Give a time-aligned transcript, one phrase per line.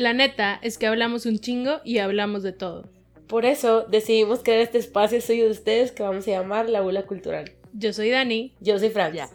[0.00, 2.88] La neta es que hablamos un chingo y hablamos de todo.
[3.28, 7.04] Por eso decidimos crear este espacio suyo de ustedes que vamos a llamar La Bula
[7.04, 7.52] Cultural.
[7.74, 8.56] Yo soy Dani.
[8.60, 9.12] Yo soy Fran.
[9.12, 9.28] Ya.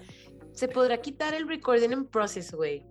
[0.53, 2.83] Se podrá quitar el recording en process, güey.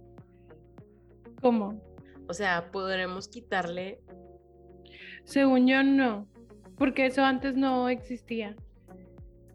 [1.43, 1.83] ¿Cómo?
[2.29, 4.01] O sea, podremos quitarle.
[5.25, 6.29] Según yo, no.
[6.79, 8.55] Porque eso antes no existía.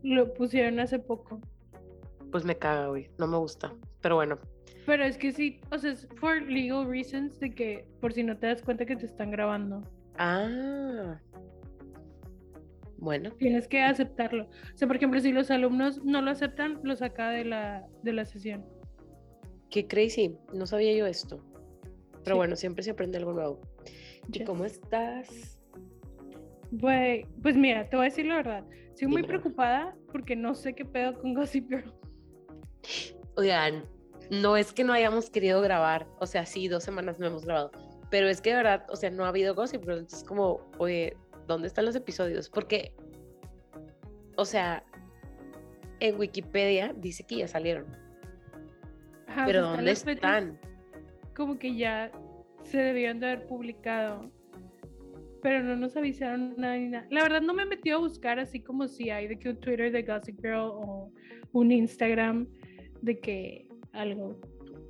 [0.04, 1.40] Lo pusieron hace poco.
[2.34, 3.10] Pues me caga, güey.
[3.18, 3.74] No me gusta.
[4.02, 4.40] Pero bueno.
[4.90, 8.36] Pero es que sí, o sea, es for legal reasons de que por si no
[8.36, 9.84] te das cuenta que te están grabando.
[10.18, 11.20] Ah.
[12.98, 13.30] Bueno.
[13.38, 14.46] Tienes que aceptarlo.
[14.46, 18.14] O sea, por ejemplo, si los alumnos no lo aceptan, lo saca de la, de
[18.14, 18.66] la sesión.
[19.70, 20.36] Qué crazy.
[20.56, 21.40] No sabía yo esto.
[22.24, 22.38] Pero Sí.
[22.38, 23.62] bueno, siempre se aprende algo nuevo.
[24.34, 25.60] ¿Y cómo estás?
[26.72, 28.66] Güey, pues mira, te voy a decir la verdad.
[28.88, 31.94] Estoy muy preocupada porque no sé qué pedo con Gossip Girl.
[33.38, 33.84] Oigan,
[34.30, 36.08] no es que no hayamos querido grabar.
[36.20, 37.72] O sea, sí, dos semanas no hemos grabado.
[38.10, 41.16] Pero es que de verdad, o sea, no ha habido gossip, pero entonces como, oye,
[41.48, 42.50] ¿dónde están los episodios?
[42.50, 42.94] Porque,
[44.36, 44.84] o sea,
[46.00, 47.86] en Wikipedia dice que ya salieron.
[49.28, 50.60] Ajá, pero ¿dónde están?
[51.36, 52.12] Como que ya
[52.64, 54.32] se debían de haber publicado.
[55.42, 57.08] Pero no nos avisaron nada ni nada.
[57.12, 59.60] La verdad no me he metido a buscar así como si hay de que un
[59.60, 61.12] Twitter de Gossip Girl o
[61.54, 62.48] un Instagram
[63.02, 63.69] de que
[64.00, 64.40] algo.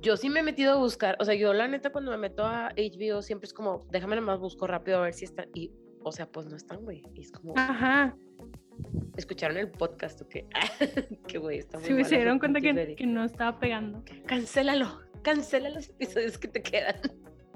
[0.00, 2.44] Yo sí me he metido a buscar, o sea, yo la neta cuando me meto
[2.44, 5.72] a HBO siempre es como, déjame nomás busco rápido a ver si están, y,
[6.02, 8.16] o sea, pues no están, güey, y es como, Ajá.
[9.16, 10.46] ¿escucharon el podcast o qué?
[11.38, 14.02] güey, está muy Si mala se dieron cuenta que, que no estaba pegando.
[14.26, 16.96] Cancélalo, cancela los episodios que te quedan.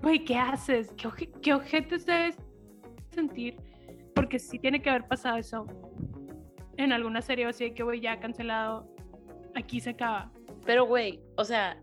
[0.02, 0.92] Güey, ¿qué haces?
[0.98, 2.36] ¿Qué, oje qué ojetes debes
[3.10, 3.56] sentir?
[4.14, 5.66] Porque sí tiene que haber pasado eso
[6.77, 8.86] en alguna serie o así que, güey, ya cancelado.
[9.55, 10.30] Aquí se acaba.
[10.64, 11.82] Pero, güey, o sea,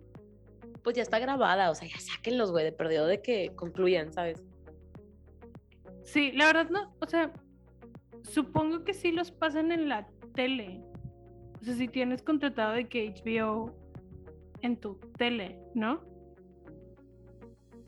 [0.84, 4.44] pues ya está grabada, o sea, ya sáquenlos, güey, de perdido de que concluyan, ¿sabes?
[6.04, 7.32] Sí, la verdad no, o sea,
[8.24, 10.82] supongo que sí los pasan en la tele.
[11.62, 13.76] O sea, si tienes contratado de que HBO
[14.62, 16.04] en tu tele, ¿no?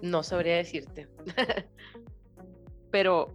[0.01, 1.07] No sabría decirte.
[2.91, 3.33] Pero,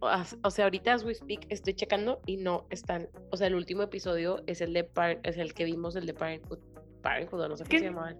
[0.00, 3.82] o sea, ahorita as we speak estoy checando y no están, o sea, el último
[3.82, 6.58] episodio es el de Par- es el que vimos, el de Parenthood,
[7.32, 7.78] O no sé ¿Qué?
[7.78, 8.14] se llamaba.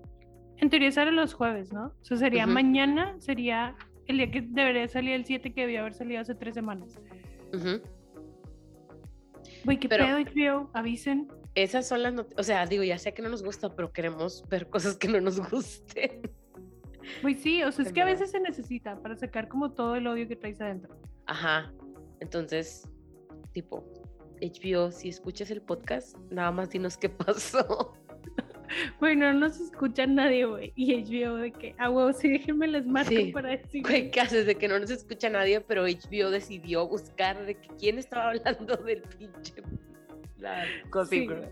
[0.56, 1.86] En teoría sale los jueves, ¿no?
[2.00, 2.52] O sea, sería Ujú.
[2.52, 3.76] mañana, sería
[4.06, 6.98] el día que debería salir el 7 que debió haber salido hace tres semanas.
[9.64, 10.70] Güey, ¿qué Pero- pedo HBO?
[10.74, 11.28] Avisen.
[11.54, 14.44] Esas son las noticias, o sea, digo, ya sé que no nos gusta, pero queremos
[14.48, 16.30] ver cosas que no nos gusten.
[17.22, 20.06] Güey, sí, o sea, es que a veces se necesita para sacar como todo el
[20.06, 20.94] odio que traes adentro.
[21.26, 21.72] Ajá.
[22.20, 22.88] Entonces,
[23.52, 23.84] tipo,
[24.40, 27.08] HBO, si escuchas el podcast, nada más dinos qué
[27.48, 27.94] pasó.
[29.00, 30.72] Güey, no nos escucha nadie, güey.
[30.76, 33.32] Y HBO de que, ah, huevo, sí, déjenme les marco Sí.
[33.32, 33.82] para decir.
[33.82, 34.46] Güey, ¿qué haces?
[34.46, 38.76] De que no nos escucha nadie, pero HBO decidió buscar de que quién estaba hablando
[38.84, 39.54] del pinche.
[40.38, 41.48] La Gossip Sí, Girl.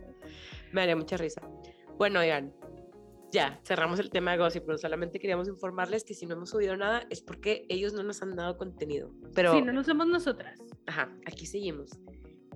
[0.72, 1.42] Me haría mucha risa.
[1.98, 2.52] Bueno, oigan,
[3.32, 6.76] ya cerramos el tema de Gossip, pero solamente queríamos informarles que si no hemos subido
[6.76, 9.10] nada es porque ellos no nos han dado contenido.
[9.34, 10.58] Pero, Sí, no, no somos nosotras.
[10.86, 11.90] ajá, aquí seguimos.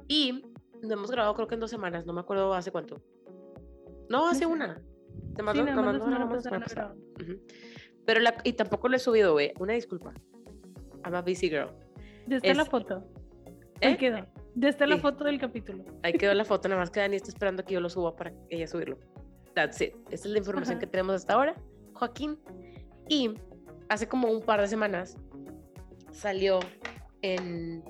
[0.09, 0.43] Y
[0.83, 3.03] no hemos grabado creo que en dos semanas, no me acuerdo hace cuánto.
[4.09, 4.47] No, hace sé.
[4.47, 4.81] una.
[5.35, 6.95] Te mando- Sí, nomás más la nos semana pasada.
[8.05, 9.53] Pero la, y tampoco lo he subido, güey.
[9.59, 10.13] Una disculpa.
[11.05, 11.71] I'm a busy girl.
[12.27, 13.05] Ya está la foto.
[13.81, 13.97] Ahí ¿Eh?
[13.97, 14.27] quedó.
[14.55, 15.85] Ya está la foto del capítulo.
[16.03, 18.33] Ahí quedó la foto, nada más que Dani está esperando que yo lo suba para
[18.51, 18.99] ella subirlo.
[19.55, 19.95] That's it.
[20.11, 20.81] Esta es la información Ajá.
[20.81, 21.55] que tenemos hasta ahora,
[21.95, 22.39] Joaquín.
[23.09, 23.35] Y
[23.89, 25.17] hace como un par de semanas
[26.11, 26.61] salió
[27.23, 27.83] en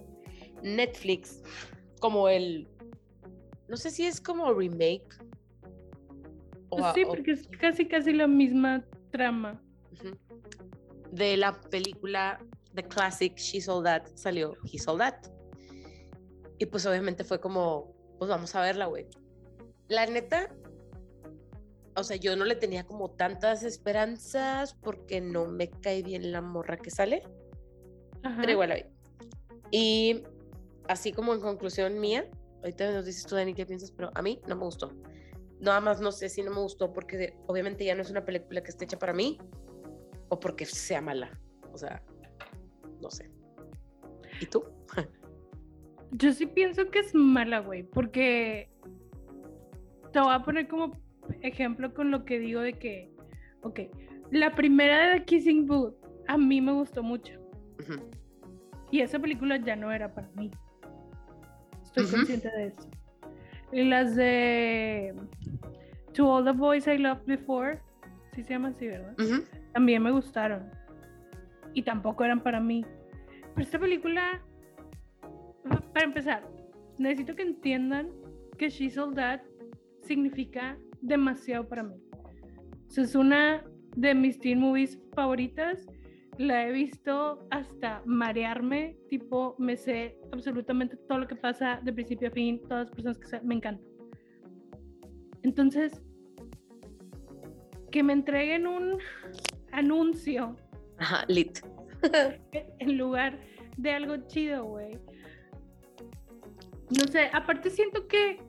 [0.63, 1.43] Netflix
[2.01, 2.69] como el.
[3.69, 5.07] No sé si es como remake.
[6.81, 9.63] O a- sí, o- porque es casi, casi la misma trama.
[11.11, 12.39] De la película
[12.75, 15.15] The Classic She Sold That salió He Sold That.
[16.59, 19.07] Y pues obviamente fue como, pues vamos a verla, güey.
[19.89, 20.49] La neta,
[21.97, 26.41] o sea, yo no le tenía como tantas esperanzas porque no me cae bien la
[26.41, 27.23] morra que sale,
[28.23, 28.39] Ajá.
[28.41, 28.85] pero igual la vi.
[29.71, 30.23] Y
[30.89, 32.27] así como en conclusión mía,
[32.63, 34.93] ahorita nos dices tú, Dani, qué piensas, pero a mí no me gustó.
[35.63, 38.63] Nada más no sé si no me gustó porque obviamente ya no es una película
[38.63, 39.39] que esté hecha para mí
[40.29, 41.41] o porque sea mala.
[41.73, 42.03] O sea,
[43.01, 43.31] no sé.
[44.41, 44.65] ¿Y tú?
[46.11, 48.71] Yo sí pienso que es mala, güey, porque
[50.13, 51.01] te voy a poner como
[51.41, 53.11] ejemplo con lo que digo de que,
[53.63, 53.81] ok,
[54.31, 55.95] la primera de The Kissing Booth
[56.29, 57.43] a mí me gustó mucho
[58.91, 60.51] y esa película ya no era para mí.
[61.83, 62.91] Estoy consciente de eso.
[63.73, 65.15] Y las de
[66.13, 67.81] To All the Boys I Loved Before,
[68.35, 69.15] sí se llama así, ¿verdad?
[69.73, 70.71] También me gustaron.
[71.75, 72.85] y tampoco eran para mí.
[73.55, 74.43] Pero esta película,
[75.95, 76.47] para empezar,
[76.99, 78.11] necesito que entiendan
[78.59, 79.41] que She's All That
[80.03, 81.95] significa demasiado para mí.
[82.89, 83.65] O sea, es una
[83.97, 85.87] de mis teen movies favoritas.
[86.43, 92.27] La he visto hasta marearme, tipo, me sé absolutamente todo lo que pasa de principio
[92.27, 93.89] a fin, todas las personas que se, me encantan.
[95.45, 96.03] Entonces,
[97.93, 98.99] que me entreguen un
[99.71, 100.57] anuncio
[100.99, 101.61] Ajá, lit.
[102.81, 103.39] en lugar
[103.77, 104.99] de algo chido, güey.
[106.91, 108.43] No sé, aparte siento que,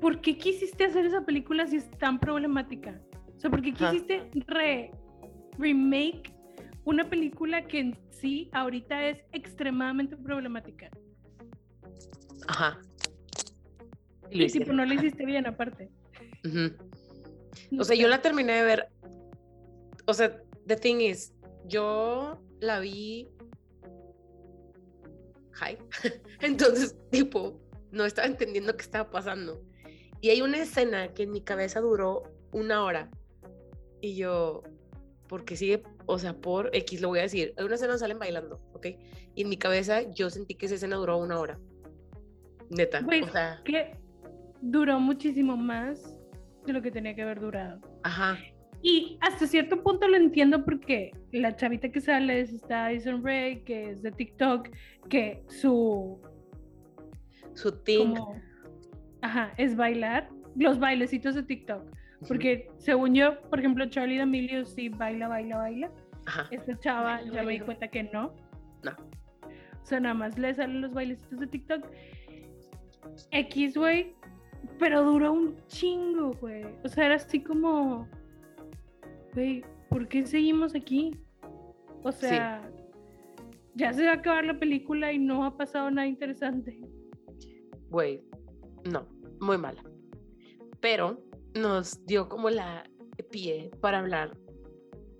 [0.00, 3.02] ¿por qué quisiste hacer esa película si es tan problemática?
[3.36, 4.92] O sea, ¿por qué quisiste re
[5.58, 6.31] remake
[6.84, 10.90] una película que en sí ahorita es extremadamente problemática?
[12.48, 12.80] Ajá.
[14.30, 14.76] Y Y hicieron.
[14.76, 15.90] no lo hiciste bien aparte.
[17.78, 18.88] O sea, yo la terminé de ver.
[20.06, 21.32] O sea, the thing is,
[21.66, 23.28] yo la vi.
[25.60, 25.78] Hi.
[26.40, 29.62] Entonces, tipo, no estaba entendiendo qué estaba pasando.
[30.20, 33.10] Y hay una escena que en mi cabeza duró una hora.
[34.00, 34.62] Y yo,
[35.28, 37.54] porque sigue, o sea, por X lo voy a decir.
[37.56, 38.86] Hay una escena donde salen bailando, ¿ok?
[39.34, 41.58] Y en mi cabeza yo sentí que esa escena duró una hora.
[42.70, 43.00] Neta.
[43.02, 43.96] Güey, O sea, que
[44.60, 46.16] duró muchísimo más
[46.66, 47.80] de lo que tenía que haber durado.
[48.02, 48.38] ajá.
[48.84, 53.62] Y hasta cierto punto lo entiendo porque la chavita que sale es esta Addison Ray,
[53.62, 54.68] que es de TikTok,
[55.08, 56.20] que su
[57.54, 58.14] Su thing.
[58.16, 58.40] como
[59.20, 61.84] ajá, es bailar los bailecitos de TikTok.
[62.28, 65.90] Porque según yo, por ejemplo, Charlie D'Amelio sí baila, baila, baila.
[66.26, 66.46] Ajá.
[66.50, 68.34] Esta chava Baila, ya me di cuenta que no.
[68.84, 68.92] No.
[69.82, 71.86] O sea, nada más le salen los bailecitos de TikTok.
[73.32, 74.14] X, güey.
[74.78, 76.64] Pero duró un chingo, güey.
[76.84, 78.08] O sea, era así como.
[79.34, 81.18] Güey, ¿por qué seguimos aquí?
[82.04, 82.26] O Sí.
[82.28, 82.70] sea,
[83.74, 86.80] ya se va a acabar la película y no ha pasado nada interesante.
[87.90, 88.22] Güey,
[88.90, 89.06] no,
[89.40, 89.82] muy mala.
[90.80, 91.20] Pero
[91.54, 92.88] nos dio como la
[93.30, 94.36] pie para hablar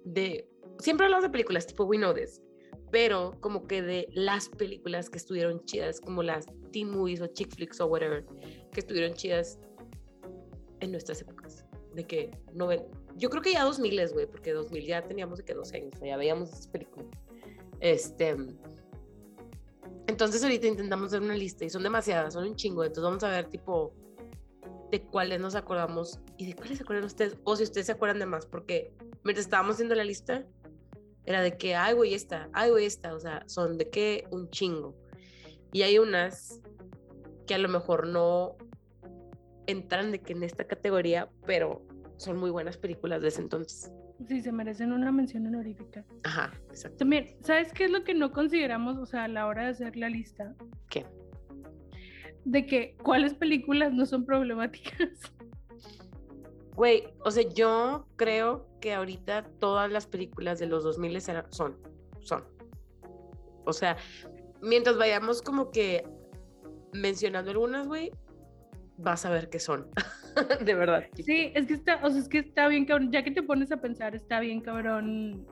[0.04, 0.48] de.
[0.78, 2.40] Siempre hablamos de películas tipo We Know This,
[2.90, 7.54] pero como que de las películas que estuvieron chidas, como las teen movies o chick
[7.54, 8.24] flicks o whatever,
[8.72, 9.58] que estuvieron chidas
[10.80, 11.64] en nuestras épocas.
[11.94, 12.84] De que no ven.
[13.16, 15.92] Yo creo que ya 2000 es, güey, porque 2000 ya teníamos de que 12 años,
[16.02, 17.06] ya veíamos esas películas.
[17.80, 18.36] Este.
[20.06, 22.82] Entonces ahorita intentamos hacer una lista y son demasiadas, son un chingo.
[22.82, 23.94] Entonces vamos a ver tipo
[24.92, 27.38] de cuáles nos acordamos y de cuáles se acuerdan ustedes.
[27.44, 28.92] O si ustedes se acuerdan de más, porque
[29.24, 30.46] mientras estábamos haciendo la lista,
[31.24, 33.14] era de que, ay, güey, esta, ay, güey, esta.
[33.14, 34.94] O sea, son de que un chingo.
[35.72, 36.60] Y hay unas
[37.46, 38.56] que a lo mejor no
[39.66, 41.82] entran de que en esta categoría, pero
[42.18, 43.90] son muy buenas películas de ese entonces.
[44.28, 46.04] Sí, se merecen una mención honorífica.
[46.24, 46.98] Ajá, exacto.
[46.98, 49.96] También, ¿sabes qué es lo que no consideramos, o sea, a la hora de hacer
[49.96, 50.54] la lista?
[50.90, 51.06] ¿Qué?
[52.44, 55.08] De que cuáles películas no son problemáticas.
[56.74, 61.76] Güey, o sea, yo creo que ahorita todas las películas de los 2000 eran- son,
[62.20, 62.44] son.
[63.66, 63.98] O sea,
[64.62, 66.02] mientras vayamos como que
[66.94, 68.10] mencionando algunas, güey,
[68.96, 69.86] vas a ver qué son.
[70.64, 71.04] de verdad.
[71.14, 73.70] Sí, es que está, o sea, es que está bien cabrón, ya que te pones
[73.70, 75.46] a pensar, está bien cabrón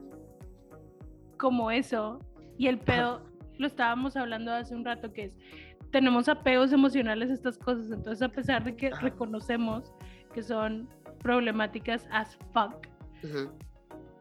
[1.36, 2.18] como eso.
[2.56, 3.26] Y el pedo,
[3.58, 5.36] lo estábamos hablando hace un rato, que es,
[5.90, 9.92] tenemos apegos emocionales a estas cosas, entonces a pesar de que reconocemos
[10.34, 10.88] que son
[11.22, 12.86] problemáticas as fuck,
[13.22, 13.50] ujú.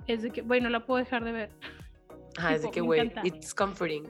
[0.07, 1.49] es de que, bueno, la puedo dejar de ver.
[2.37, 4.03] Ajá, es de que, güey, it's comforting.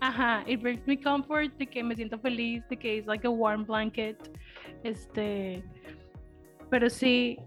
[0.00, 3.30] Ajá, it brings me comfort, de que me siento feliz, de que es like a
[3.30, 4.18] warm blanket.
[4.82, 5.64] Este,
[6.70, 7.38] pero sí,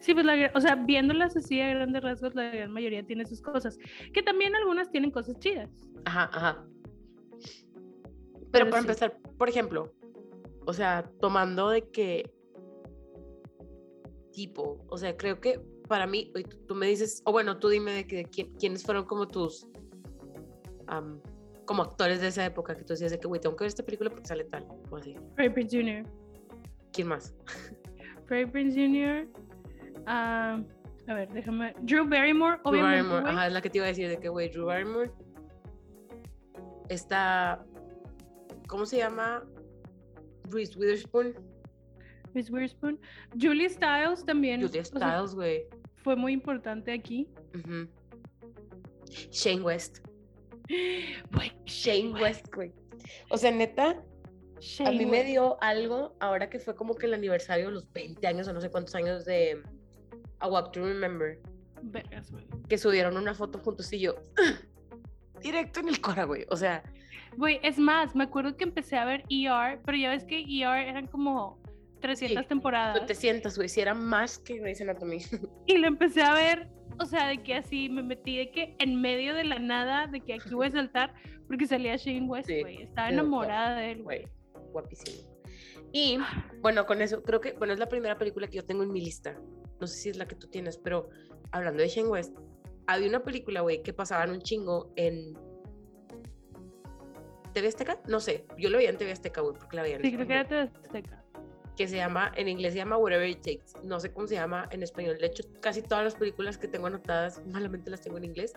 [0.00, 3.40] sí, pues la, o sea, viéndolas así a grandes rasgos, la gran mayoría tiene sus
[3.40, 3.78] cosas,
[4.12, 5.70] que también algunas tienen cosas chidas.
[6.04, 6.64] Ajá, ajá.
[8.58, 8.88] Pero, para sí.
[8.88, 9.92] empezar, por ejemplo,
[10.66, 12.30] o sea, tomando de que
[14.32, 17.92] tipo, o sea, creo que para mí, tú, tú me dices, o bueno, tú dime
[17.92, 19.68] de que quién- quiénes fueron como tus,
[21.66, 23.84] como actores de esa época, que tú decías de que, güey, tengo que ver esta
[23.84, 25.14] película porque sale tal, o así.
[25.34, 26.04] Freddie Prinze Jr.,
[26.92, 27.34] ¿Quién más?
[28.26, 29.28] Freddie Prinze Jr.,
[30.06, 30.60] ah,
[31.06, 33.32] a ver, déjame, Drew Barrymore, Drew obviamente, Barrymore, güey.
[33.34, 35.10] ajá, es la que te iba a decir de que, güey, Drew Barrymore
[36.88, 37.64] está,
[38.66, 39.44] ¿cómo se llama?
[40.50, 41.34] Reese Witherspoon,
[42.34, 43.00] Reese Witherspoon.
[43.40, 45.66] Julie Stiles también o sea, Stiles, güey.
[45.96, 47.28] fue muy importante aquí.
[49.30, 49.98] Shane West.
[51.66, 52.72] Shane West, güey.
[53.30, 57.14] O sea, neta, a Shane mí me dio algo ahora que fue como que el
[57.14, 59.62] aniversario de los 20 años o no sé cuántos años de
[60.40, 61.38] A Walk to Remember.
[61.82, 62.46] Vergas, güey.
[62.68, 64.14] que subieron una foto juntos y yo,
[65.42, 66.46] directo en el cora, güey.
[66.48, 66.82] O sea,
[67.36, 70.88] Güey, es más, me acuerdo que empecé a ver ER, pero ya ves que ER
[70.88, 71.60] eran como
[72.00, 73.00] 300 Sí, temporadas.
[73.00, 75.18] no te sientas, güey, si era más que Grey's Anatomy.
[75.66, 76.68] Y lo empecé a ver,
[77.00, 80.20] o sea, de que así me metí de que en medio de la nada, de
[80.20, 81.14] que aquí voy a saltar,
[81.46, 82.82] porque salía Shane West, Sí, güey.
[82.82, 84.02] Estaba pero enamorada de él.
[84.02, 84.26] Güey,
[84.72, 85.28] guapísimo.
[85.92, 86.18] Y
[86.60, 89.00] bueno, con eso, creo que, bueno, es la primera película que yo tengo en mi
[89.00, 89.38] lista.
[89.80, 91.08] No sé si es la que tú tienes, pero
[91.52, 92.36] hablando de Shane West,
[92.86, 95.34] había una película, güey, que pasaban un chingo en
[97.54, 100.02] TV Azteca, no sé, yo lo veía en TV Azteca, güey, porque la veía en
[100.02, 101.24] Sí, creo que era TV Azteca.
[101.76, 104.68] que se llama, en inglés se llama Whatever It Takes, no sé cómo se llama
[104.70, 108.24] en español, de hecho, casi todas las películas que tengo anotadas, malamente las tengo en
[108.24, 108.52] inglés,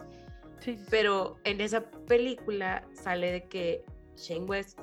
[0.60, 3.86] Sí, pero en esa película sale de que
[4.16, 4.80] Shane West,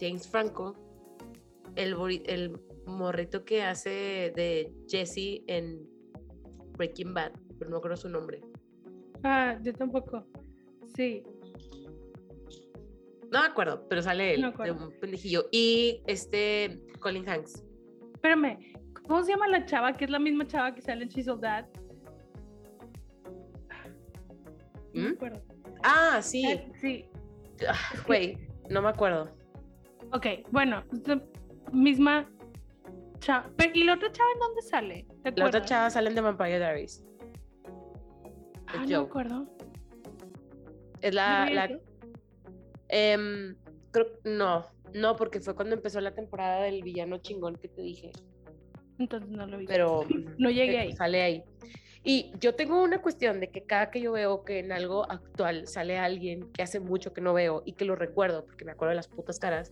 [0.00, 0.74] James Franco,
[1.76, 5.86] el, el morrito que hace de Jesse en
[6.78, 8.40] Breaking Bad, pero no creo su nombre.
[9.22, 10.26] Ah, yo tampoco.
[10.96, 11.22] Sí.
[13.34, 15.48] No me acuerdo, pero sale él, No de un pendejillo.
[15.50, 17.64] Y este, Colin Hanks.
[18.14, 18.60] Espérame,
[19.08, 19.92] ¿cómo se llama la chava?
[19.92, 21.66] Que es la misma chava que sale en She's All That.
[24.92, 25.12] No me ¿Mm?
[25.14, 25.42] acuerdo.
[25.82, 26.46] Ah, sí.
[26.46, 27.08] Eh, sí.
[27.68, 27.74] Ah,
[28.06, 28.38] Güey,
[28.70, 29.36] no me acuerdo.
[30.12, 30.84] Ok, bueno,
[31.72, 32.30] misma
[33.18, 33.50] chava.
[33.56, 35.06] Pero, ¿Y la otra chava en dónde sale?
[35.24, 37.04] ¿Te La otra chava sale en The Vampire Diaries.
[38.68, 39.48] Ah, no me acuerdo.
[41.00, 41.80] Es la, ¿No la,
[42.88, 43.56] Em,
[43.90, 48.12] creo, no, no, porque fue cuando empezó la temporada del villano chingón que te dije,
[48.98, 49.66] Entonces no lo vi.
[49.66, 50.02] pero
[50.38, 50.92] No llegué ahí.
[50.92, 51.44] sale ahí.
[52.06, 55.66] Y yo tengo una cuestión de que cada que yo veo que en algo actual
[55.66, 58.90] sale alguien que hace mucho que no veo y que lo recuerdo, porque me acuerdo
[58.90, 59.70] de las putas caras,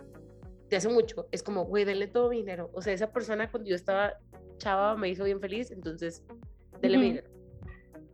[0.71, 2.71] de hace mucho, es como, güey, denle todo mi dinero.
[2.73, 4.15] O sea, esa persona cuando yo estaba
[4.57, 6.25] chava me hizo bien feliz, entonces,
[6.81, 7.15] denle mi Ujú.
[7.17, 7.31] dinero.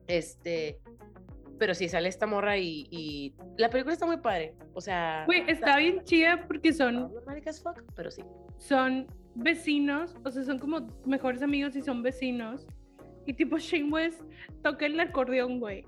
[0.08, 0.80] Este,
[1.58, 4.54] pero sí sale esta morra y, y la película está muy padre.
[4.74, 7.10] O sea, Güey, está bien chida porque son,
[7.62, 8.22] fuck, pero sí.
[8.56, 12.66] son vecinos, o sea, son como mejores amigos y son vecinos.
[13.26, 14.22] Y tipo Shane West
[14.62, 15.82] toca el acordeón, güey.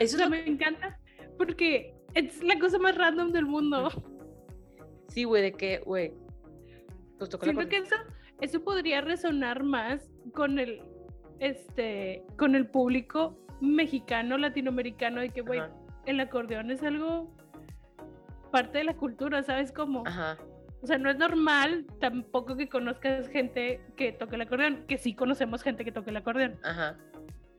[0.00, 0.98] O Eso sea, es lo me encanta
[1.38, 3.88] porque es la cosa más random del mundo.
[5.08, 6.12] Sí, güey, de que, güey.
[7.18, 7.96] Pues toca Siento que corneta.
[7.96, 10.82] eso, eso podría resonar más con el,
[11.40, 15.60] este, con el público mexicano, latinoamericano, de que, güey,
[16.06, 17.34] el acordeón es algo
[18.50, 20.04] parte de la cultura, ¿sabes cómo?
[20.06, 20.38] Ajá.
[20.82, 25.14] O sea, no es normal tampoco que conozcas gente que toque el acordeón, que sí
[25.14, 26.96] conocemos gente que toque el acordeón, Ajá.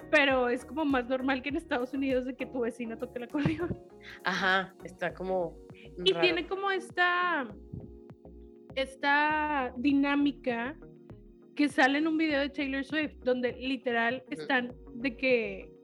[0.10, 3.26] pero es como más normal que en Estados Unidos de que tu vecino toque el
[3.26, 3.78] acordeón.
[4.24, 4.74] Ajá.
[4.84, 5.58] Está como.
[6.04, 7.46] Y tiene como esta,
[8.76, 10.78] esta dinámica
[11.56, 15.79] que sale en un video de Taylor Swift, donde literal están de que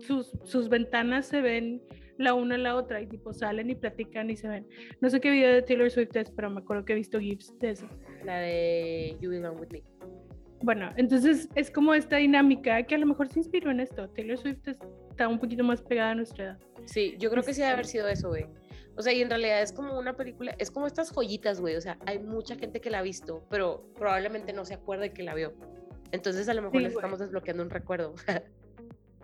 [0.00, 1.82] sus, sus ventanas se ven
[2.18, 4.66] la una a la otra y tipo salen y platican y se ven.
[5.00, 7.58] No sé qué video de Taylor Swift es, pero me acuerdo que he visto GIFs
[7.58, 7.88] de eso.
[8.24, 9.82] La de You Belong With Me.
[10.62, 14.08] Bueno, entonces es como esta dinámica que a lo mejor se inspiró en esto.
[14.10, 14.68] Taylor Swift
[15.10, 16.58] está un poquito más pegada a nuestra edad.
[16.84, 18.44] Sí, yo creo que sí debe haber sido eso, güey.
[18.96, 21.76] O sea, y en realidad es como una película, es como estas joyitas, güey.
[21.76, 25.22] O sea, hay mucha gente que la ha visto, pero probablemente no se acuerde que
[25.22, 25.54] la vio.
[26.12, 27.00] Entonces a lo mejor Sí, les güey.
[27.02, 28.14] estamos desbloqueando un recuerdo.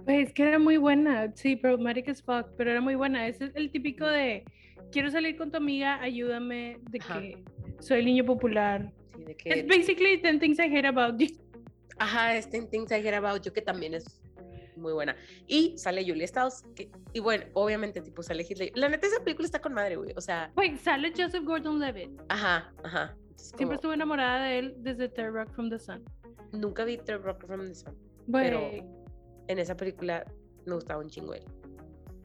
[0.07, 3.27] Pues que era muy buena, sí, problematic as fuck, pero era muy buena.
[3.29, 4.45] Ese es el típico de
[4.93, 7.21] quiero salir con tu amiga, ayúdame, de Ajá.
[7.21, 7.45] que
[7.81, 8.93] soy el niño popular.
[9.17, 11.27] Sí, de que, Es basically 10 things I hate about you.
[11.99, 14.21] Ajá, este Things I Hear About You, que también es
[14.77, 15.17] muy buena.
[15.47, 18.71] Y sale Julia Stiles, que, y bueno, obviamente, tipo, sale Hitler.
[18.75, 20.13] La neta, esa película está con madre, güey.
[20.15, 22.11] O sea, Wait, sale Joseph Gordon-Levitt.
[22.29, 23.17] ajá, ajá.
[23.35, 26.05] Es como- Siempre estuve enamorada de él desde Third Rock from the Sun.
[26.53, 27.97] Nunca vi The Rock from the Sun.
[28.27, 28.85] Güey,
[29.49, 30.25] En esa película
[30.67, 31.43] me gustaba un chingo él.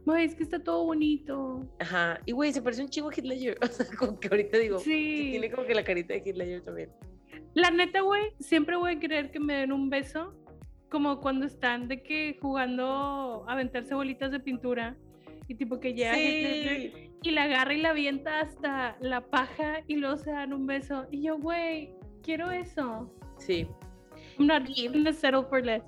[0.06, 1.68] güey, es que está todo bonito.
[1.80, 2.20] Ajá.
[2.26, 3.58] Y güey, se parece un chingo a Ledger.
[3.62, 6.90] O sea, como que ahorita digo, sí, tiene como que la carita de Ledger también.
[7.54, 10.34] La neta, güey, siempre voy a querer que me den un beso,
[10.90, 14.98] como cuando están de que jugando a aventarse bolitas de pintura
[15.48, 17.12] y tipo que llega Sí.
[17.22, 21.06] y la agarra y la avienta hasta la paja y luego se dan un beso.
[21.12, 23.14] Y yo, güey, quiero eso.
[23.38, 23.68] Sí.
[24.40, 25.84] I'm not gonna settle for less.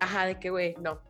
[0.00, 1.00] Ajá, de que, güey, no.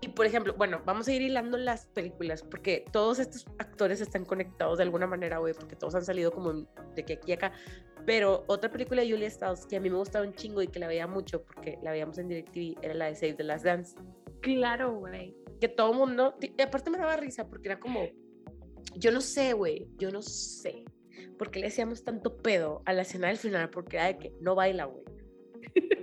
[0.00, 4.26] Y por ejemplo, bueno, vamos a ir hilando las películas porque todos estos actores están
[4.26, 6.52] conectados de alguna manera, güey, porque todos han salido como
[6.94, 7.52] de que aquí y acá.
[8.04, 10.78] Pero otra película de Julia Stiles que a mí me gustaba un chingo y que
[10.78, 13.96] la veía mucho porque la veíamos en DirecTV era la de Save the Last Dance.
[14.42, 15.34] Claro, güey.
[15.60, 18.06] Que todo mundo, y aparte me daba risa porque era como,
[18.94, 20.84] yo no sé, güey, yo no sé
[21.38, 24.32] por qué le hacíamos tanto pedo a la escena del final porque era de que
[24.40, 25.04] no baila, güey.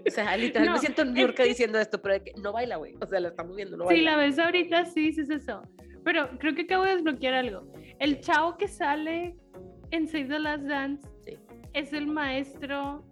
[0.08, 2.96] O sea, literal, No, me siento Nurka que- diciendo esto, pero que no baila, güey.
[3.01, 4.12] O sea, la estamos viendo, no baila.
[4.12, 5.62] la ves ahorita, sí, sí es eso.
[6.03, 7.72] Pero creo que acabo de desbloquear algo.
[8.00, 9.36] El chavo que sale
[9.91, 11.38] en Save the Last Dance Sí.
[11.74, 13.03] es el maestro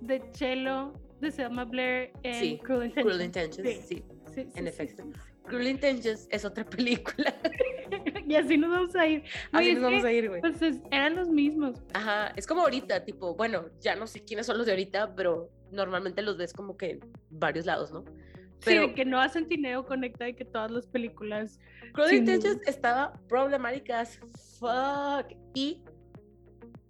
[0.00, 3.04] de cello de Selma Blair en Sí, Cruel Intentions.
[3.14, 3.74] Cruel Intentions, Sí.
[3.74, 4.04] sí.
[4.34, 5.02] Sí, sí, en sí, efecto.
[5.04, 5.10] sí,
[5.44, 7.32] Cruel Intentions es otra película.
[7.44, 7.50] sí.
[8.28, 9.22] y así nos vamos a ir.
[9.52, 10.40] Así Oye, nos vamos que, a ir, güey.
[10.40, 11.80] pues, es- eran los mismos.
[11.94, 15.50] Ajá, es como ahorita, tipo, bueno, ya no sé quiénes son los de ahorita, pero
[15.74, 17.00] normalmente los ves como que en
[17.30, 18.04] varios lados, ¿no?
[18.04, 21.58] sí, Pero de que no hacen Tineo conecta de que todas las películas.
[21.92, 24.18] Cruel Sí, Intentions estaba problemática as
[24.58, 25.26] fuck.
[25.54, 25.82] Y,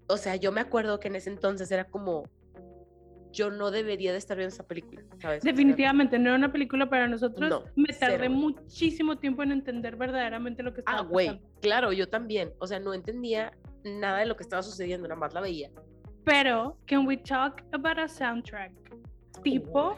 [0.08, 2.24] o sea, yo me acuerdo que en ese entonces era como,
[3.32, 5.42] yo no debería de estar viendo esa película, ¿sabes?
[5.42, 7.50] Definitivamente no era una película para nosotros.
[7.50, 8.30] No, Me tardé cero.
[8.30, 12.52] muchísimo tiempo en entender verdaderamente lo que estaba Ah, güey, claro, yo también.
[12.58, 15.70] O sea, no entendía nada de lo que estaba sucediendo, nada más la veía.
[16.24, 18.72] Pero, can we talk about a soundtrack?
[19.42, 19.96] Tipo,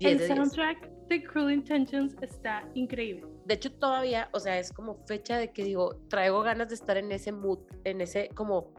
[0.00, 0.28] el 10 de 10.
[0.36, 3.26] soundtrack de Cruel Intentions está increíble.
[3.44, 6.96] De hecho, todavía, o sea, es como fecha de que digo, traigo ganas de estar
[6.96, 8.72] en ese mood, en ese como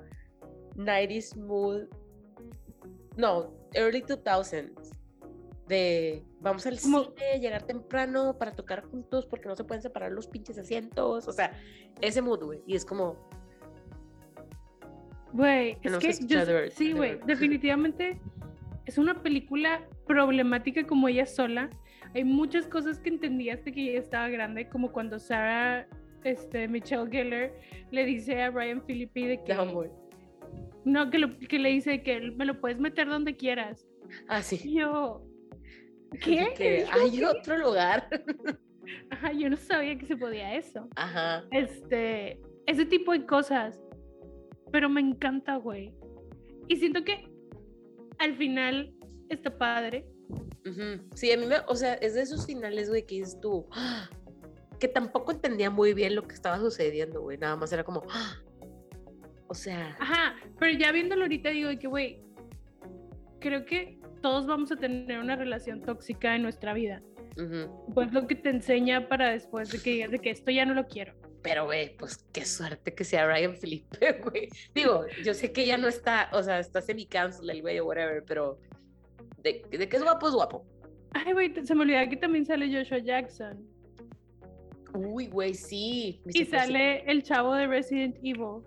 [0.76, 1.88] 90s mood.
[3.18, 4.98] No, early 2000s.
[5.68, 10.12] De vamos al Como- cine, llegar temprano para tocar juntos porque no se pueden separar
[10.12, 11.28] los pinches asientos.
[11.28, 11.52] O sea,
[12.02, 12.62] ese mood, güey.
[12.66, 13.30] Y es como,
[15.34, 16.40] Güey, es que yo-
[16.72, 18.20] sí, güey, definitivamente
[18.86, 21.70] es una película problemática como ella sola.
[22.14, 25.88] Hay muchas cosas que entendí hasta que ella estaba grande, como cuando Sarah,
[26.24, 27.54] este, Michelle Gellar
[27.92, 29.54] le dice a Ryan Phillippe de que
[30.84, 33.88] no, que, lo- que le dice que me lo puedes meter donde quieras.
[34.28, 34.60] Ah, sí.
[34.64, 35.24] Y yo,
[36.22, 36.86] ¿qué?
[36.92, 37.26] hay ¿qué?
[37.26, 38.08] otro lugar.
[39.12, 40.90] Ajá, yo no sabía que se podía eso.
[40.96, 41.44] Ajá.
[41.52, 43.80] Este, ese tipo de cosas.
[44.72, 45.94] Pero me encanta, güey.
[46.68, 47.30] Y siento que
[48.20, 48.94] al final
[49.30, 50.06] está padre.
[51.16, 54.10] Sí, a mí me, o sea, es de esos finales, güey, que dices tú, ¡ah!
[54.80, 58.36] que tampoco entendía muy bien lo que estaba sucediendo, güey, nada más era como, ¡ah!
[59.48, 62.22] o sea, Ajá, pero ya viéndolo ahorita digo que, güey,
[63.40, 67.02] creo que todos vamos a tener una relación tóxica en nuestra vida.
[67.94, 70.74] Pues lo que te enseña para después de que digas de que esto ya no
[70.74, 71.14] lo quiero.
[71.42, 74.50] Pero, güey, pues qué suerte que sea Ryan Felipe, güey.
[74.76, 78.24] Digo, yo sé que ya no está, o sea, está semi-cancel el güey o whatever,
[78.26, 78.60] pero
[79.38, 80.66] de, de que es guapo, es guapo.
[81.14, 83.68] Ay, güey, se me olvidaba que también sale Joshua Jackson.
[84.94, 86.22] Uy, güey, sí.
[86.28, 88.62] Y sale el chavo de Resident Evil,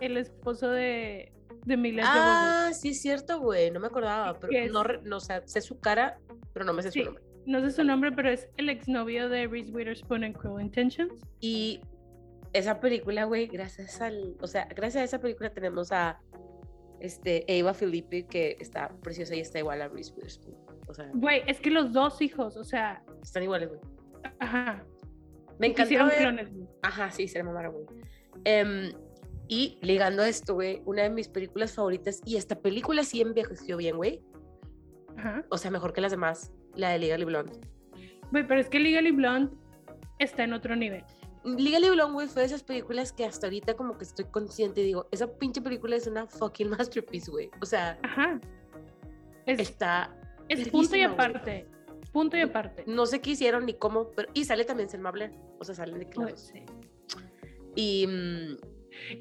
[0.00, 1.32] el esposo de,
[1.64, 2.02] de Mila.
[2.06, 5.78] Ah, sí es cierto, güey, no me acordaba, pero no, no, o sea, sé su
[5.78, 6.18] cara,
[6.52, 7.00] pero no me sé Sí.
[7.00, 7.24] su nombre.
[7.46, 11.12] No sé su nombre, pero es el exnovio de Reese Witherspoon en Cruel Intentions.
[11.40, 11.80] Y
[12.52, 16.20] esa película, güey, gracias al, o sea, gracias a esa película tenemos a
[17.00, 20.56] este Eva Felipe que está preciosa y está igual a Reese Witherspoon.
[20.86, 23.80] O sea, Güey, es que los dos hijos, o sea, están iguales, güey.
[24.38, 24.84] ajá.
[25.58, 26.48] Me Hicieron ver- clones.
[26.82, 27.86] Ajá, sí, se le mamaron, güey.
[28.44, 28.92] Em,
[29.48, 33.76] y ligando a esto, güey, una de mis películas favoritas, y esta película sí envejeció
[33.76, 34.22] bien, güey.
[35.16, 35.44] Ajá.
[35.50, 37.52] O sea, mejor que las demás, la de Legally Blonde.
[38.30, 39.54] Güey, pero es que Legally Blonde
[40.18, 41.04] está en otro nivel.
[41.44, 44.84] Legally Blonde, güey, fue de esas películas que hasta ahorita como que estoy consciente y
[44.84, 47.50] digo, esa pinche película es una fucking masterpiece, güey.
[47.60, 48.40] O sea, Ajá.
[49.46, 50.16] Es, está...
[50.48, 51.66] es punto y aparte.
[52.12, 52.84] Punto y aparte.
[52.86, 54.28] No sé qué hicieron ni cómo, pero...
[54.34, 55.32] Y sale también Selma Blair.
[55.58, 56.40] O sea, salen de Güey, claros.
[56.52, 56.62] sí.
[57.74, 58.06] Y...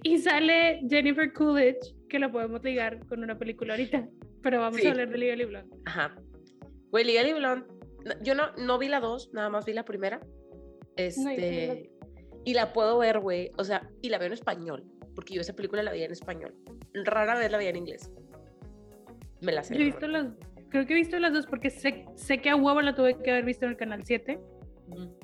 [0.03, 4.07] Y sale Jennifer Coolidge, que la podemos ligar con una película ahorita.
[4.43, 4.87] Pero vamos Sí.
[4.87, 5.75] a hablar de Legally Blonde.
[5.85, 6.13] Ajá.
[6.91, 7.65] Güey, Legally Blonde,
[8.21, 10.21] yo no, no vi la dos, nada más vi la primera.
[10.95, 11.89] Este...
[12.43, 13.51] Y la puedo ver, güey.
[13.57, 14.83] O sea, y la veo en español.
[15.15, 16.55] Porque yo esa película la veía en español.
[16.93, 18.11] Rara vez la veía en inglés.
[19.41, 19.75] Me la sé.
[19.75, 20.27] Yo he visto las.
[20.69, 23.31] Creo que he visto las dos porque sé, sé que a huevo la tuve que
[23.31, 24.39] haber visto en el canal 7.
[24.87, 25.19] Ujú.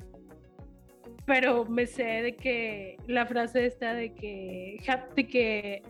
[1.26, 4.78] Pero me sé de que la frase esta de que,
[5.16, 5.82] de que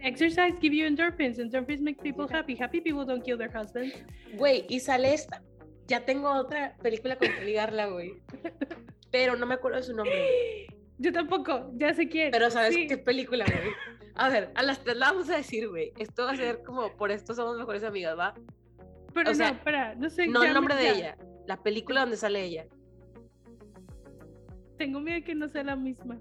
[0.00, 3.94] exercise give you endorphins, endorphins make people happy, happy people don't kill their husbands.
[4.36, 5.42] Güey, y sale esta.
[5.86, 8.12] Ya tengo otra película con que ligarla, güey.
[9.10, 10.66] Pero no me acuerdo de su nombre.
[10.98, 12.30] Yo tampoco, ya sé quién.
[12.30, 12.86] Pero ¿sabes Sí.
[12.86, 13.72] qué película, güey?
[14.14, 15.92] A ver, a las tres la vamos a decir, güey.
[15.98, 18.34] Esto va a ser como, por esto somos mejores amigas, ¿va?
[19.14, 20.26] Pero o sea, no, espera, no sé.
[20.26, 22.66] No el me- nombre de ella, la película donde sale ella.
[24.76, 26.20] Tengo miedo que no sea la misma.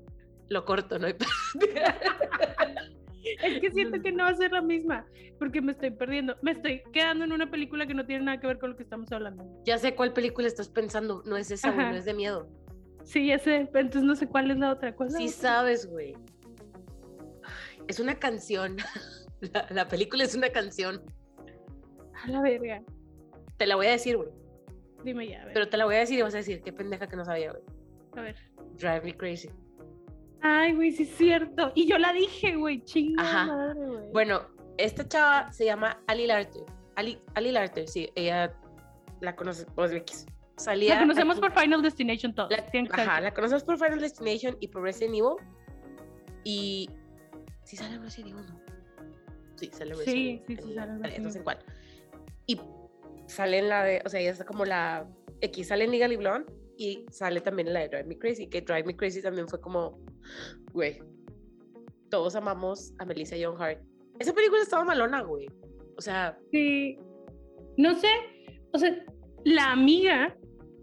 [0.50, 1.08] Lo corto, ¿no?
[3.43, 5.06] Es que siento que no va a ser la misma,
[5.39, 6.36] porque me estoy perdiendo.
[6.41, 8.84] Me estoy quedando en una película que no tiene nada que ver con lo que
[8.84, 9.45] estamos hablando.
[9.65, 11.23] ya sé cuál película estás pensando.
[11.25, 12.47] No es esa, güey, no es de miedo.
[13.03, 14.95] Sí, ya sé, pero entonces no sé cuál es la otra.
[14.95, 15.38] ¿Cuál Sí otra?
[15.38, 16.15] sabes, güey.
[17.88, 18.77] Es una canción
[19.53, 21.01] La, la película es una canción.
[22.23, 22.82] A la verga.
[23.58, 24.30] Te la voy a decir, güey.
[25.03, 25.53] Dime ya, a ver.
[25.53, 27.51] Pero te la voy a decir y vas a decir, qué pendeja que no sabía,
[27.51, 27.63] güey.
[28.15, 28.36] a ver.
[28.77, 29.49] Drive me crazy.
[30.41, 31.71] Ay, güey, sí es cierto.
[31.76, 33.45] Y yo la dije, güey, chinga Ajá.
[33.47, 34.12] madre, güey.
[34.13, 34.41] Bueno,
[34.78, 36.63] esta chava se llama Ali Larter.
[36.95, 38.54] Ali, Ali Larter, sí, ella
[39.21, 40.26] la conoce, pues.
[40.58, 40.95] Salía.
[40.95, 42.50] la conocemos aquí- por Final Destination todos.
[42.50, 45.36] La, ajá, la conocemos por Final Destination y por Resident Evil.
[46.43, 46.89] Y.
[47.63, 48.60] Sí, sale en Resident Evil, ¿no?
[49.56, 50.43] Sí, sale en Sí, Resident Evil.
[50.47, 51.43] sí, sí, en- sale en en- Resident Evil.
[51.43, 51.60] cuál.
[52.47, 52.62] Y
[53.28, 54.02] sale en la de.
[54.06, 55.08] O sea, ella está como la.
[55.41, 58.48] X sale en Legally Blonde y sale también la de Drive Me Crazy.
[58.48, 60.00] Que Drive Me Crazy también fue como.
[60.74, 61.02] Güey.
[62.10, 63.82] Todos amamos a Melissa Young Hart.
[64.20, 65.48] Esa película estaba malona, güey.
[65.98, 66.98] O sea, Sí.
[67.78, 68.08] No sé,
[68.74, 69.06] o sea,
[69.46, 70.36] la amiga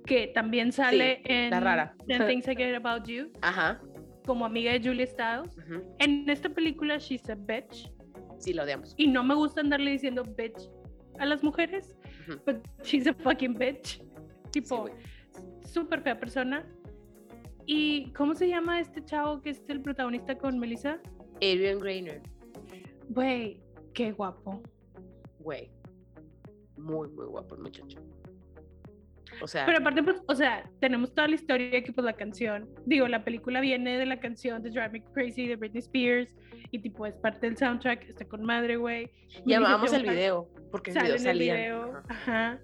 [0.06, 1.96] que también sale en la rara.
[2.06, 3.80] 10 Things I Get About You, ajá.
[4.26, 5.56] como amiga de Julia Stiles.
[5.98, 7.90] En esta película, she's a bitch.
[8.38, 8.94] Sí, la odiamos.
[8.96, 10.70] Y no me gusta andarle diciendo bitch
[11.18, 11.96] a las mujeres,
[12.28, 12.40] Ujú.
[12.46, 14.00] but she's a fucking bitch.
[14.52, 14.88] Tipo.
[15.64, 16.66] Súper fea persona.
[17.66, 21.00] ¿Y cómo se llama este chavo que es el protagonista con Melissa?
[21.36, 22.22] Adrian Grainer.
[23.08, 23.60] Güey,
[23.94, 24.62] qué guapo.
[25.40, 25.70] Güey.
[26.76, 27.98] Muy, muy guapo el muchacho.
[29.40, 32.68] O sea, Pero aparte, pues, o sea, tenemos toda la historia que pues la canción,
[32.86, 36.30] digo, la película viene de la canción de Drive Me Crazy de Britney Spears
[36.70, 39.10] y tipo es parte del soundtrack, está con madre, güey.
[39.44, 40.48] llamábamos Melissa el video.
[40.70, 41.54] Porque el video salía.
[41.54, 42.60] video, ajá.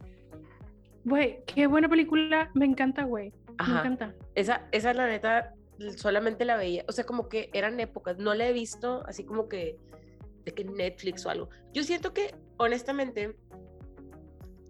[1.05, 4.15] Güey, qué buena película, me encanta, güey, me encanta.
[4.35, 5.55] Esa, esa la neta,
[5.97, 6.85] solamente la veía.
[6.89, 8.19] O sea, como que eran épocas.
[8.19, 9.79] No la he visto así como que
[10.45, 11.49] de que Netflix o algo.
[11.73, 13.37] Yo siento que, honestamente,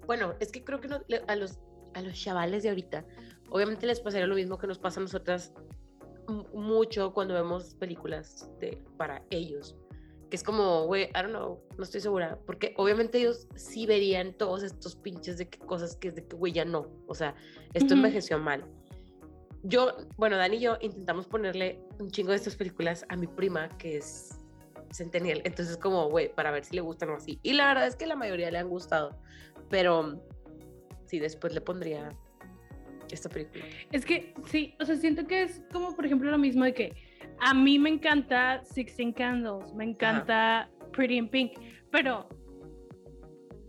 [0.07, 1.59] bueno, es que creo que no- a los
[1.95, 3.05] a los chavales de ahorita,
[3.51, 5.53] obviamente les pasaría lo mismo que nos pasa a nosotras
[6.55, 9.77] mucho cuando vemos películas de, para ellos.
[10.31, 12.39] Que es como, güey, I don't know, no estoy segura.
[12.47, 16.37] Porque obviamente ellos sí verían todos estos pinches de que cosas que es de que,
[16.37, 16.87] güey, ya no.
[17.09, 17.35] O sea,
[17.75, 17.95] esto Ujú.
[17.95, 18.65] envejeció mal.
[19.63, 23.69] Yo, bueno, Dani y yo intentamos ponerle un chingo de estas películas a mi prima,
[23.77, 24.39] que es
[24.93, 25.43] Centennial.
[25.45, 27.41] Entonces, como, güey, para ver si le gustan o así.
[27.43, 29.21] Y la verdad es que la mayoría le han gustado.
[29.69, 30.25] Pero
[31.07, 32.17] sí, después le pondría
[33.11, 33.65] esta película.
[33.91, 36.95] Es que sí, o sea, siento que es como, por ejemplo, lo mismo de que
[37.41, 41.53] a mí me encanta Sixteen Candles, me encanta Pretty in Pink,
[41.91, 42.29] pero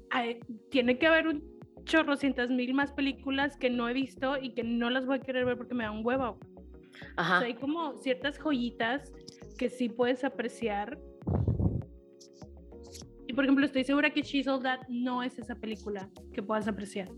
[0.10, 1.52] hay- tiene que haber un
[1.84, 5.46] chorrocientas mil más películas que no he visto y que no las voy a querer
[5.46, 6.38] ver porque me da un huevo.
[6.38, 6.40] O
[7.18, 7.40] Ajá.
[7.40, 9.12] sea, hay como ciertas joyitas
[9.58, 11.00] que sí puedes apreciar.
[13.28, 16.68] Y por ejemplo, estoy segura que She's All That no es esa película que puedas
[16.68, 17.10] apreciar.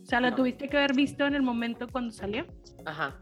[0.00, 0.36] O sea, la No.
[0.36, 2.46] tuviste que haber visto en el momento cuando salió.
[2.86, 3.20] Ajá.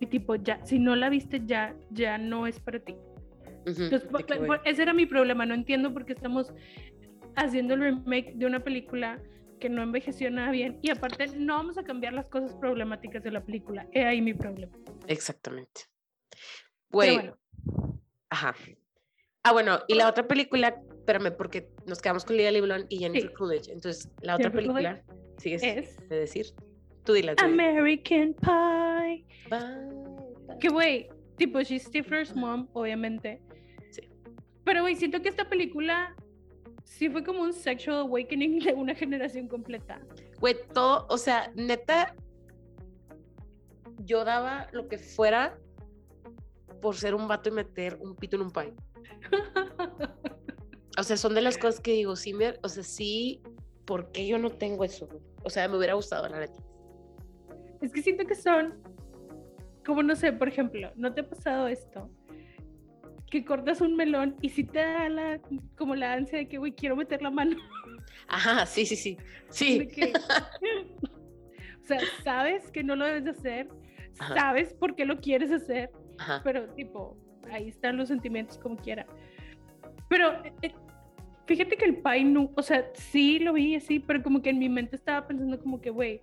[0.00, 2.94] Y tipo, ya, si no la viste, ya, ya no es para ti.
[3.64, 5.46] Entonces, por- que, güey, por- ese era mi problema.
[5.46, 6.52] No entiendo por qué estamos
[7.34, 9.20] haciendo el remake de una película
[9.58, 10.78] que no envejeció nada bien.
[10.82, 13.88] Y aparte, no vamos a cambiar las cosas problemáticas de la película.
[13.92, 14.72] He ahí mi problema.
[15.06, 15.82] Exactamente.
[16.90, 17.38] Güey, bueno,
[18.30, 18.54] ajá.
[19.42, 23.30] Ah, bueno, y la otra película, espérame, porque nos quedamos con Legally Blonde y Jennifer
[23.30, 23.34] Sí.
[23.34, 23.68] Coolidge.
[23.72, 25.02] Entonces, la otra Jennifer película,
[25.38, 26.46] sigues es de decir.
[27.06, 27.64] Tú dila, tú dila.
[27.68, 29.24] American Pie.
[29.48, 30.58] Bye.
[30.60, 33.40] Que, güey, tipo, she's Stifler's mom, obviamente.
[33.90, 34.02] Sí.
[34.64, 36.14] Pero, güey, siento que esta película
[36.84, 40.00] sí fue como un sexual awakening de una generación completa.
[40.40, 42.14] Güey, todo, o sea, neta,
[43.98, 45.58] yo daba lo que fuera
[46.82, 48.74] por ser un vato y meter un pito en un pie.
[50.98, 53.42] O sea, son de las cosas que digo, sí, me, o sea, sí,
[53.84, 55.08] ¿por qué yo no tengo eso?
[55.44, 56.62] O sea, me hubiera gustado, la neta.
[57.80, 58.74] Es que siento que son,
[59.84, 62.10] como no sé, por ejemplo, ¿no te ha pasado esto?
[63.30, 65.40] Que cortas un melón y si te da la,
[65.76, 67.56] como la ansia de que, güey, quiero meter la mano.
[68.28, 69.16] Ajá, sí, sí, sí.
[69.50, 69.86] Sí.
[69.88, 70.12] que-
[71.82, 73.68] o sea, sabes que no lo debes de hacer,
[74.18, 74.34] Ajá.
[74.34, 76.40] sabes por qué lo quieres hacer, Ajá.
[76.42, 77.16] pero tipo,
[77.50, 79.06] ahí están los sentimientos como quiera.
[80.08, 80.74] Pero eh, eh,
[81.46, 84.58] fíjate que el pie no, o sea, sí lo vi así, pero como que en
[84.58, 86.20] mi mente estaba pensando como que, güey,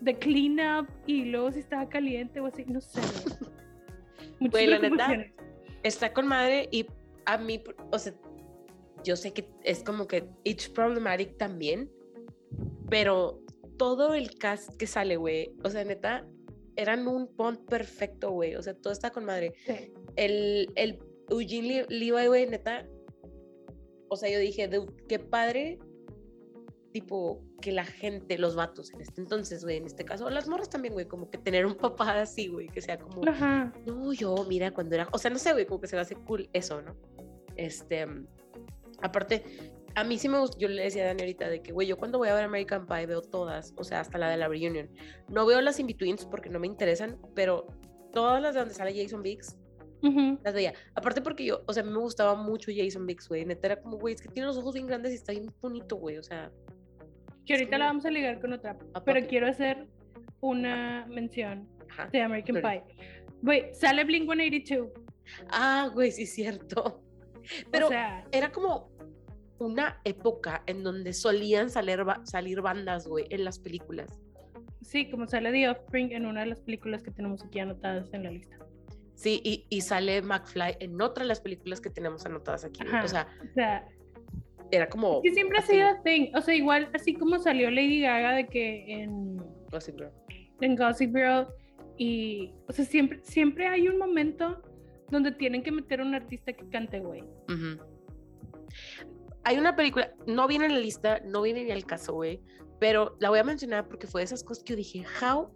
[0.00, 3.00] de clean up y luego si estaba caliente o así, no sé.
[4.40, 4.66] güey.
[4.66, 5.24] La neta.
[5.82, 6.86] Está con madre y
[7.26, 8.12] a mí, o sea,
[9.04, 11.90] yo sé que es como que it's problematic también,
[12.90, 13.40] pero
[13.76, 16.26] todo el cast que sale, güey, o sea, neta,
[16.76, 19.54] eran un bond perfecto, güey, o sea, todo está con madre.
[19.64, 19.92] Sí.
[20.16, 20.98] El, el
[21.30, 22.86] Eugene Le- Levi, güey, neta,
[24.08, 25.78] o sea, yo dije, "Dude, qué padre,
[26.96, 30.70] tipo, que la gente, los vatos en este entonces, güey, en este caso, las morras
[30.70, 33.70] también, güey, como que tener un papá así, güey, que sea como, Ajá.
[33.84, 36.14] no, yo, mira, cuando era, o sea, no sé, güey, como que se me hace
[36.14, 36.96] cool eso, ¿no?
[37.54, 38.06] Este,
[39.02, 39.44] Aparte,
[39.94, 41.98] a mí sí me gusta, yo le decía a Dani ahorita de que, güey, yo
[41.98, 44.88] cuando voy a ver American Pie veo todas, o sea, hasta la de la reunion.
[45.28, 47.66] No veo las in-betweens porque no me interesan, pero
[48.14, 49.58] todas las de donde sale Jason Biggs,
[50.02, 50.38] Ujú.
[50.42, 50.72] las veía.
[50.94, 53.44] Aparte porque yo, o sea, a mí me gustaba mucho Jason Biggs, güey.
[53.44, 55.96] Neta era como, güey, es que tiene los ojos bien grandes y está bien bonito,
[55.96, 56.16] güey.
[56.16, 56.50] O sea,
[57.46, 58.76] Que ahorita la vamos a ligar con otra.
[58.94, 59.86] A Pero quiero hacer
[60.40, 62.08] una mención ajá.
[62.12, 62.56] de American.
[62.60, 62.82] Pie.
[63.42, 64.88] Güey, sale Blink 182.
[65.50, 67.02] Ah, güey, sí cierto.
[67.70, 68.90] Pero o sea, era como
[69.58, 74.08] una época en donde solían salir, ba- salir bandas, güey, en las películas.
[74.82, 78.24] sí, como sale The Offspring en una de las películas que tenemos aquí anotadas en
[78.24, 78.56] la lista.
[79.14, 82.80] Sí, y, y sale McFly en otra de las películas que tenemos anotadas aquí.
[82.86, 83.02] Ajá.
[83.04, 83.88] O sea, O sea,
[84.70, 85.22] era como.
[85.22, 86.30] que siempre ha sido thing.
[86.34, 89.36] O sea, igual, así como salió Lady Gaga de que en,
[89.70, 90.10] Gossip Girl.
[90.60, 91.48] en Gossip Girl
[91.96, 94.62] y, o sea, siempre, siempre hay un momento
[95.10, 97.24] donde tienen que meter a un artista que cante, güey.
[99.44, 102.40] Hay una película, no viene en la lista, no viene ni al caso, güey,
[102.80, 105.48] pero la voy a mencionar porque fue de esas cosas que yo dije, how,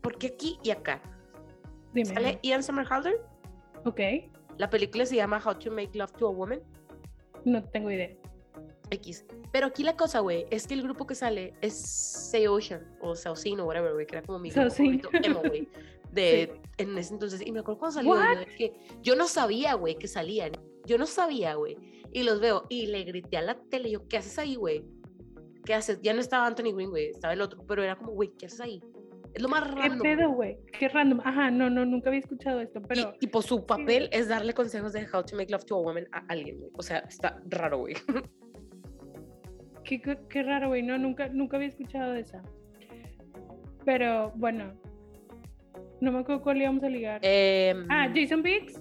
[0.00, 1.02] ¿por qué aquí y acá?
[1.92, 2.14] Dime.
[2.14, 3.20] Sale Ian Somerhalder,
[3.84, 4.00] Ok,
[4.58, 6.60] la película se llama How to Make Love to a Woman,
[7.44, 8.16] no tengo idea.
[8.92, 9.24] X.
[9.50, 13.14] Pero aquí la cosa, güey, es que el grupo que sale es Say Ocean o
[13.14, 15.68] Saucin o whatever, güey, que era como mi grupo favorito emo, güey,
[16.12, 17.44] de en ese entonces.
[17.44, 20.52] Y me acuerdo cuando salió, yo, es que yo no sabía, güey, que salían.
[20.84, 21.76] Yo no sabía, güey.
[22.12, 24.84] Y los veo y le grité a la tele, yo, ¿qué haces ahí, güey?
[25.64, 26.00] ¿Qué haces?
[26.02, 28.60] Ya no estaba Anthony Green, güey, estaba el otro, pero era como, güey, ¿qué haces
[28.60, 28.82] ahí?
[29.34, 30.02] Es lo más ¿Qué random.
[30.02, 30.58] pedo, güey?
[30.78, 31.20] Qué random.
[31.24, 34.92] Ajá, no, no, nunca había escuchado esto, pero Y, tipo, su papel es darle consejos
[34.92, 36.70] de how to make love to a woman a alguien, güey.
[36.76, 37.94] O sea, está raro, güey.
[39.84, 40.82] qué, qué- raro, güey.
[40.82, 42.42] No, nunca, nunca había escuchado de esa.
[43.84, 44.72] Pero bueno,
[46.00, 47.20] no me acuerdo cuál íbamos a ligar.
[47.22, 48.80] Em, Ah, Jason Biggs.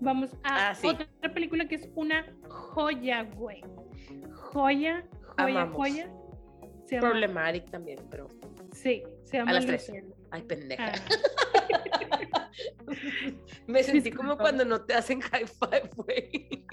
[0.00, 0.86] Vamos a Ah, sí.
[0.86, 3.60] otra película que es una joya, güey.
[4.32, 5.04] Joya,
[5.36, 5.76] joya, Amamos.
[5.76, 6.10] joya.
[6.86, 8.28] Se llama, Problematic también, pero.
[8.72, 9.92] Sí, se llama las tres.
[10.30, 10.92] Ay, pendeja.
[10.92, 10.94] Ah,
[13.66, 16.64] Me sentí como cuando no te hacen high five, güey.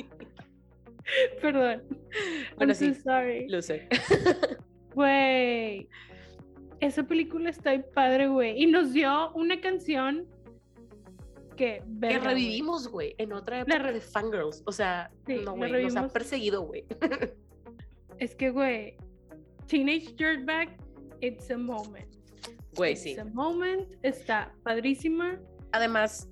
[1.42, 1.84] perdón.
[2.58, 3.02] Bueno, I'm so sí.
[3.02, 3.48] sorry.
[3.50, 3.88] Loser.
[4.96, 5.88] Güey.
[6.80, 8.62] Esa película está bien padre, güey.
[8.62, 10.28] Y nos dio una canción
[11.56, 14.62] que, Que verga, revivimos, güey, en otra época re- de fangirls.
[14.66, 16.86] O sea, Sí, no, la güey, nos ha perseguido, güey.
[18.20, 18.96] Es que, güey,
[19.68, 20.76] Teenage Dirtbag,
[21.22, 22.16] it's a moment.
[22.76, 23.16] Güey, It's sí.
[23.20, 25.40] a moment, está padrísima.
[25.72, 26.28] Además,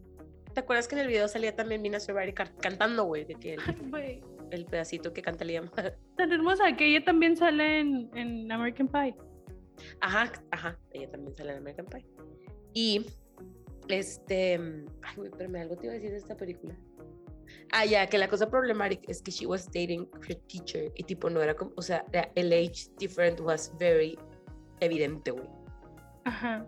[0.53, 3.25] ¿te acuerdas que en el video salía también Mina Survivor cantando, güey?
[3.25, 3.57] De que
[3.89, 5.69] güey, el pedacito que canta Liam.
[6.17, 9.15] tan hermosa que ella también sale en, en American Pie.
[10.01, 12.05] Ajá, ajá, ella también sale en American Pie.
[12.73, 13.05] Y,
[13.87, 14.53] este,
[15.01, 16.75] ay, güey, pero me algo te iba a decir de esta película.
[17.71, 21.29] Ah, ya, que la cosa problemática es que she was dating her teacher y tipo
[21.29, 22.05] no era como, o sea,
[22.35, 24.17] el age different was very
[24.79, 25.47] evidente, güey.
[26.25, 26.67] Ajá.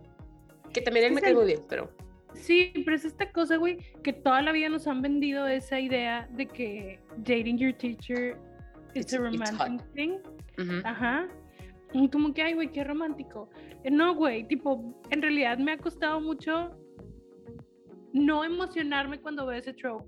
[0.74, 1.90] Que también él me cae muy bien, pero,
[2.38, 6.28] Sí, pero es esta cosa, güey, que toda la vida nos han vendido esa idea
[6.32, 8.38] de que dating your teacher
[8.94, 10.18] is a it's romantic thing.
[10.84, 11.28] Ajá.
[11.94, 13.50] Y como que, ay, güey, qué romántico.
[13.84, 16.72] Eh, No, güey, tipo, en realidad me ha costado mucho
[18.14, 20.06] no emocionarme cuando veo ese trope.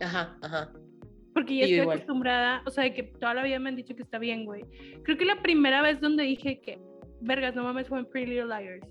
[0.00, 0.72] ajá, ajá.
[1.32, 4.02] Porque ya estoy acostumbrada, o sea, de que toda la vida me han dicho que
[4.02, 4.64] está bien, güey.
[5.04, 6.80] Creo que la primera vez donde dije que,
[7.20, 8.86] vergas, no mames, fue en Pretty Little Liars.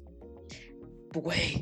[1.14, 1.62] Güey,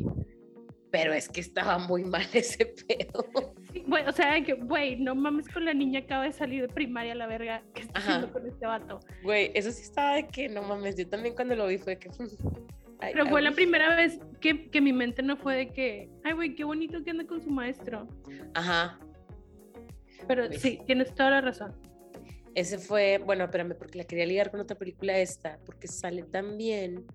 [0.92, 3.26] pero es que estaba muy mal ese pedo.
[3.74, 7.16] Sí, o sea, que, güey, no mames con la niña acaba de salir de primaria,
[7.16, 8.16] la verga, ¿qué está Ajá.
[8.16, 9.00] haciendo con este vato?
[9.24, 12.10] Güey, eso sí estaba de que no mames, yo también cuando lo vi fue que...
[13.00, 16.34] ay, Pero fue la primera vez que, que mi mente no fue de que, ay,
[16.34, 18.08] güey, qué bonito que anda con su maestro.
[18.54, 19.00] Ajá,
[20.28, 21.76] Pero Pues sí, tienes toda la razón.
[22.56, 27.06] Ese fue, bueno, espérame, porque la quería ligar con otra película esta, porque sale también.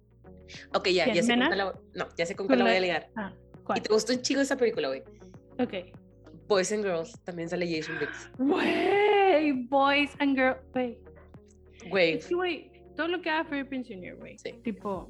[0.72, 3.10] Ok, ya, ¿Quién, ya sé la, no, ya sé con cuál la voy a ligar.
[3.16, 3.32] Ah,
[3.76, 5.02] Y te gustó un chico esa película, güey.
[5.58, 5.74] Ok.
[6.48, 8.30] Boys and Girls, también sale Jason Biggs.
[8.38, 10.98] Güey, boys and girls, güey.
[11.88, 14.38] Güey, Es que, güey, todo lo que haga Freddie Prinze Jr., güey.
[14.38, 14.52] Sí.
[14.62, 15.08] Tipo,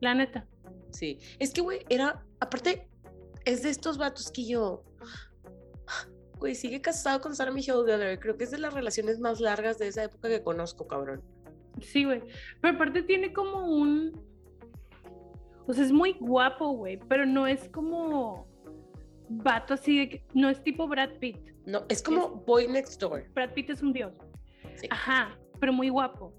[0.00, 0.46] la neta.
[0.90, 1.18] sí.
[1.38, 2.86] Es que, güey, era, aparte,
[3.44, 4.84] es de estos vatos que yo.
[6.38, 8.18] Güey, sigue casado con Sarah Michelle Gellar.
[8.18, 11.22] Creo que es de las relaciones más largas de esa época que conozco, cabrón.
[11.80, 12.20] Sí, güey.
[12.60, 14.12] Pero aparte tiene como un.
[15.66, 16.98] O sea, es muy guapo, güey.
[17.08, 18.46] Pero no es como.
[19.28, 20.24] Vato así de que.
[20.34, 21.38] No es tipo Brad Pitt.
[21.66, 23.24] No, es como Boy Next Door.
[23.34, 24.12] Brad Pitt es un dios.
[24.76, 24.88] Sí.
[24.90, 25.38] Ajá.
[25.60, 26.34] Pero muy guapo.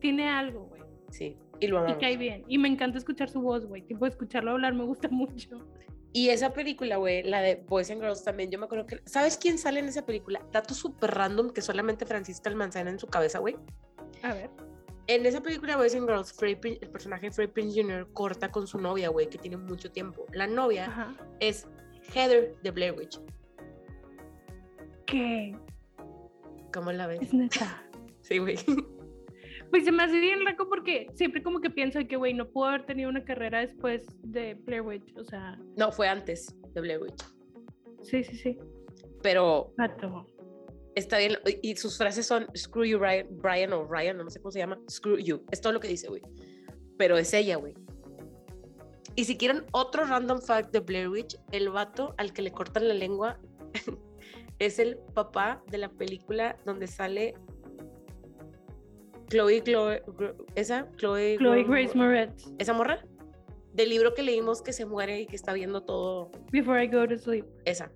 [0.00, 0.82] Tiene algo, güey.
[1.10, 1.36] Sí.
[1.60, 1.98] Y lo Y amamos.
[1.98, 2.44] cae bien.
[2.48, 3.82] Y me encanta escuchar su voz, güey.
[3.82, 5.66] Tipo, escucharlo hablar me gusta mucho.
[6.12, 9.02] Y esa película, güey, la de Boys and Girls también, yo me acuerdo que...
[9.04, 10.40] ¿Sabes quién sale en esa película?
[10.50, 13.56] Dato súper random que solamente Francisca Almanzana en su cabeza, güey.
[14.22, 14.50] A ver.
[15.08, 18.08] En esa película Boys and Girls, el personaje de Freddie Prinze Jr.
[18.12, 20.26] corta con su novia, güey, que tiene mucho tiempo.
[20.32, 21.14] La novia Ajá.
[21.40, 21.68] es
[22.14, 23.20] Heather de Blair Witch.
[25.06, 25.56] ¿Qué?
[26.72, 27.22] ¿Cómo la ves?
[27.22, 27.82] Es neta.
[28.22, 28.56] Sí, güey.
[29.70, 32.66] Pues se me hace bien loco porque siempre como que pienso que, güey, no pudo
[32.66, 35.12] haber tenido una carrera después de Blair Witch.
[35.16, 37.20] O sea, No, fue antes de Blair Witch.
[38.02, 38.58] sí, sí, sí.
[39.22, 40.24] Pero Pato.
[40.96, 41.38] Está bien.
[41.62, 44.80] Y sus frases son Screw you, Ryan, Brian o Ryan, no sé cómo se llama.
[44.90, 45.44] Screw you.
[45.52, 46.22] Es todo lo que dice, güey.
[46.98, 47.74] Pero es ella, güey.
[49.14, 52.88] Y si quieren otro random fact de Blair Witch, el vato al que le cortan
[52.88, 53.38] la lengua
[54.58, 57.34] es el papá de la película donde sale
[59.28, 60.02] Chloe, Chloe,
[60.54, 62.52] esa, Chloe, Chloe Grace Moretz.
[62.58, 63.04] esa morra
[63.72, 67.06] del libro que leímos que se muere y que está viendo todo, Before I Go
[67.06, 67.44] to Sleep.
[67.64, 67.90] esa.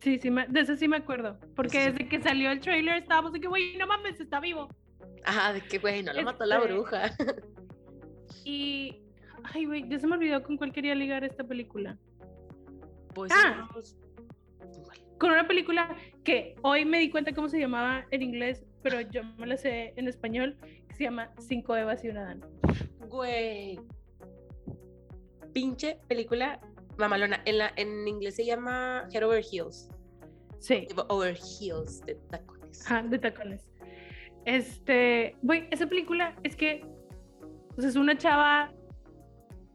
[0.00, 1.38] Sí, sí, me- de eso sí me acuerdo.
[1.56, 1.90] Porque sí.
[1.90, 4.68] desde que salió el trailer estábamos de que, güey, no mames, está vivo.
[5.24, 7.10] Ajá, de que güey, no la mató la Este- bruja.
[8.44, 9.02] Y,
[9.54, 11.98] ay, güey, ya se me olvidó con cuál quería ligar esta película.
[13.14, 13.68] Pues Ah.
[15.18, 19.24] Con una película que hoy me di cuenta cómo se llamaba en inglés, pero yo
[19.36, 20.56] me la sé en español,
[20.88, 22.40] que se llama Cinco Evas y un Adán.
[23.08, 23.80] Güey.
[25.52, 26.60] Pinche película
[26.98, 27.40] mamalona.
[27.44, 29.88] En, la, en inglés se llama Head Over Heels.
[30.58, 32.86] Sí, Over Heels de tacones.
[32.86, 33.70] ajá, de tacones.
[34.44, 36.84] Este, güey, esa película es que
[37.78, 38.72] sea, es una chava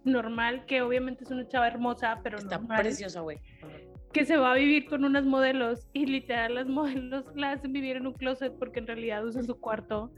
[0.04, 3.40] normal, que obviamente es una chava hermosa, pero Está normal, preciosa, güey.
[4.12, 7.98] Que se va a vivir con unas modelos y literal las modelos la hacen vivir
[7.98, 10.12] en un closet porque en realidad usan su cuarto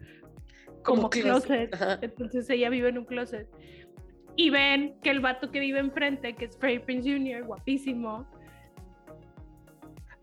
[0.84, 1.74] como, closet.
[1.74, 2.00] Ajá.
[2.02, 3.48] Entonces ella vive en un closet.
[4.36, 8.28] Y ven que el vato que vive enfrente, que es Freddie Prince Jr., guapísimo,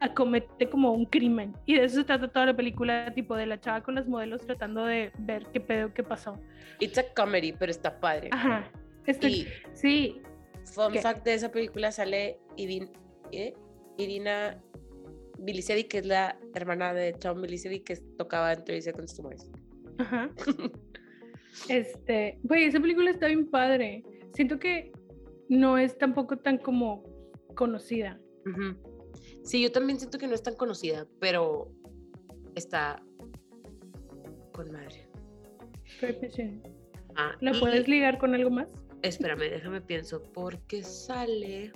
[0.00, 1.54] acomete como un crimen.
[1.64, 4.44] Y de eso se trata toda la película, tipo de la chava con las modelos
[4.44, 6.38] tratando de ver qué pedo, qué pasó.
[6.80, 8.28] It's a comedy, pero está padre.
[8.32, 8.68] Ajá.
[9.06, 10.20] Este- Y sí,
[10.74, 11.00] fun ¿Qué?
[11.00, 12.90] fact de esa película sale Irin-
[13.30, 13.54] ¿eh?
[13.96, 14.60] Irina
[15.38, 19.50] Bilisevic, que es la hermana de Tom Bilisevic, que tocaba en 30 Seconds to Mars.
[19.98, 20.28] Ajá.
[21.68, 24.02] Este, güey, esa película está bien padre.
[24.34, 24.92] Siento que
[25.48, 27.04] no es tampoco tan como
[27.54, 28.18] conocida.
[29.44, 31.70] Sí, yo también siento que no es tan conocida, pero
[32.54, 33.02] está
[34.52, 35.08] con madre.
[37.14, 38.68] Ah, ¿La y- puedes ligar con algo más?
[39.02, 41.72] Espérame, déjame pienso, porque sale.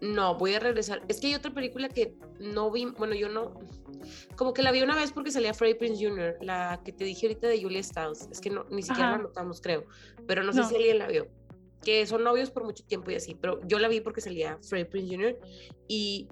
[0.00, 1.02] No, voy a regresar.
[1.08, 3.54] Es que hay otra película que no vi, bueno, yo no,
[4.36, 7.26] como que la vi una vez porque salía Freddie Prince Jr., la que te dije
[7.26, 8.28] ahorita de Julia Stiles.
[8.30, 9.84] Es que no, ni siquiera la notamos, creo,
[10.26, 11.28] pero no sé si alguien la vio.
[11.82, 14.86] Que son novios por mucho tiempo y así, pero yo la vi porque salía Freddie
[14.86, 15.38] Prince Jr.
[15.86, 16.28] y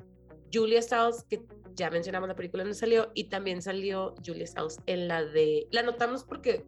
[0.53, 1.43] Julia Stiles, que
[1.75, 5.67] ya mencionamos la película donde salió, y también salió Julia Stiles en la de.
[5.71, 6.65] La notamos porque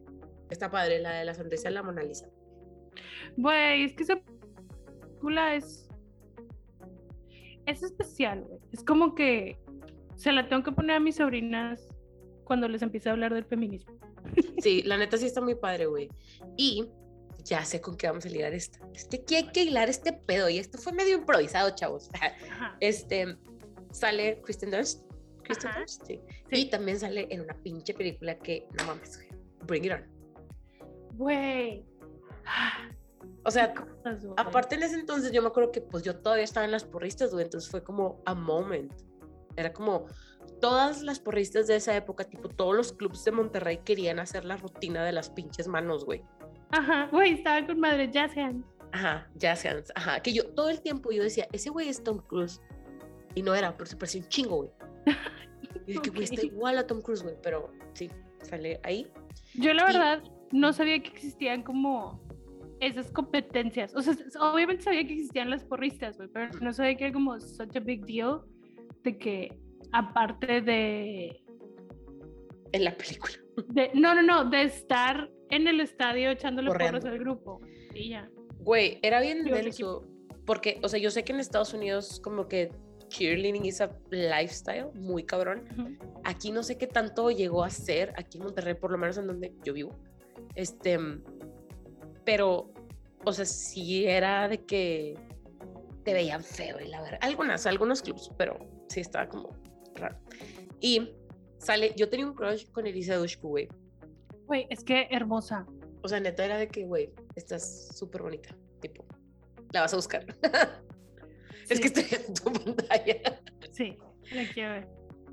[0.50, 2.28] está padre, la de la sonrisa de la Mona Lisa.
[3.36, 5.88] Güey, es que esa película es.
[7.66, 8.60] Es especial, güey.
[8.72, 9.58] Es como que
[10.18, 11.88] se la tengo que poner a mis sobrinas
[12.44, 13.96] cuando les empiece a hablar del feminismo.
[14.60, 16.08] Sí, la neta sí está muy padre, güey.
[16.56, 16.90] Y
[17.44, 18.80] ya sé con qué vamos a ligar esta.
[18.92, 22.10] Es que hay que hilar este pedo y esto fue medio improvisado, chavos.
[22.50, 22.76] Ajá.
[22.80, 23.38] Este,
[23.92, 25.04] sale Kristen Dunst.
[25.44, 25.70] Kristen.
[25.76, 26.20] Dunst, sí.
[26.50, 26.60] Sí.
[26.62, 29.28] Y también sale en una pinche película que, no mames, güey,
[29.64, 30.04] Bring It On.
[31.14, 31.84] Güey.
[33.44, 36.66] O sea, cosas, aparte en ese entonces yo me acuerdo que pues yo todavía estaba
[36.66, 38.92] en las porristas, güey, entonces fue como a moment.
[39.58, 40.06] Era como
[40.60, 44.56] todas las porristas de esa época, tipo todos los clubs de Monterrey querían hacer la
[44.56, 46.22] rutina de las pinches manos, güey.
[46.70, 48.64] Ajá, güey, estaba con madre Jazz Hands.
[48.92, 49.92] Ajá, Jazz Hands.
[49.94, 52.60] Ajá, que yo todo el tiempo yo decía, ese güey es Tom Cruise.
[53.34, 54.70] Y no era, pero se parecía un chingo, güey.
[55.86, 58.10] Y dije, güey, está igual a Tom Cruise, güey, pero sí,
[58.42, 59.06] sale ahí.
[59.54, 62.20] Yo la Y- verdad no sabía que existían como
[62.80, 63.94] esas competencias.
[63.94, 67.38] O sea, obviamente sabía que existían las porristas, güey, pero no sabía que era como
[67.40, 68.42] such a big deal
[69.04, 69.58] de que
[69.92, 71.42] aparte de,
[72.72, 73.34] En la película.
[73.68, 76.98] de no, no, no, de estar en el estadio echándole Corriendo.
[76.98, 77.60] porras al grupo.
[77.94, 78.30] Y ya.
[78.60, 80.04] Güey, era bien el denso.
[80.44, 82.70] Porque, o sea, yo sé que en Estados Unidos como que
[83.08, 85.98] cheerleading is a lifestyle muy cabrón.
[86.24, 89.26] Aquí no sé qué tanto llegó a ser, aquí en Monterrey, por lo menos en
[89.26, 89.98] donde yo vivo.
[90.54, 90.98] Este,
[92.24, 92.70] pero,
[93.24, 95.14] o sea, sí era de que
[96.08, 97.18] te veían feo, y la verdad.
[97.20, 99.54] Algunas, algunos clubs, pero sí estaba como
[99.94, 100.16] raro.
[100.80, 101.14] Y
[101.58, 103.68] sale, yo tenía un crush con Elisa Dushku, güey.
[104.46, 105.66] Güey, es que hermosa.
[106.02, 108.56] O sea, neta era de que, güey, estás súper bonita.
[108.80, 109.04] Tipo,
[109.70, 110.24] la vas a buscar.
[111.68, 113.42] Es que estoy en tu pantalla.
[113.72, 113.98] Sí,
[114.32, 114.88] la quiero ver.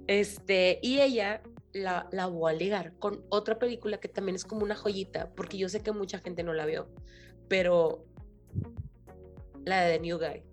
[0.08, 4.64] Este, y ella la, la voy a ligar con otra película que también es como
[4.64, 6.90] una joyita, porque yo sé que mucha gente no la vio,
[7.48, 8.04] pero
[9.64, 10.44] la de The New Guy.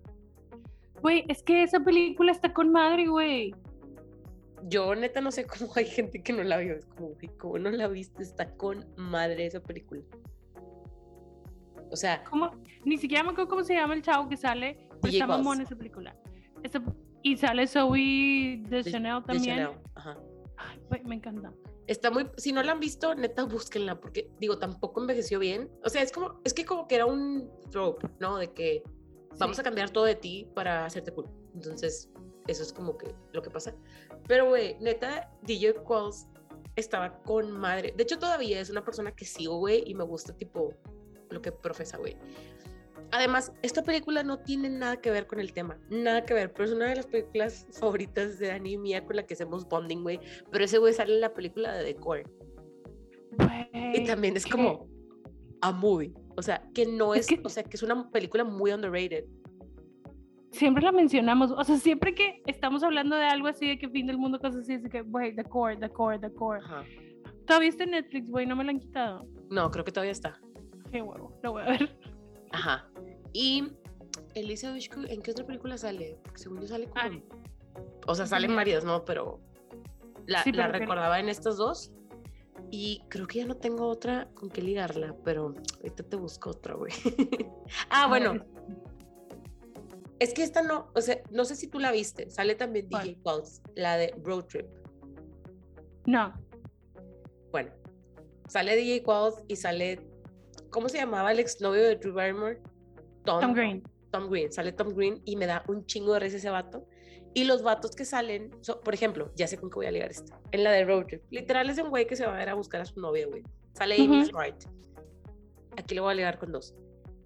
[1.03, 3.53] Güey, es que esa película está con madre, güey.
[4.69, 7.59] Yo neta no sé cómo hay gente que no la vio, es como, güey, ¿cómo
[7.59, 8.23] no la viste?
[8.23, 10.01] Está con madre esa película.
[11.91, 12.51] O sea, ¿Cómo?
[12.85, 15.75] Ni siquiera me acuerdo cómo se llama el chavo que sale, pero está mamón esa
[15.75, 16.15] película.
[16.63, 16.81] Esta-
[17.21, 19.57] y sale Zoe de, de- Chanel de también.
[19.57, 20.17] Chanel, ajá.
[20.57, 21.53] Ay, güey, me encanta.
[21.87, 25.69] Está muy, si no la han visto, neta, búsquenla, porque digo, tampoco envejeció bien.
[25.83, 28.37] O sea, es como, es que como que era un trope, ¿no?
[28.37, 28.83] De que
[29.39, 29.61] vamos Sí.
[29.61, 31.29] a cambiar todo de ti para hacerte cool.
[31.53, 32.09] Entonces,
[32.47, 33.75] eso es como que lo que pasa.
[34.27, 36.27] Pero, güey, neta, DJ Qualls
[36.75, 37.93] estaba con madre.
[37.95, 40.73] De hecho, todavía es una persona que sigo, güey, y me gusta, tipo,
[41.29, 42.17] lo que profesa, güey.
[43.11, 46.65] Además, esta película no tiene nada que ver con el tema, nada que ver, pero
[46.65, 50.01] es una de las películas favoritas de Dani y mía con la que hacemos bonding,
[50.01, 50.19] güey.
[50.51, 52.23] Pero ese güey sale en la película de The Core.
[53.93, 54.51] Y también es ¿qué?
[54.51, 54.87] como
[55.61, 56.13] a movie.
[56.35, 59.25] O sea, que no Es es, que- o sea, que es una película muy underrated.
[60.51, 61.51] Siempre la mencionamos.
[61.51, 64.61] O sea, siempre que estamos hablando de algo así, de que fin del mundo, cosas
[64.61, 66.59] así, es que, güey, The Core, The Core, The Core.
[66.63, 66.83] Ajá.
[67.47, 69.25] Todavía está en Netflix, güey, no me la han quitado.
[69.49, 70.39] No, creo que todavía está.
[70.91, 71.97] Qué huevo, lo voy a ver.
[72.51, 72.87] Ajah.
[73.33, 73.63] Y
[74.35, 76.17] Elisa Dushku, ¿en qué otra película sale?
[76.23, 77.01] Porque según yo sale como...
[77.01, 77.23] Ari.
[78.07, 79.03] O sea, salen varias, ¿no?
[79.05, 79.39] Pero
[80.27, 81.91] la, Sí, la pero que- recordaba en estas dos.
[82.75, 86.73] Y creo que ya no tengo otra con qué ligarla, pero ahorita te busco otra,
[86.73, 86.91] güey.
[87.91, 88.43] ah, bueno,
[90.17, 92.31] es que esta no, o sea, no sé si tú la viste.
[92.31, 93.03] Sale también ¿Cuál?
[93.03, 94.65] DJ Qualls, la de Road Trip.
[96.07, 96.33] No,
[97.51, 97.69] Bueno,
[98.47, 99.99] sale DJ Qualls y sale,
[100.71, 102.59] ¿cómo se llamaba el exnovio de Drew Barrymore?
[103.23, 103.83] Tom Green.
[104.09, 106.87] Tom Green, sale Tom Green y me da un chingo de risa ese vato.
[107.35, 110.11] Y los vatos que salen, so- por ejemplo, ya sé con qué voy a ligar
[110.11, 110.39] esta.
[110.51, 111.23] En la de Road Trip.
[111.31, 113.43] Literal es un güey que se va a ir a buscar a su novia, güey.
[113.73, 114.25] Sale Amy Ujú.
[114.29, 114.63] Smart.
[115.77, 116.75] Aquí le voy a ligar con dos.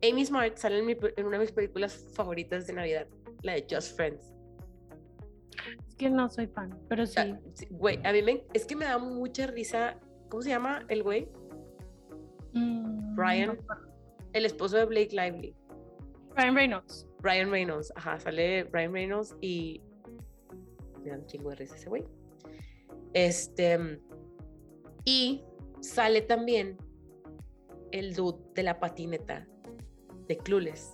[0.02, 3.08] Amy Smart sale en, mi en una de mis películas favoritas de Navidad,
[3.42, 4.34] la de Just Friends.
[5.88, 7.20] Es que no soy fan, pero sí.
[7.56, 10.00] sí, Güey, a mí me, es que me da mucha risa.
[10.30, 11.28] ¿Cómo se llama el güey?
[12.54, 13.48] Mm, Brian.
[13.68, 13.76] no.
[14.34, 15.56] El esposo de Blake Lively.
[16.36, 17.08] Ryan Reynolds.
[17.22, 19.82] Ryan Reynolds, ajá, sale Ryan Reynolds y
[21.08, 22.04] me da un chingo de risa ese güey.
[23.14, 24.00] Este,
[25.06, 25.44] y
[25.82, 26.78] sale también
[27.92, 29.48] el dude de la patineta
[30.28, 30.94] de Clueless.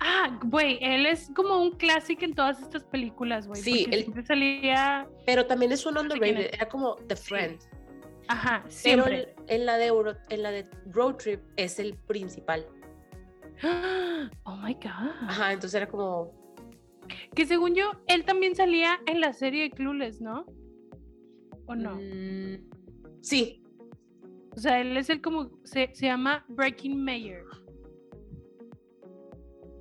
[0.00, 3.60] Ah, güey, él es como un clásico en todas estas películas, güey.
[3.60, 5.06] Sí, él- siempre salía.
[5.26, 7.58] Pero también es un underrated, era como The Friend.
[8.28, 8.70] Ajá, Pero
[9.04, 9.34] siempre.
[9.48, 12.66] en, en la de Euro- en la de Road Trip es el principal.
[14.44, 15.12] Oh my God.
[15.28, 16.32] Ajá, entonces era como,
[17.34, 20.46] Que según yo, él también salía en la serie de Clueless, ¿no?
[21.66, 21.96] ¿O no?
[21.96, 22.56] mm,
[23.20, 23.62] sí,
[24.56, 25.50] O sea, él es el como.
[25.64, 27.44] Se, se llama Breaking Mayer.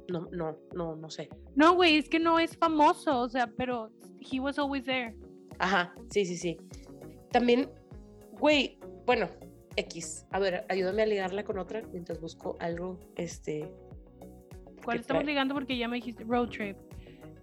[0.09, 1.29] no, no, no, no sé.
[1.55, 5.15] No, güey, es que no es famoso, o sea, pero he was always there.
[5.59, 6.57] Ajá, sí, sí, sí.
[7.31, 7.69] También,
[8.39, 9.27] güey, bueno,
[9.75, 10.25] X.
[10.31, 13.71] A ver, ayúdame a ligarla con otra mientras busco algo, este.
[14.83, 15.53] ¿Cuál estamos ligando?
[15.53, 16.77] Porque ya me dijiste Road Trip.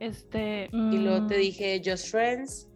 [0.00, 0.68] Este.
[0.72, 2.68] Y luego te mm, dije Just Friends.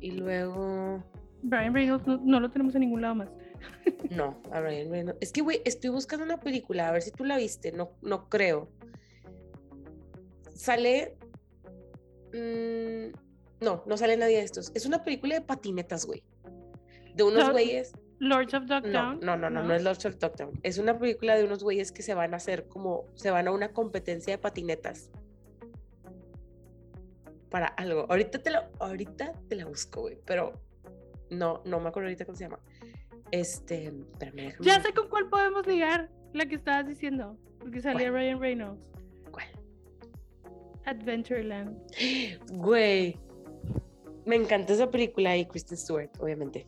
[0.00, 1.02] Y luego.
[1.42, 3.28] Brian Reynolds no, no lo tenemos en ningún lado más.
[4.10, 5.18] No, a Ryan Reynolds.
[5.20, 7.72] Es que, güey, estoy buscando una película, a ver si tú la viste.
[7.72, 8.68] No, no creo.
[10.54, 11.16] Sale.
[12.32, 13.12] mm,
[13.64, 14.72] no, no sale nadie de estos.
[14.74, 16.22] Es una película de patinetas, güey.
[17.14, 17.92] De unos güeyes.
[18.18, 19.20] Lords of No, Dogtown.
[19.20, 20.60] no, no, no, no es Lords of Dogtown.
[20.62, 23.52] Es una película de unos güeyes que se van a hacer como, se van a
[23.52, 25.10] una competencia de patinetas.
[27.52, 28.06] Para algo.
[28.08, 30.58] Ahorita te la, ahorita te la busco, güey, pero
[31.30, 32.58] no, no me acuerdo ahorita cómo se llama.
[33.30, 37.36] Este, espérame, Ya sé con cuál podemos ligar, la que estabas diciendo.
[37.58, 38.22] Porque salía ¿Cuál?
[38.22, 38.90] Ryan Reynolds.
[39.30, 39.46] ¿Cuál?
[40.86, 41.78] Adventureland.
[42.52, 43.20] Güey.
[44.24, 46.66] Me encanta esa película y Kristen Stewart, obviamente.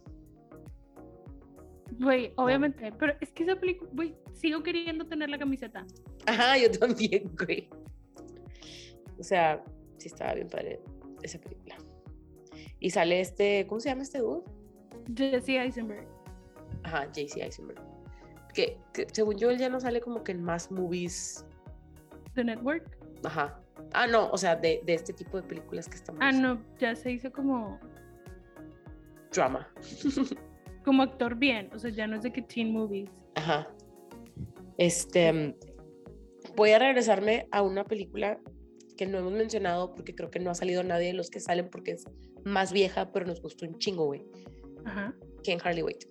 [1.98, 2.92] Güey, obviamente.
[2.98, 5.86] Pero es que esa película, güey, sigo queriendo tener la camiseta.
[6.26, 7.70] Ajá, yo también, güey.
[9.18, 9.64] O sea,
[9.98, 10.80] sí estaba bien padre
[11.22, 11.76] esa película.
[12.80, 14.44] Y sale este, ¿cómo se llama este dude?
[15.14, 16.06] Jesse Eisenberg.
[16.82, 17.80] Ajá, JC Eisenberg.
[18.52, 21.46] Que, que según yo él ya no sale como que en más movies.
[22.34, 22.98] The Network.
[23.24, 23.60] Ajá.
[23.92, 26.20] Ah, no, o sea, de, de este tipo de películas que estamos.
[26.22, 27.78] Ah, no, ya se hizo como.
[29.32, 29.68] Drama.
[30.84, 33.10] como actor bien, o sea, ya no es de que teen movies.
[33.34, 33.68] Ajá.
[34.78, 35.56] Este,
[36.56, 38.38] voy a regresarme a una película
[38.96, 41.68] que no hemos mencionado porque creo que no ha salido nadie de los que salen
[41.70, 42.04] porque es
[42.44, 44.24] más vieja, pero nos gustó un chingo, güey.
[44.84, 45.14] Ajá.
[45.42, 46.04] Ken Harley Wait.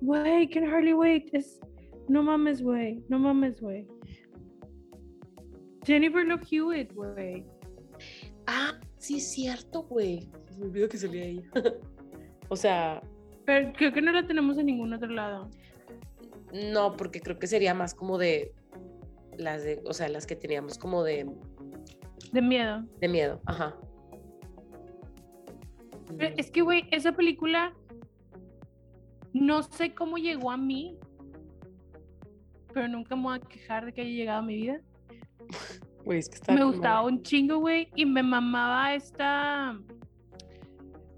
[0.00, 1.28] Güey, can hardly wait.
[1.34, 1.60] Es...
[2.08, 3.04] No mames, güey.
[3.08, 3.86] No mames, güey.
[5.84, 7.44] Jennifer Love Hewitt, güey.
[8.46, 10.28] Ah, sí es cierto, güey.
[10.58, 11.50] Me olvidó que salía ella.
[12.48, 13.02] o sea,
[13.44, 15.50] Pero creo que no la tenemos en ningún otro lado.
[16.72, 18.52] no, porque creo que sería más como de
[19.36, 21.26] las de, o sea, las que teníamos como de,
[22.32, 22.84] De miedo.
[23.00, 23.40] de miedo.
[23.46, 23.76] Ajá.
[26.16, 27.72] Pero Es que, güey, esa película
[29.32, 30.96] no sé cómo llegó a mí,
[32.72, 34.80] pero nunca me voy a quejar de que haya llegado a mi vida.
[36.02, 39.78] Güey, es que está me gustaba un chingo, güey, y me mamaba esta.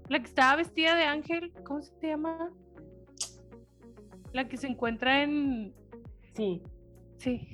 [0.09, 2.49] La que estaba vestida de ángel, ¿cómo se llama?
[4.33, 5.73] La que se encuentra en.
[6.35, 6.61] Sí.
[7.17, 7.47] Sí,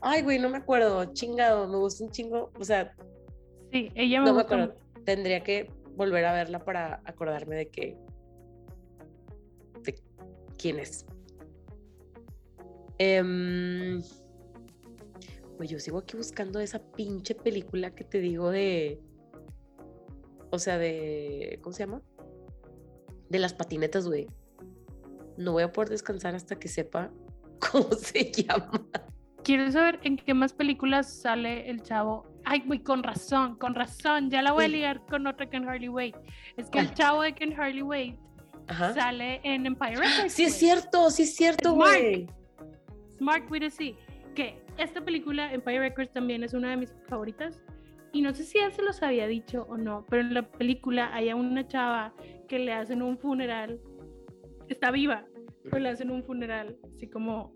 [0.00, 1.04] Ay, güey, no me acuerdo.
[1.12, 2.50] Chingado, me gusta un chingo.
[2.58, 2.94] O sea,
[3.72, 4.66] sí, ella me no me acuerdo.
[4.68, 5.04] mucho.
[5.04, 7.96] Tendría que volver a verla para acordarme de que.
[9.82, 9.94] de
[10.58, 11.06] quién es.
[12.98, 14.02] Em,
[15.56, 19.00] Güey, yo sigo aquí buscando esa pinche película que te digo de.
[20.50, 21.58] O sea, de.
[21.62, 22.02] ¿Cómo se llama?
[23.30, 24.28] De las patinetas, güey.
[25.38, 27.10] No voy a poder descansar hasta que sepa
[27.72, 28.86] cómo se llama.
[29.46, 32.26] Quiero saber en qué más películas sale el chavo.
[32.44, 34.28] Ay, güey, con razón, con razón.
[34.28, 36.16] Ya la voy a ligar con otra Ken Harley Wait.
[36.56, 38.18] Es que el chavo de Ken Harley
[38.66, 38.92] Ajá.
[38.92, 40.32] sale en Empire Records.
[40.32, 42.26] Sí, es cierto, sí es cierto, güey.
[43.18, 43.94] Smart with a C.
[44.34, 47.62] Que esta película, Empire Records, también es una de mis favoritas.
[48.12, 51.14] Y no sé si ya se los había dicho o no, pero en la película
[51.14, 52.12] hay a una chava
[52.48, 53.78] que le hacen un funeral.
[54.68, 55.24] Está viva,
[55.62, 57.55] pero le hacen un funeral, así como.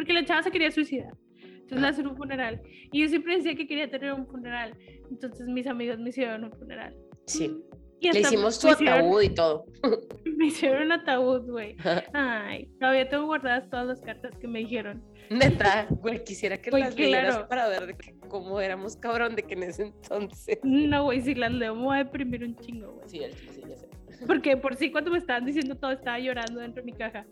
[0.00, 1.12] Porque la chava se quería suicidar.
[1.42, 2.62] Entonces le hacen un funeral.
[2.90, 4.74] Y yo siempre decía que quería tener un funeral.
[5.10, 6.96] Entonces mis amigos me hicieron un funeral.
[7.26, 7.54] Sí.
[8.00, 9.66] Y Le hicimos hicieron- ataúd y todo.
[10.24, 11.76] Me hicieron un ataúd, güey.
[12.14, 15.04] Ay, todavía tengo guardadas todas las cartas que me dijeron.
[15.28, 17.48] Neta, güey, quisiera que Güey, las leyeras claro.
[17.50, 20.58] para ver de que- cómo éramos cabrón de que en ese entonces.
[20.62, 23.06] No, güey, si las leo me voy a deprimir un chingo, güey.
[23.10, 23.86] Sí, el- sí, ya sé.
[24.26, 27.26] Porque por sí cuando me estaban diciendo todo estaba llorando dentro de mi caja.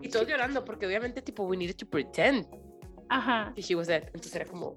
[0.00, 2.46] Y todos llorando, porque obviamente, tipo, we needed to pretend
[3.08, 3.52] Ajá.
[3.54, 4.04] que she was dead.
[4.06, 4.76] Entonces era como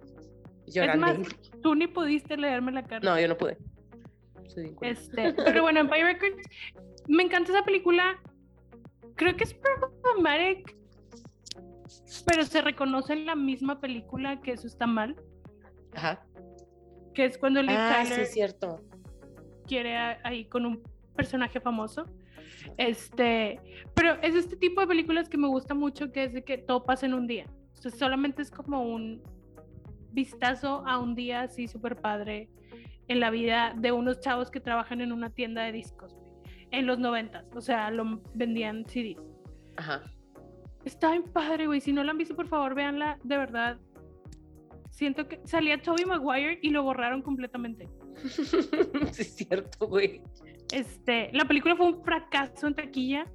[0.68, 1.08] Es llorando.
[1.08, 1.18] más,
[1.62, 3.08] tú ni pudiste leerme la carta.
[3.10, 3.58] No, yo no pude.
[4.82, 6.38] Este, pero bueno, Empire Records,
[7.08, 8.20] me encanta esa película.
[9.16, 10.76] Creo que es problematic,
[12.26, 15.16] pero se reconoce en la misma película que eso está mal,
[15.94, 16.26] Ajá.
[17.14, 18.82] que es cuando Liv Ah, Tyler cierto.
[19.68, 20.84] quiere a- ahí con un
[21.16, 22.06] personaje famoso.
[22.78, 23.60] Este,
[23.94, 26.84] pero es este tipo de películas que me gusta mucho, que es de que todo
[26.84, 27.46] pasa en un día.
[27.74, 29.22] O sea, solamente es como un
[30.12, 32.50] vistazo a un día así súper padre
[33.08, 36.16] en la vida de unos chavos que trabajan en una tienda de discos
[36.72, 37.46] en los noventas.
[37.56, 39.22] O sea, lo vendían CDs.
[39.78, 40.02] Ajá.
[40.84, 41.80] Está bien padre, güey.
[41.80, 43.20] Si no la han visto, por favor, véanla.
[43.24, 43.80] De verdad.
[44.90, 47.88] Siento que salía Toby Maguire y lo borraron completamente.
[49.12, 50.22] sí, es cierto, güey.
[50.74, 53.28] Este, la película fue un fracaso en taquilla,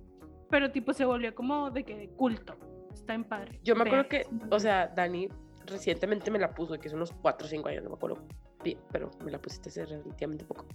[0.51, 2.57] pero tipo se volvió como de que culto.
[2.93, 3.61] Está en padre.
[3.62, 5.28] Yo me acuerdo que, o sea, Dani
[5.64, 8.26] recientemente me la puso, que es unos 4 o 5 años, no me acuerdo
[8.64, 10.66] bien, pero me la pusiste hace relativamente poco.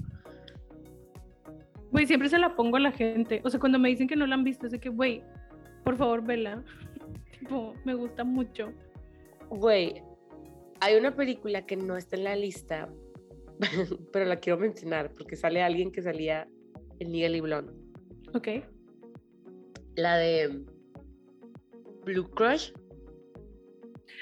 [1.91, 3.41] Güey, siempre se la pongo a la gente.
[3.43, 5.21] O sea, cuando me dicen que no la han visto, es de que, güey,
[5.83, 6.63] por favor, vela.
[7.39, 8.71] tipo, me gusta mucho.
[9.49, 10.01] Güey,
[10.79, 12.87] hay una película que no está en la lista,
[14.13, 16.47] pero la quiero mencionar porque sale alguien que salía
[17.05, 17.71] Legally Blonde.
[18.33, 18.47] Ok.
[19.95, 20.63] La de
[22.05, 22.71] Blue Crush,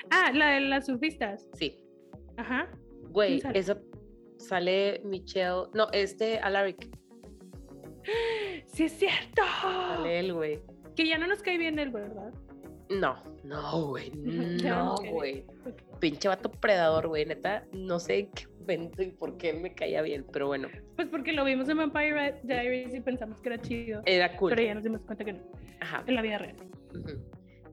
[0.09, 1.47] Ah, la de las surfistas.
[1.53, 1.77] sí.
[2.37, 2.69] Ajá.
[3.09, 3.77] Güey, esa
[4.37, 6.89] sale Michelle, no, este Alaric,
[8.65, 9.41] Sí, es cierto.
[9.61, 10.59] sale él, güey.
[10.95, 12.33] Que ya no nos cae bien él, ¿verdad?
[12.99, 14.11] No, no, güey,
[14.63, 15.45] no, güey.
[15.99, 20.25] Pinche vato predador, güey, neta, no sé qué momento y por qué me caía bien,
[20.31, 24.01] pero bueno, Pues porque lo vimos en Vampire Diaries y pensamos que era chido.
[24.05, 24.51] era cool.
[24.51, 25.39] Pero ya nos dimos cuenta que no.
[25.79, 26.03] Ajá.
[26.05, 26.55] En la vida real.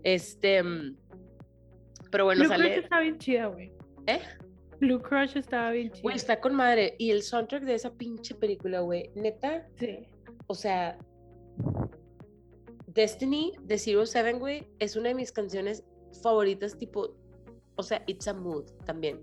[0.02, 0.96] Este, mm,
[2.10, 3.72] pero bueno, Blue Crush sale, estaba bien chida, güey.
[4.06, 4.20] ¿eh?
[4.80, 6.02] Blue Crush estaba bien chida.
[6.02, 6.94] Güey, está con madre.
[6.98, 9.98] Y el soundtrack de esa pinche película, güey, neta, Sí.
[10.46, 10.96] o sea,
[13.02, 15.84] Destiny de Zero Seven, güey, es una de mis canciones
[16.20, 17.14] favoritas, tipo,
[17.76, 19.20] o sea, It's a Mood también.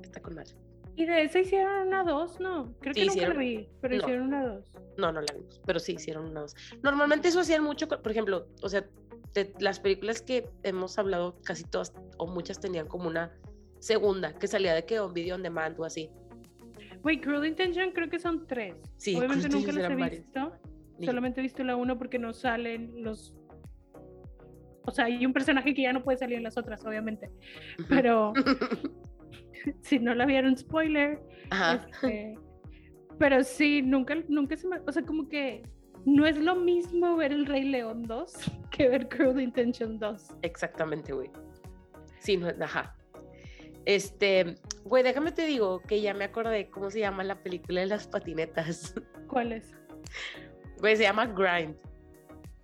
[0.00, 0.52] Está con madre.
[0.94, 2.72] Y de esa hicieron una dos, ¿no?
[2.80, 4.00] Creo Sí, que nunca hicieron- la vi, pero no.
[4.02, 4.64] hicieron una dos.
[4.96, 6.54] No, no la vimos, pero sí hicieron una dos.
[6.84, 8.86] Normalmente eso hacían mucho, por ejemplo, o sea,
[9.34, 13.36] de las películas que hemos hablado, casi todas o muchas tenían como una
[13.80, 16.10] segunda que salía de que un video on demand o así.
[17.02, 18.76] Güey, Cruel Intention creo que son tres.
[18.98, 20.10] Sí, Obviamente nunca las he varias.
[20.10, 20.52] visto.
[20.98, 23.34] Ni- Solamente he visto la uno porque no salen los.
[24.84, 27.30] O sea, hay un personaje que ya no puede salir en las otras, obviamente.
[27.88, 28.32] Pero
[29.82, 31.20] si no la vieron, spoiler.
[31.50, 31.86] Ajá.
[31.92, 32.36] este,
[33.18, 34.78] pero sí, nunca, nunca se me.
[34.86, 35.62] O sea, como que
[36.04, 38.32] no es lo mismo ver El Rey León 2
[38.70, 40.28] que ver Cruel Intention 2.
[40.42, 41.30] Exactamente, güey.
[42.20, 42.96] Sí, no, ajá.
[43.84, 47.86] Este, güey, déjame te digo que ya me acordé cómo se llama la película de
[47.88, 48.94] las patinetas.
[49.26, 49.72] ¿Cuál es?
[50.82, 51.76] Güey, se llama Grind.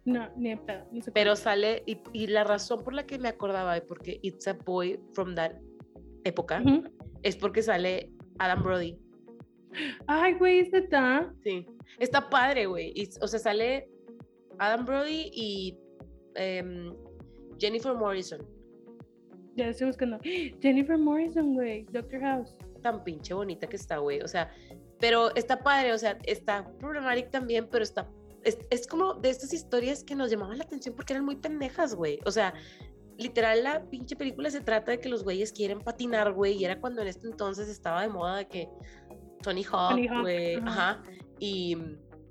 [0.05, 0.85] No, ni pedo.
[0.91, 3.81] no sé cuál Pero sale, y, y la razón por la que me acordaba de
[3.81, 5.53] porque It's a Boy from that
[6.25, 6.63] época
[7.23, 8.99] es porque sale Adam Brody.
[10.07, 11.33] Ay, güey, es neta.
[11.45, 11.67] Sí.
[11.99, 12.93] Está padre, güey.
[13.21, 13.89] O sea, sale
[14.59, 15.79] Adam Brody y
[16.35, 16.93] em,
[17.59, 18.41] Jennifer Morrison.
[19.57, 20.19] Ya estoy buscando.
[20.61, 21.85] Jennifer Morrison, güey.
[21.93, 22.59] Doctor House.
[22.83, 24.21] Tan pinche bonita que está, güey.
[24.21, 24.51] O sea,
[25.01, 28.09] pero está padre, o sea, está problemática también, pero está.
[28.45, 31.95] Es, es como de estas historias que nos llamaban la atención porque eran muy pendejas,
[31.95, 32.19] güey.
[32.25, 32.55] O sea,
[33.17, 36.55] literal, la pinche película se trata de que los güeyes quieren patinar, güey.
[36.55, 38.69] Y era cuando en este entonces estaba de moda de que
[39.43, 40.57] Tony Hawk, güey.
[40.57, 40.91] ajá.
[40.91, 41.03] Ajá.
[41.39, 41.77] Y,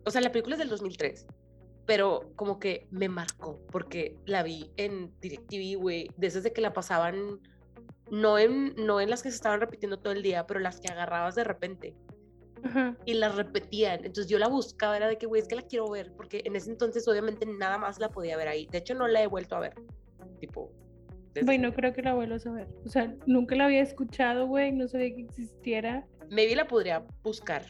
[0.05, 1.27] o sea, la película es del 2003.
[1.85, 6.09] Pero como que me marcó porque la vi en DirecTV, güey.
[6.17, 7.39] De esas de que la pasaban,
[8.11, 10.91] no en, no en las que se estaban repitiendo todo el día, pero las que
[10.91, 11.95] agarrabas de repente
[12.63, 12.95] Ajá.
[13.05, 13.99] y las repetían.
[14.05, 16.55] Entonces yo la buscaba, era de que, güey, es que la quiero ver, porque en
[16.55, 18.67] ese entonces obviamente nada más la podía ver ahí.
[18.71, 19.73] De hecho, no la he vuelto a ver.
[20.39, 20.71] Tipo.
[21.33, 22.67] desde- Güey, no creo que la vuelvas a ver.
[22.85, 24.71] O sea, nunca la había escuchado, güey.
[24.71, 26.05] No sabía que existiera.
[26.29, 27.63] Maybe la podría buscar.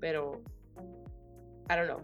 [0.00, 0.42] Pero.
[1.70, 2.00] I don't know.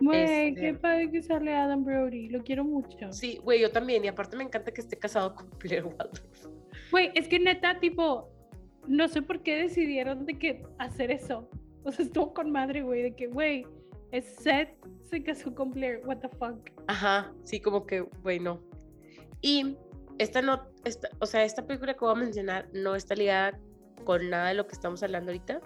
[0.00, 2.28] Güey, qué Este- padre que sale Adam Brody.
[2.30, 3.12] Lo quiero mucho.
[3.12, 4.04] Sí, güey, yo también.
[4.04, 6.46] Y aparte me encanta que esté casado con Blair Waldorf.
[6.90, 8.30] Güey, es que neta, tipo,
[8.86, 11.48] no sé por qué decidieron de que hacer eso.
[11.84, 13.66] O sea, estuvo con madre, güey, de que, güey,
[14.12, 14.74] es Seth
[15.08, 16.02] se casó con Blair.
[16.04, 16.70] What the fuck.
[16.86, 18.60] Ajá, sí, como que, güey, no.
[19.40, 19.76] Y
[20.18, 23.58] esta no, esta, o sea, esta película que voy a mencionar no está ligada
[24.04, 25.60] con nada de lo que estamos hablando ahorita,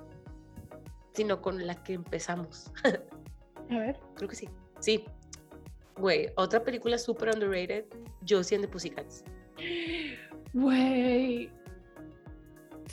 [1.13, 2.73] sino con la que empezamos.
[3.71, 3.99] A ver.
[4.15, 4.49] Creo que sí.
[4.81, 5.05] Sí.
[5.97, 7.85] Güey, otra película súper underrated,
[8.29, 9.25] Josie and the Pussycats.
[10.53, 11.51] Güey.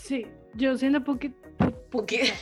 [0.01, 0.25] Sí,
[0.55, 1.33] yo siendo Pocket.
[1.91, 2.33] Porque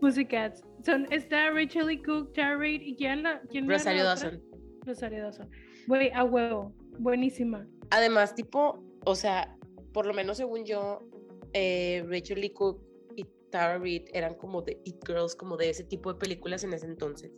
[0.00, 0.62] Pussycats.
[0.84, 3.40] Son, está Rachel Lee Cook, Tara Reid y quién la.
[3.50, 4.02] Quién la Rosario?
[4.02, 4.42] Dawson.
[4.84, 5.50] Rosario Dawson.
[5.86, 6.74] Güey, a huevo.
[6.98, 7.68] Buenísima.
[7.90, 9.56] Además, tipo, o sea,
[9.92, 11.06] por lo menos según yo,
[11.52, 12.82] eh, Rachel Lee Cook
[13.14, 16.72] y Tara Reid eran como de It Girls, como de ese tipo de películas en
[16.72, 17.30] ese entonces.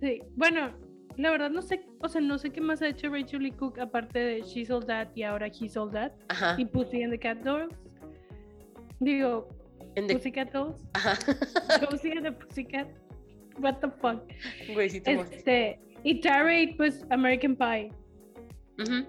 [0.00, 0.22] Sí.
[0.34, 0.74] Bueno,
[1.18, 3.78] la verdad no sé, o sea, no sé qué más ha hecho Rachel Lee Cook
[3.80, 6.54] aparte de She's All That y ahora He's All That Ajá.
[6.58, 7.74] y Pussy and the Cat Dolls.
[9.00, 9.48] Digo,
[9.94, 10.84] the- Pussycat Dolls.
[10.94, 11.16] Ajá.
[11.90, 12.88] Josie and the Pussycat.
[13.60, 14.22] What the fuck.
[14.72, 15.02] Güey, sí.
[15.04, 17.90] Este, y Tara Reid, pues American Pie.
[18.78, 19.06] Ujú.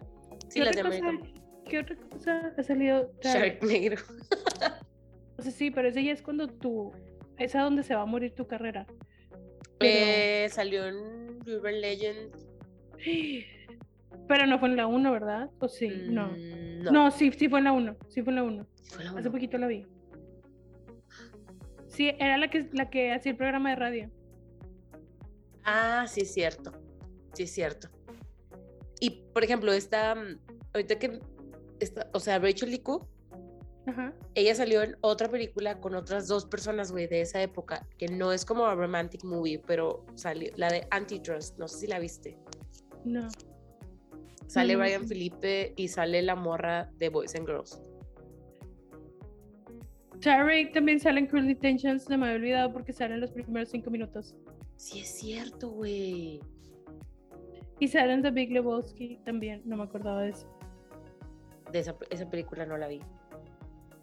[0.47, 1.33] Sí, ¿Qué de otra cosa- American.
[1.69, 3.07] ¿Qué otra cosa ha salido?
[3.21, 3.59] Tara Reid?
[3.61, 4.03] Sharknado.
[5.37, 6.91] O sea, sí, pero ese ya es cuando tú,
[7.37, 8.85] es a donde se va a morir tu carrera.
[9.79, 12.35] Pero, Eh, salió en River Legend.
[14.27, 15.49] pero no fue en la 1, ¿verdad?
[15.59, 15.89] ¿O sí?
[16.09, 16.27] No.
[16.27, 17.95] Mm, No, sí, sí fue en la 1.
[18.09, 18.67] Sí fue en la 1.
[18.83, 19.85] Sí fue la Hace poquito la vi.
[21.87, 24.11] Sí, era la que, la que hacía el programa de radio.
[25.63, 26.71] Ah, sí es cierto.
[27.33, 27.89] Sí es cierto.
[28.99, 30.39] Y, por ejemplo, esta, mm,
[30.73, 31.19] ahorita que,
[31.79, 33.07] esta, o sea, Rachel Lee Cook,
[33.89, 34.13] Ajá.
[34.35, 38.31] ella salió en otra película con otras dos personas, güey, de esa época, que no
[38.31, 42.37] es como a romantic movie, pero salió, la de Antitrust, no sé si la viste.
[43.05, 43.27] No.
[44.47, 44.85] Sale no, no.
[44.85, 47.81] Ryan Felipe y sale la morra de Boys and Girls.
[50.21, 52.03] Tara Reid también sale en Cruel Intentions.
[52.03, 54.35] Se me había olvidado porque sale en los primeros cinco minutos.
[54.75, 56.41] Sí es cierto, güey.
[57.79, 59.61] Y sale en The Big Lebowski también.
[59.65, 60.47] No me acordaba de eso.
[61.71, 62.99] De esa, esa película no la vi,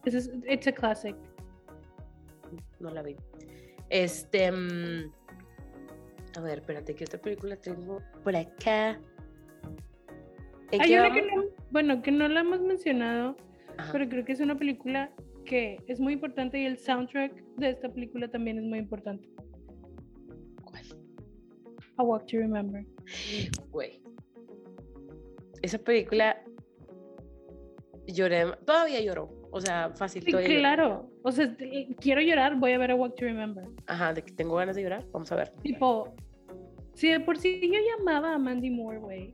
[0.06, 1.16] Eso es, it's a classic.
[2.80, 3.16] no la vi.
[3.90, 5.12] Este, mm,
[6.36, 9.00] a ver, espérate, ¿qué otra película tengo por acá?
[10.70, 13.36] ¿En Hay una que no, bueno, que no la hemos mencionado,
[13.76, 13.92] Ajá.
[13.92, 15.12] pero creo que es una película
[15.44, 19.28] que es muy importante y el soundtrack de esta película también es muy importante.
[20.64, 20.84] ¿Cuál?
[21.96, 22.84] A Walk to Remember.
[23.70, 24.02] Güey.
[25.62, 26.42] Esa película
[28.06, 30.22] lloré, todavía lloro, O sea, fácil.
[30.22, 31.08] Sí, claro.
[31.22, 31.56] O sea,
[31.98, 33.64] quiero llorar, voy a ver a Walk to Remember.
[33.86, 35.02] Ajá, de que tengo ganas de llorar.
[35.12, 35.48] Vamos a ver.
[35.62, 36.14] Tipo,
[36.92, 39.32] si de por sí yo llamaba a Mandy Moore, güey.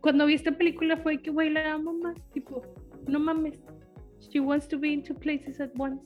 [0.00, 2.16] Cuando vi esta película fue que, güey, la amo más.
[2.32, 2.60] Tipo,
[3.06, 3.62] no mames.
[4.18, 6.04] She wants to be in two places at once.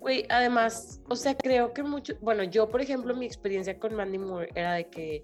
[0.00, 4.16] Güey, además, o sea, creo que mucho, bueno, yo, por ejemplo, mi experiencia con Mandy
[4.16, 5.22] Moore era de que,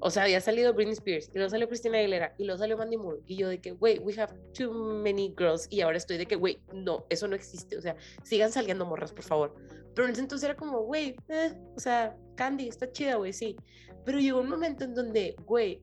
[0.00, 2.96] o sea, había salido Britney Spears, y luego salió Christina Aguilera, y luego salió Mandy
[2.96, 6.26] Moore, y yo de que, güey, we have too many girls, y ahora estoy de
[6.26, 9.54] que, güey, no, eso no existe, o sea, sigan saliendo morras, por favor.
[9.94, 13.56] Pero en ese entonces era como, güey, eh, o sea, Candy, está chida, güey, sí.
[14.04, 15.82] Pero llegó un momento en donde, güey,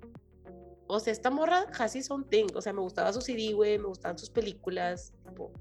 [0.87, 3.85] o sea, esta morra casi son thing, o sea, me gustaba su CD, güey, me
[3.87, 5.51] gustaban sus películas, tipo,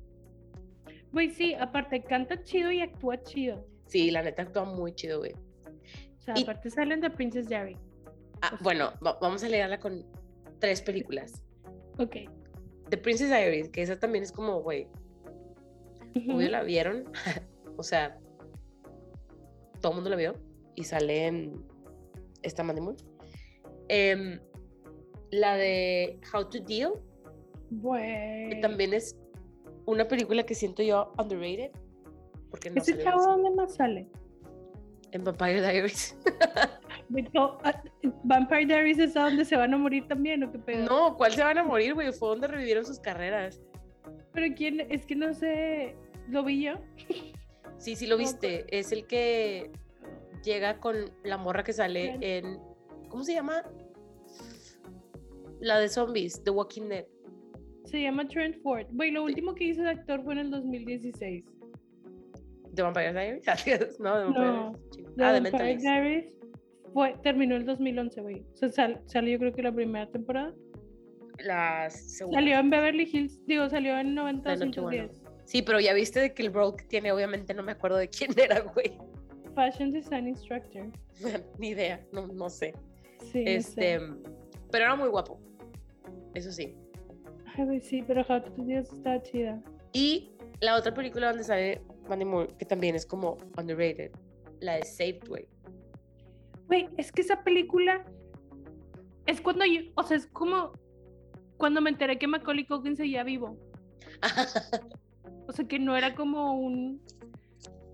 [1.12, 3.66] Güey, sí, aparte canta chido y actúa chido.
[3.86, 5.32] sí, la neta actúa muy chido, güey.
[6.18, 7.76] O sea, Y- aparte salen de Princess Diary.
[8.42, 10.04] Ah, bueno, va- vamos a leerla con
[10.58, 11.42] tres películas.
[11.98, 12.16] Ok.
[12.90, 14.86] The Princess Diaries, que esa también es como, güey,
[16.28, 17.04] obvio la vieron.
[17.76, 18.18] o sea,
[19.80, 20.34] todo el mundo la vio.
[20.74, 21.64] Y sale en
[22.42, 22.98] esta Mandy Moore.
[23.88, 24.40] Em,
[25.30, 28.60] la de How to Deal, que Güey.
[28.60, 29.16] también es
[29.86, 31.70] una película que siento yo underrated.
[32.50, 34.08] Porque no ¿Ese chavo dónde más sale?
[35.12, 36.16] en Vampire Diaries.
[37.34, 37.82] No, ah,
[38.24, 40.84] Vampire Diaries es a donde se van a morir también, ¿o qué pedo?
[40.86, 42.12] no, ¿cuál se van a morir, güey?
[42.12, 43.60] Fue donde revivieron sus carreras.
[44.32, 45.94] Pero quién, es que no sé,
[46.28, 46.74] ¿lo vi yo?
[47.78, 48.64] Sí, sí lo viste.
[48.68, 49.70] Es el que
[50.44, 52.58] llega con la morra que sale en.
[53.08, 53.62] ¿Cómo se llama?
[55.60, 57.06] La de zombies, The Walking Dead.
[57.84, 58.86] Se llama Trent Ford.
[58.92, 61.44] Güey, lo último que hizo de actor fue en el 2016.
[62.70, 63.44] ¿De Vampire Diaries?
[63.98, 65.18] No, de Vampire No, Diaries.
[65.20, 65.76] Ah, de Vampire.
[65.76, 66.41] Diaries
[66.92, 68.40] fue, terminó el 2011, güey.
[68.52, 70.54] O sea, sal- salió yo creo que la primera temporada.
[71.38, 72.38] La segunda.
[72.38, 75.08] Salió en Beverly Hills, digo, salió en 90 La noche buena.
[75.08, 75.32] 110.
[75.44, 78.08] Sí, pero ya viste de que el bro que tiene, obviamente no me acuerdo de
[78.08, 78.92] quién era, güey.
[79.54, 80.86] Fashion Design Instructor.
[81.58, 82.74] Ni idea, no, no sé.
[83.32, 84.06] Sí, no Este, sé.
[84.70, 85.38] pero era muy guapo.
[86.34, 86.74] Eso sí.
[87.56, 89.62] Ay, güey, sí, pero How to Deal está chida.
[89.92, 90.30] Y
[90.60, 94.10] la otra película donde sale Mandy Moore, que también es como underrated,
[94.60, 95.46] la de Saved, güey.
[96.72, 98.02] Güey, es que esa película
[99.26, 100.72] es cuando yo, o sea, es como
[101.58, 103.58] cuando me enteré que Macaulay Culkin seguía vivo.
[105.48, 107.02] O sea, que no era como un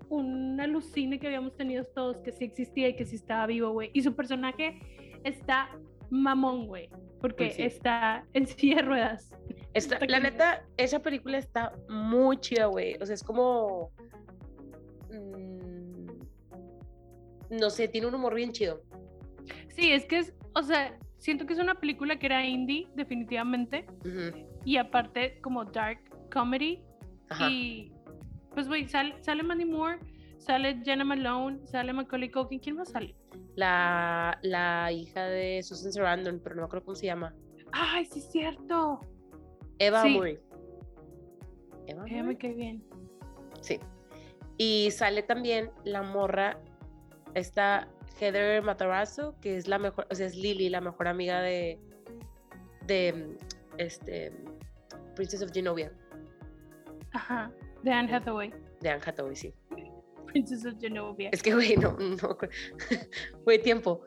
[0.07, 3.89] un alucine que habíamos tenido todos, que sí existía y que sí estaba vivo, güey.
[3.91, 4.79] Y su personaje
[5.23, 5.69] está
[6.09, 7.63] mamón, güey, porque sí.
[7.63, 9.35] está en silla de ruedas.
[9.73, 12.95] Está- la neta, esa película está muy chida, güey.
[13.01, 13.91] O sea, es como.
[17.49, 18.81] No sé, tiene un humor bien chido.
[19.69, 23.85] Sí, es que es, o sea, siento que es una película que era indie, definitivamente,
[24.65, 25.99] y aparte como dark
[26.31, 26.81] comedy.
[27.29, 27.49] Ajá.
[27.49, 27.93] Y
[28.53, 29.99] pues, güey, sale, sale Mandy Moore,
[30.37, 32.59] sale Jenna Malone, sale Macaulay Culkin.
[32.59, 33.15] ¿Quién más sale?
[33.55, 37.35] La, la hija de Susan Sarandon, pero no me acuerdo cómo se llama.
[37.71, 38.99] Ay, sí, es cierto.
[39.77, 40.09] Eva Sí.
[40.09, 40.39] Murray.
[41.87, 42.35] Eva Murray?
[42.37, 42.83] cae bien.
[43.61, 43.79] Sí.
[44.57, 46.59] Y sale también la morra,
[47.33, 47.87] esta
[48.19, 51.79] Heather Matarazzo, que es la mejor, o sea, es Lily, la mejor amiga de,
[52.85, 53.37] de
[53.77, 54.31] este,
[55.15, 55.91] Princess of Genovia,
[57.13, 57.51] Ajá,
[57.83, 58.53] de Anne Hathaway.
[58.81, 59.53] de Anne Hathaway, sí.
[60.27, 61.29] Princess of Genovia.
[61.31, 62.37] Es que, güey, no, no,
[63.45, 64.01] güey, tiempo.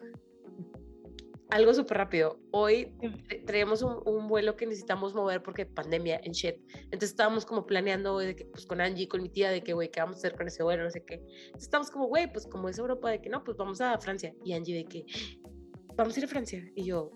[1.52, 2.38] Algo súper rápido.
[2.50, 6.56] Hoy tra- traemos un, un vuelo que necesitamos mover porque pandemia en shit.
[6.84, 9.90] Entonces estábamos como planeando, de que, pues con Angie, con mi tía, de que, güey,
[9.90, 10.84] ¿qué vamos a hacer con ese vuelo?
[10.84, 11.14] No sé qué.
[11.16, 14.34] Entonces estamos como, güey, pues como es Europa, de que no, pues vamos a Francia.
[14.42, 15.04] Y Angie de que,
[15.94, 16.64] vamos a ir a Francia.
[16.74, 17.10] Y yo,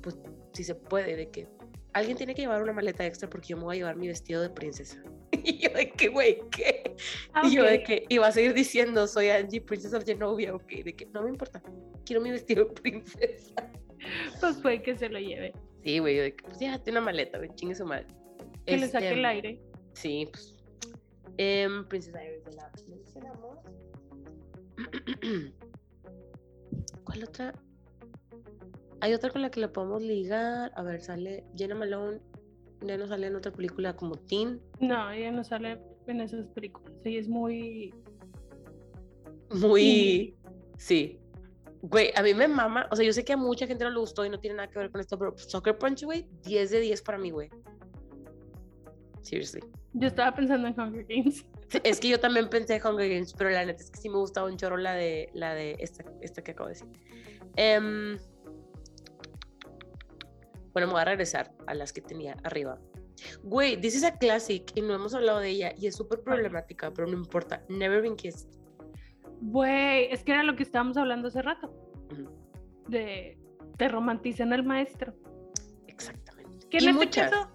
[0.00, 0.16] pues
[0.54, 1.48] si se puede, de que
[1.92, 4.40] alguien tiene que llevar una maleta extra porque yo me voy a llevar mi vestido
[4.40, 5.02] de princesa.
[5.44, 6.94] Y yo de que, güey, ¿qué?
[7.32, 10.68] Ah, Y yo de que iba a seguir diciendo, soy Angie, Princess of Genovia, ok,
[10.84, 11.60] de que no me importa,
[12.04, 13.72] quiero mi vestido de princesa.
[14.40, 15.52] Pues fue que se lo lleve.
[15.84, 18.06] Sí, güey, pues ya, tiene una maleta, güey, chingue su madre.
[18.66, 19.60] Que le saque Este, el aire.
[19.94, 20.56] Sí, pues.
[21.38, 23.58] em, Princess Diaries de la mencionamos.
[27.04, 27.52] ¿Cuál otra?
[29.00, 30.72] Hay otra con la que le podemos ligar.
[30.76, 32.20] A ver, sale Jenna Malone.
[32.82, 34.60] Ya no sale en otra película como Teen.
[34.80, 36.92] No, ella no sale en esas películas.
[37.04, 37.92] Ella es muy.
[39.50, 40.36] Muy.
[40.78, 41.18] Sí.
[41.82, 42.86] Güey, a mí me mama.
[42.90, 44.70] O sea, yo sé que a mucha gente no le gustó y no tiene nada
[44.70, 47.50] que ver con esto, pero Soccer Punch, güey, 10 de 10 para mí, güey.
[49.22, 49.60] Seriously.
[49.94, 51.44] Yo estaba pensando en Hunger Games.
[51.84, 54.18] Es que yo también pensé en Hunger Games, pero la neta es que sí me
[54.18, 56.88] gustaba un chorro la de, la de esta, esta que acabo de decir.
[57.56, 58.18] Em,
[60.72, 62.78] bueno, me voy a regresar a las que tenía arriba.
[63.42, 66.92] Güey, this is a classic y no hemos hablado de ella y es súper problemática,
[66.92, 67.64] pero no importa.
[67.68, 68.61] Never been kissed.
[69.42, 71.72] Güey, es que era lo que estábamos hablando hace rato.
[72.88, 73.38] De
[73.76, 75.14] te romantizan al maestro.
[75.88, 76.68] Exactamente.
[76.68, 77.30] Que en este muchas.
[77.30, 77.48] caso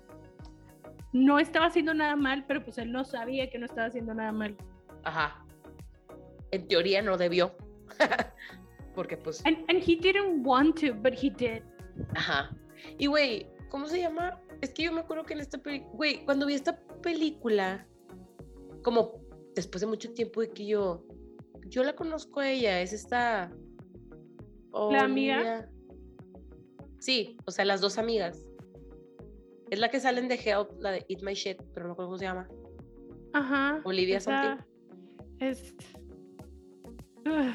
[1.13, 4.31] no estaba haciendo nada mal, pero pues él no sabía que no estaba haciendo nada
[4.31, 4.55] mal.
[5.03, 5.45] Ajá.
[6.51, 7.55] En teoría no debió.
[8.95, 11.63] Porque pues, And, and he didn't want to, but he did.
[12.15, 12.55] ajá.
[12.97, 14.39] Y güey, ¿cómo se llama?
[14.61, 17.87] Es que yo me acuerdo que en esta película, güey, cuando vi esta película,
[18.83, 19.21] como
[19.55, 21.05] después de mucho tiempo de que yo,
[21.67, 23.51] yo la conozco a ella, es esta...
[24.91, 25.69] ¿La amiga?
[26.99, 28.45] Sí, o sea, las dos amigas.
[29.69, 32.09] Es la que salen de Help, la de Eat My Shit, pero no me acuerdo
[32.09, 32.47] cómo se llama.
[33.33, 33.81] Ajá.
[33.85, 34.65] Olivia esa
[35.39, 35.75] Es.
[37.25, 37.53] Ugh,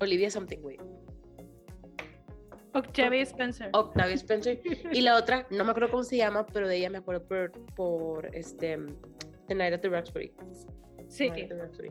[0.00, 0.78] Olivia something, güey.
[2.74, 3.70] Octavia Spencer.
[3.72, 4.60] Octavia Spencer.
[4.92, 7.52] Y la otra, no me acuerdo cómo se llama, pero de ella me acuerdo por,
[7.74, 8.78] por este,
[9.48, 10.32] The Night at the Roxbury.
[11.08, 11.30] Sí.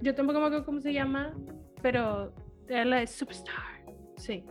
[0.02, 1.34] Yo tampoco me acuerdo cómo se llama,
[1.82, 2.34] pero
[2.68, 3.86] era la de Superstar.
[4.18, 4.44] Sí.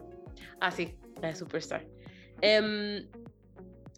[0.61, 1.87] Ah, sí, la de Superstar.
[2.41, 3.09] Em,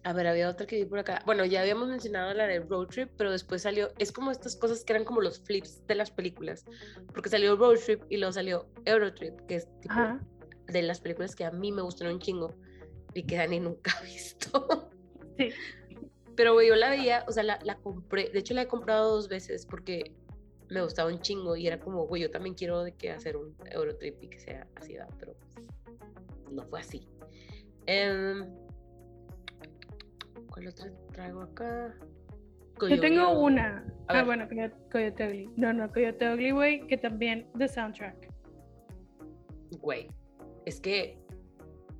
[0.03, 1.21] a ver, había otra que vi por acá.
[1.25, 4.83] Bueno, ya habíamos mencionado la de Road Trip, pero después salió, es como estas cosas
[4.83, 6.65] que eran como los flips de las películas,
[7.13, 10.19] porque salió Road Trip y luego salió Eurotrip, que es tipo Ajá.
[10.67, 12.55] de las películas que a mí me gustan un chingo
[13.13, 14.89] y que Dani nunca ha visto.
[15.37, 15.49] Sí.
[16.35, 19.27] Pero, yo la veía, o sea, la, la compré, de hecho la he comprado dos
[19.27, 20.15] veces porque
[20.69, 23.55] me gustaba un chingo y era como, güey, yo también quiero de que hacer un
[23.71, 25.09] Eurotrip y que sea así, ¿verdad?
[25.19, 25.55] pero pues,
[26.51, 27.07] no fue así.
[27.85, 28.45] Em,
[30.51, 31.95] ¿Cuál otra traigo acá?
[32.89, 33.37] Yo tengo Coyote.
[33.39, 33.77] una.
[34.07, 34.25] A Ah, ver.
[34.25, 35.49] bueno, Coyote, Coyote Ugly.
[35.57, 38.27] No, no, Coyote Ugly, güey, que también de soundtrack.
[39.81, 40.07] Güey,
[40.65, 41.17] es que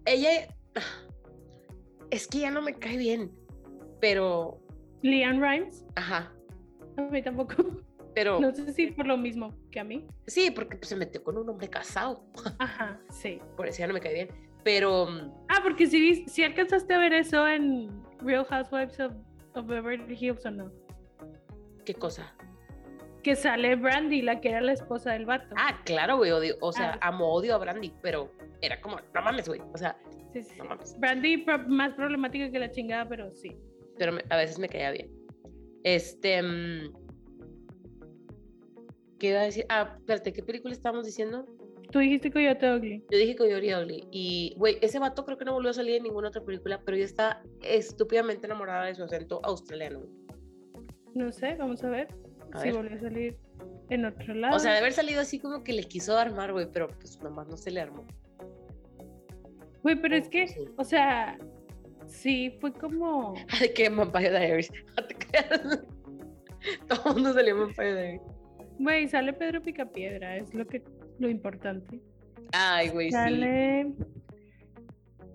[0.05, 0.47] ella,
[2.11, 3.31] es que ya no me cae bien,
[3.99, 4.59] pero,
[5.01, 6.31] Leanne Rimes, ajá,
[6.97, 7.55] a mí tampoco.
[8.19, 10.07] Pero No sé si por lo mismo que a mí.
[10.25, 12.23] sí, porque pues, se metió con un hombre casado,
[12.59, 13.39] Ajá, sí.
[13.55, 14.29] por eso ya no me cae bien,
[14.63, 15.05] pero...
[15.05, 17.89] mm, Ah, porque si, si alcanzaste a ver eso en
[18.19, 19.13] Real Housewives of,
[19.53, 20.71] of Beverly Hills o no.
[21.85, 22.33] ¿Qué cosa?
[23.21, 25.53] Que sale Brandy, la que era la esposa del vato.
[25.57, 27.09] Ah, claro, güey, odio, o sea, Ah.
[27.09, 29.95] amo, odio a Brandy, pero era como, no mames, güey, o sea,
[30.33, 33.55] sí, sí, no mames, Brandy más problemática que la chingada, pero sí.
[33.99, 35.11] pero a veces me caía bien.
[35.83, 37.06] Este, mm,
[39.19, 39.65] ¿qué iba a decir?
[39.69, 41.45] Ah, espérate, ¿qué película estábamos diciendo?
[41.91, 43.05] Tú dijiste Coyote Ugly.
[43.09, 46.03] Yo dije Coyote Ugly, y, güey, ese vato creo que no volvió a salir en
[46.03, 50.01] ninguna otra película, pero yo estaba estúpidamente enamorada de su acento australiano.
[51.15, 52.07] No sé, vamos a ver
[52.51, 52.75] A si ver.
[52.77, 53.37] volvió a salir
[53.89, 54.55] en otro lado.
[54.55, 57.47] O sea, de haber salido así como que le quiso armar, güey, pero pues nomás
[57.47, 58.05] no se le armó.
[59.83, 60.65] Güey, pero Oh, es que, sí.
[60.75, 61.37] o sea,
[62.05, 63.33] sí, fue como.
[63.61, 63.87] ¿De qué?
[63.89, 64.69] Vampire Diaries.
[66.87, 68.21] Todo el mundo salió en Vampire Diaries.
[68.79, 70.83] Güey, sale Pedro Picapiedra, es lo que
[71.19, 71.99] lo importante.
[72.53, 73.13] Ay, güey, sí.
[73.13, 73.93] Sale.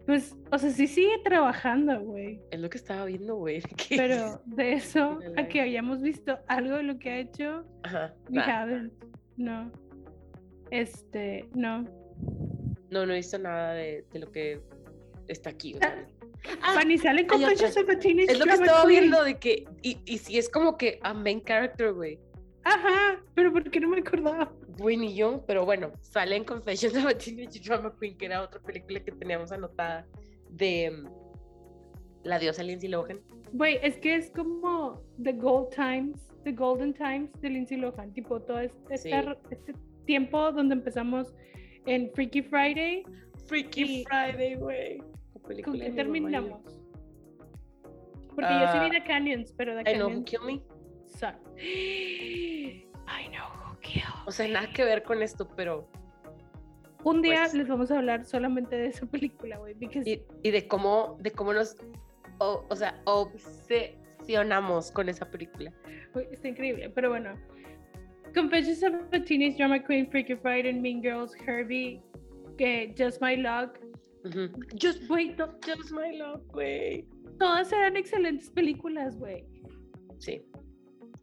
[0.07, 2.41] Pues, o sea, sí sigue trabajando, güey.
[2.51, 3.63] Es lo que estaba viendo, güey.
[3.89, 8.15] Pero de eso a que hayamos visto algo de lo que ha hecho, Ajá.
[8.29, 8.63] we nada.
[8.63, 8.93] haven't.
[9.37, 9.71] No.
[10.71, 11.85] Este, no.
[12.91, 14.61] No, no he visto nada de, de lo que
[15.29, 15.75] está aquí.
[15.75, 16.07] o sea.
[16.61, 17.61] Ah, Fanny sale con es
[18.39, 19.65] lo que estaba viendo de que.
[19.83, 22.19] Y, y si es como que a main character, güey.
[22.65, 24.53] Ajá, pero ¿por qué no me acordaba?
[24.79, 28.61] Winnie Young, pero bueno, sale en Confessions of a Teenage Drama Queen, que era otra
[28.61, 30.07] película que teníamos anotada
[30.51, 31.09] de mm,
[32.25, 33.21] la diosa Lindsay Lohan.
[33.53, 38.13] Güey, es que es como The Gold Times, The Golden Times de Lindsay Lohan.
[38.13, 39.11] Tipo, todo este, Sí.
[39.51, 39.75] este
[40.07, 41.35] tiempo donde empezamos
[41.87, 43.03] en Freaky Friday.
[43.47, 44.99] Freaky Friday, güey.
[45.43, 45.95] ¿Con qué de yo.
[45.97, 46.61] terminamos?
[48.35, 50.63] Porque yo sí Ah, vi The Canyons, pero The I know Who Canyons Killed Me.
[51.13, 51.35] Suck.
[51.59, 54.05] I know who killed.
[54.27, 55.89] O sea, nada que ver con esto, pero.
[57.05, 59.75] Un día pues- les vamos a hablar solamente de esa película, güey.
[59.75, 61.77] because- Y, y de cómo, de cómo nos.
[62.39, 65.73] O, o sea, obsesionamos con esa película.
[66.15, 67.35] Uy, Está increíble, pero bueno.
[68.35, 72.01] Confessions of a Teenage Drama Queen, Freaky Friday, Mean Girls, Herbie,
[72.57, 73.79] que Just My Luck.
[74.25, 74.49] Ujú.
[74.81, 77.05] Just, Güey, to- just my love, güey.
[77.39, 79.45] todas eran excelentes películas, güey.
[80.19, 80.41] Sí,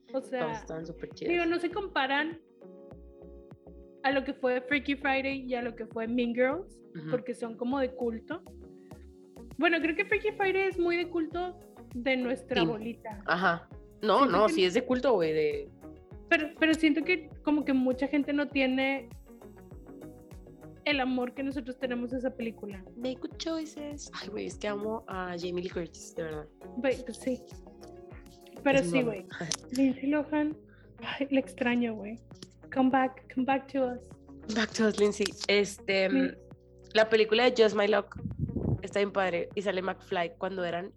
[0.09, 1.47] O todos sea, estaban súper digo, chidos.
[1.47, 2.39] no se comparan
[4.03, 6.79] a lo que fue Freaky Friday y a lo que fue Mean Girls,
[7.11, 8.41] porque son como de culto.
[9.57, 11.59] Bueno, creo que Freaky Friday es muy de culto
[11.93, 12.67] de nuestra Sí.
[12.67, 13.21] bolita.
[13.25, 13.67] Ajá.
[14.01, 15.33] No, Siento no, sí es de culto, güey.
[15.33, 15.69] De...
[16.29, 19.09] Pero, pero siento que como que mucha gente no tiene
[20.85, 22.83] el amor que nosotros tenemos a esa película.
[22.95, 24.09] Make good choices.
[24.13, 26.47] Ay, güey, es que amo a Jamie Lee Curtis, de verdad.
[26.81, 27.41] Pues sí.
[28.63, 29.25] Pero sí, güey.
[29.71, 30.55] Lindsay Lohan,
[31.03, 32.19] ay, le extraño, güey.
[32.73, 33.99] Come back, come back to us.
[34.55, 35.25] Back to us, Lindsay.
[35.47, 36.15] Este, Sí.
[36.15, 36.31] mm,
[36.93, 38.15] la película de Just My Luck
[38.81, 40.91] está bien padre y sale McFly cuando eran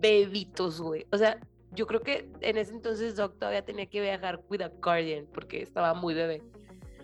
[0.00, 1.06] bebitos, güey.
[1.12, 1.38] O sea,
[1.72, 5.62] yo creo que en ese entonces Doc todavía tenía que viajar with a guardian porque
[5.62, 6.42] estaba muy bebé.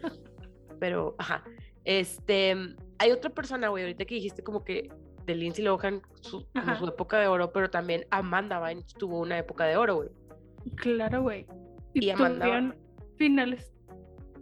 [0.81, 1.45] Pero, ajá.
[1.85, 2.55] Este,
[2.99, 4.89] hay otra persona, güey, ahorita que dijiste como que
[5.27, 9.37] de Lindsay Lohan, su, como su época de oro, pero también Amanda Bynes tuvo una
[9.39, 10.09] época de oro, güey.
[10.77, 11.47] Claro, güey.
[11.95, 12.75] Y Amanda- tuvieron
[13.17, 13.73] finales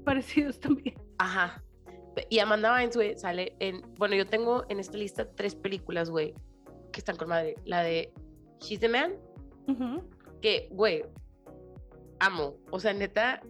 [0.05, 0.95] parecidos también.
[1.18, 1.62] Ajá.
[2.30, 3.82] Y Amanda Bynes, güey, sale en.
[3.97, 6.35] Bueno, yo tengo en esta lista tres películas, güey,
[6.93, 7.57] que están con madre.
[7.64, 8.12] La de
[8.61, 9.14] She's the Man,
[10.41, 11.05] que, güey,
[12.20, 12.57] amo.
[12.70, 13.43] O sea, neta,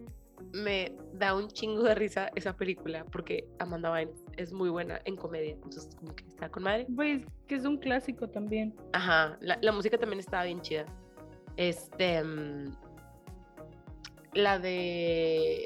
[0.53, 5.15] me da un chingo de risa esa película, porque Amanda Bynes es muy buena en
[5.15, 5.51] comedia.
[5.53, 6.85] Entonces, como que está con madre.
[6.89, 8.75] Güey, es que es un clásico también.
[8.93, 9.37] Ajá.
[9.41, 10.85] La, la música también estaba bien chida.
[11.57, 12.23] Este.
[12.23, 12.75] mm,
[14.33, 15.65] La de.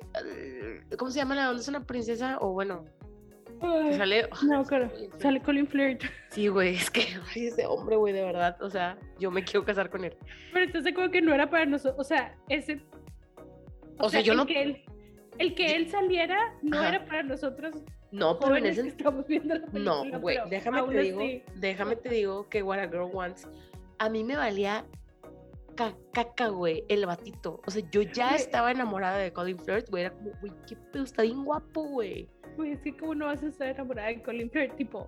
[0.97, 2.37] ¿Cómo se llama la de dónde es una princesa?
[2.39, 2.85] O bueno,
[3.61, 4.29] Ay, sale.
[4.43, 4.91] no, claro.
[5.17, 6.03] Sale Colin Flirt.
[6.29, 7.01] Sí, güey, es que
[7.35, 10.15] ay, ese hombre, güey, de verdad, o sea, yo me quiero casar con él.
[10.53, 11.99] Pero de acuerdo que no era para nosotros.
[11.99, 12.81] O sea, ese.
[13.99, 14.83] O sea, yo el no- Que él,
[15.39, 16.89] el que él saliera no Ajá.
[16.89, 17.73] era para nosotros
[18.11, 20.03] No, pero en ese estamos viendo la película.
[20.11, 23.47] No, güey, déjame te digo, así, déjame te digo que What a Girl Wants,
[23.99, 24.85] a mí me valía
[25.75, 27.61] ca- caca, güey, el batito.
[27.67, 28.41] O sea, yo ya Güey.
[28.41, 32.27] estaba enamorada de Colin Firth, güey, era como, güey, qué pedo, está bien guapo, güey.
[32.57, 35.07] Güey, es que como no vas a estar enamorada de Colin Flirt, tipo.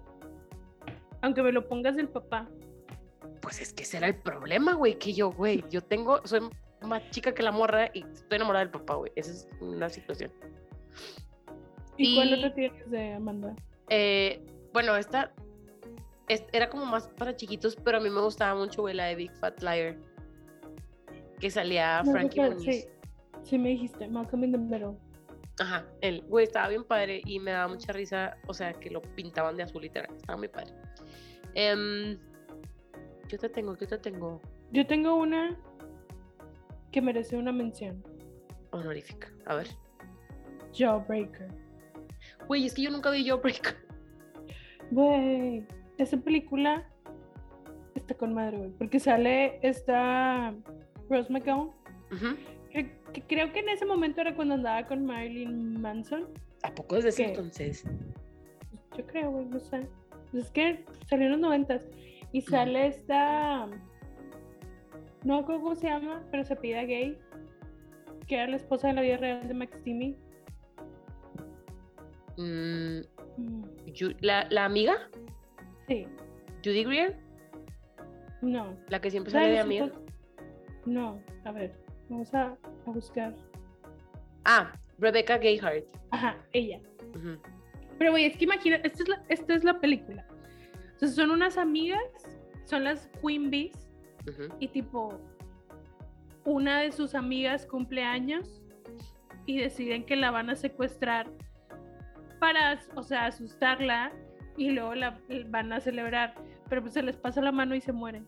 [1.22, 2.47] Aunque me lo pongas el papá.
[3.41, 6.41] Pues es que ese era el problema, güey, que yo, güey, yo tengo, soy
[6.82, 9.12] más chica que la morra y estoy enamorada del papá, güey.
[9.16, 10.32] Esa es una situación.
[12.04, 13.56] ¿Y, cuál otro tienes de Amanda?
[13.89, 14.41] Eh,
[14.74, 15.32] bueno, esta
[16.28, 19.16] es- era como más para chiquitos, pero a mí me gustaba mucho, güey, la de
[19.16, 19.97] Big Fat Liar.
[21.39, 22.64] Que salía No, Frankie Muniz.
[22.64, 22.86] sí,
[23.43, 24.95] sí me dijiste, Malcolm in the Middle.
[25.60, 29.02] Ajá, él, güey, estaba bien padre y me daba mucha risa, o sea, que lo
[29.02, 30.16] pintaban de azul literal.
[30.16, 30.74] Estaba muy padre.
[31.56, 32.18] Em,
[33.28, 34.41] yo te tengo, yo te tengo
[34.72, 35.58] Yo tengo una
[36.91, 38.02] que merece una mención.
[38.72, 39.30] honorífica.
[39.45, 39.68] A ver.
[40.74, 41.49] Jawbreaker.
[42.47, 43.75] Güey, es que yo nunca vi Jawbreaker.
[44.91, 45.65] Güey,
[45.97, 46.85] esa película
[47.95, 48.69] está con madre, güey.
[48.71, 50.53] Porque sale esta
[51.09, 51.71] Rose McGowan.
[52.71, 56.27] Que, que creo que en ese momento era cuando andaba con Marilyn Manson.
[56.63, 57.85] ¿A poco desde ese entonces?
[58.97, 59.87] Yo creo, güey, no sé.
[60.33, 61.87] Es que salió en los noventas.
[62.31, 63.67] Y sale esta.
[65.23, 67.17] No me acuerdo cómo se llama, pero se pide gay.
[68.27, 70.17] Que era la esposa de la vida real de Max Timmy.
[72.38, 73.01] Mm,
[73.38, 73.63] Mm,
[73.93, 75.09] Ju- la, la amiga,
[75.88, 76.05] Sí,
[76.63, 77.17] Judy Greer,
[78.41, 78.77] no.
[78.89, 79.89] la que siempre sale de amiga.
[80.86, 81.73] No, a ver,
[82.09, 83.34] vamos a, a buscar.
[84.45, 85.86] Ah, Rebecca Gayheart.
[86.11, 86.79] Ajá, ella.
[87.97, 90.25] Pero, güey, es que imagina, esta es la, esta es la película.
[90.93, 92.01] Entonces, son unas amigas,
[92.65, 93.88] son las Queen Bees,
[94.59, 95.19] y tipo,
[96.45, 98.61] una de sus amigas cumple años
[99.45, 101.27] y deciden que la van a secuestrar
[102.41, 104.11] para, o sea, asustarla
[104.57, 105.19] y luego la
[105.49, 106.33] van a celebrar,
[106.67, 108.25] pero pues se les pasa la mano y se mueren.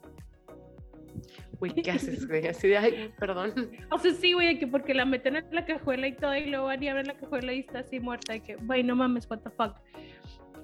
[1.57, 2.45] Güey, ¿qué haces, güey?
[2.47, 3.71] Así de, ay, perdón.
[3.89, 6.65] O sea, sí, güey, que porque la meten en la cajuela y todo y luego
[6.65, 9.39] van y abren la cajuela y está así muerta y que, güey, no mames, what
[9.39, 9.75] the fuck.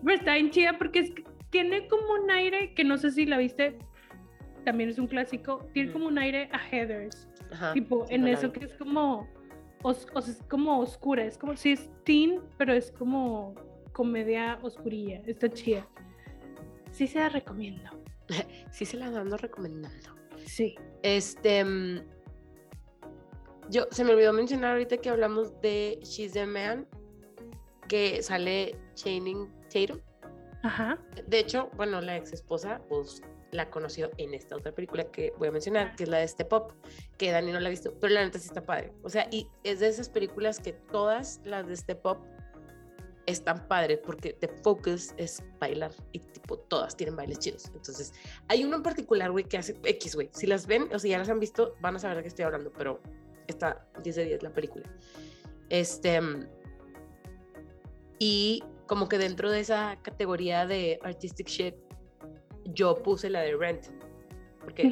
[0.06, 1.12] Pero está bien chida porque es
[1.50, 3.80] tiene como un aire, que no sé si la viste,
[4.64, 5.98] también es un clásico, tiene Ujú.
[5.98, 7.28] como un aire a Heathers.
[7.52, 7.74] Ajá.
[7.74, 9.28] tipo en eso que es como
[9.84, 13.56] os- es como oscura es como si es teen pero es como
[13.94, 15.88] comedia oscurilla está chida
[16.92, 17.90] sí se la recomiendo
[18.72, 20.10] Sí se la ando recomendando.
[20.46, 21.64] sí Este.
[21.66, 22.00] mm,
[23.72, 26.88] Yo, se me olvidó mencionar ahorita que hablamos de She's the Man,
[27.88, 30.00] que sale Channing Tatum.
[30.64, 33.22] ajá De hecho, bueno, la ex esposa, pues
[33.52, 36.52] la conoció en esta otra película que voy a mencionar, que es la de Step
[36.54, 36.74] Up,
[37.18, 38.94] que Dani no la ha visto, pero la neta sí está padre.
[39.04, 42.20] O sea, y es de esas películas que todas las de Step Up
[43.26, 47.66] están padres porque the focus es bailar y tipo todas tienen bailes chidos.
[47.68, 48.14] Entonces,
[48.48, 50.30] hay uno en particular, güey, que hace X, güey.
[50.34, 52.46] Si las ven, o si ya las han visto, van a saber de qué estoy
[52.46, 53.00] hablando, pero
[53.48, 54.92] está 10 de 10 la película.
[55.70, 56.20] Este.
[58.18, 61.76] Y como que dentro de esa categoría de artistic shit,
[62.74, 63.86] yo puse la de Rent.
[64.62, 64.84] Porque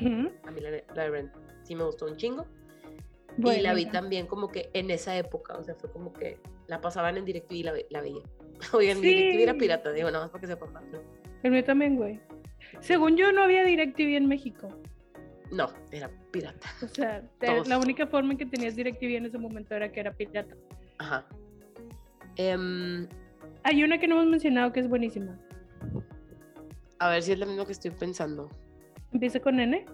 [0.43, 2.45] a mí la, de- la de Rent sí me gustó un chingo.
[3.38, 6.82] y la vi también como que en esa época, o sea, fue como que la
[6.82, 8.21] pasaban en directo y la, la veía.
[8.73, 9.59] Oigan, mi DirecTV era Sí.
[9.59, 10.84] pirata, digo, nada más para que sepan más.
[11.43, 12.19] El mío también, güey.
[12.80, 14.69] Según yo, no había DirecTV en México.
[15.51, 16.67] No, era pirata.
[16.84, 17.67] O sea, Todos.
[17.67, 20.55] la única forma en que tenías DirecTV en ese momento era que era pirata.
[20.97, 21.25] Ajá.
[22.36, 23.07] Em,
[23.63, 25.38] Hay una que no hemos mencionado que es buenísima.
[26.99, 28.49] A ver si es lo mismo que estoy pensando.
[29.11, 29.85] Empieza con N.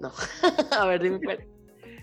[0.00, 0.12] No.
[0.78, 1.38] a ver, dime cuál.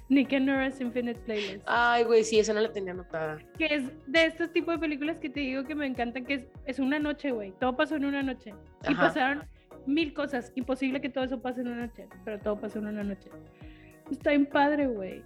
[0.10, 1.64] Nick and Nora's Infinite Playlist.
[1.66, 3.40] Ay, güey, sí, esa no la tenía anotada.
[3.58, 6.44] Que es de estos tipos de películas que te digo que me encantan, que es,
[6.66, 7.54] es una noche, güey.
[7.60, 8.54] Todo pasó en una noche.
[8.88, 9.48] Y pasaron
[9.88, 10.52] mil cosas.
[10.56, 13.30] Imposible que todo eso pase en una noche, pero todo pasó en una noche.
[14.12, 15.24] Está bien padre, güey.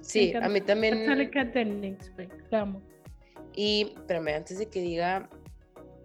[0.00, 1.04] Sí, a mí también.
[1.04, 2.28] Sale Dennings, güey.
[2.50, 2.82] La amo.
[3.54, 5.28] Y, espérame, antes de que diga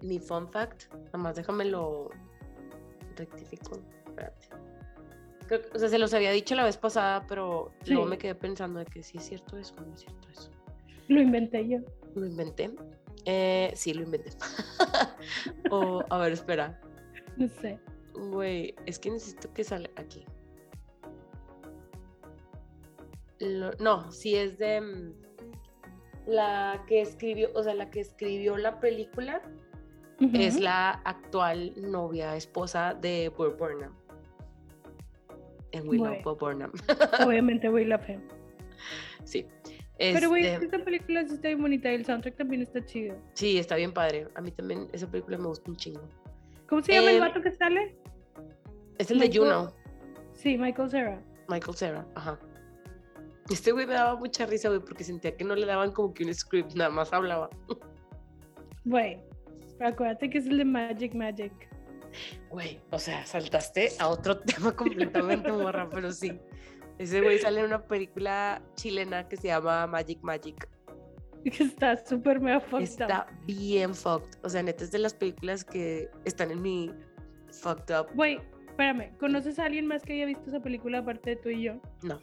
[0.01, 2.09] mi fun fact, nada más déjame lo
[3.15, 3.79] rectifico.
[4.07, 4.47] Espérate.
[5.47, 8.35] Creo que- o sea, se los había dicho la vez pasada, pero luego me quedé
[8.35, 10.51] pensando de que sí es cierto eso o no es cierto eso.
[11.07, 11.79] Lo inventé yo.
[12.15, 12.71] ¿Lo inventé?
[13.25, 14.29] Eh, sí, lo inventé.
[15.71, 16.79] o, a ver, espera.
[17.37, 17.79] No sé.
[18.13, 20.25] Güey, es que necesito que salga aquí.
[23.39, 25.13] Lo- no, sí es de mm,
[26.27, 29.41] la que escribió, o sea, la que escribió la película
[30.33, 33.93] es la actual novia, esposa de Bob Burnham.
[35.71, 36.21] En Willow, Güey.
[36.23, 36.71] Bob Burnham.
[37.25, 38.19] Obviamente, güey, la fe.
[39.23, 39.45] sí.
[39.97, 43.15] Pero, güey, Este, esta película sí está bien bonita y el soundtrack también está chido.
[43.33, 44.27] sí, está bien padre.
[44.35, 46.01] A mí también esa película me gusta un chingo.
[46.67, 47.95] ¿Cómo se llama el Eh, vato que sale?
[48.97, 49.73] Es el de Juno,
[50.33, 51.21] Sí, Michael Cera.
[51.49, 52.07] Michael Cera.
[52.15, 52.39] Ajá.
[53.49, 56.23] Este güey me daba mucha risa, güey, porque sentía que no le daban como que
[56.23, 57.49] un script, nada más hablaba.
[58.85, 59.19] Güey,
[59.79, 61.53] acuérdate que es el de Magic Magic.
[62.49, 66.39] Güey, o sea, saltaste a otro tema completamente morra, pero sí.
[66.97, 70.67] Ese güey sale en una película chilena que se llama Magic Magic.
[71.45, 72.83] Está súper mega fucked up.
[72.83, 74.37] Está bien fucked.
[74.43, 76.91] O sea, neta es de las películas que están en mi
[77.51, 78.07] fucked up.
[78.15, 81.63] Güey, espérame, ¿conoces a alguien más que haya visto esa película aparte de tú y
[81.63, 81.81] yo?
[82.03, 82.19] No.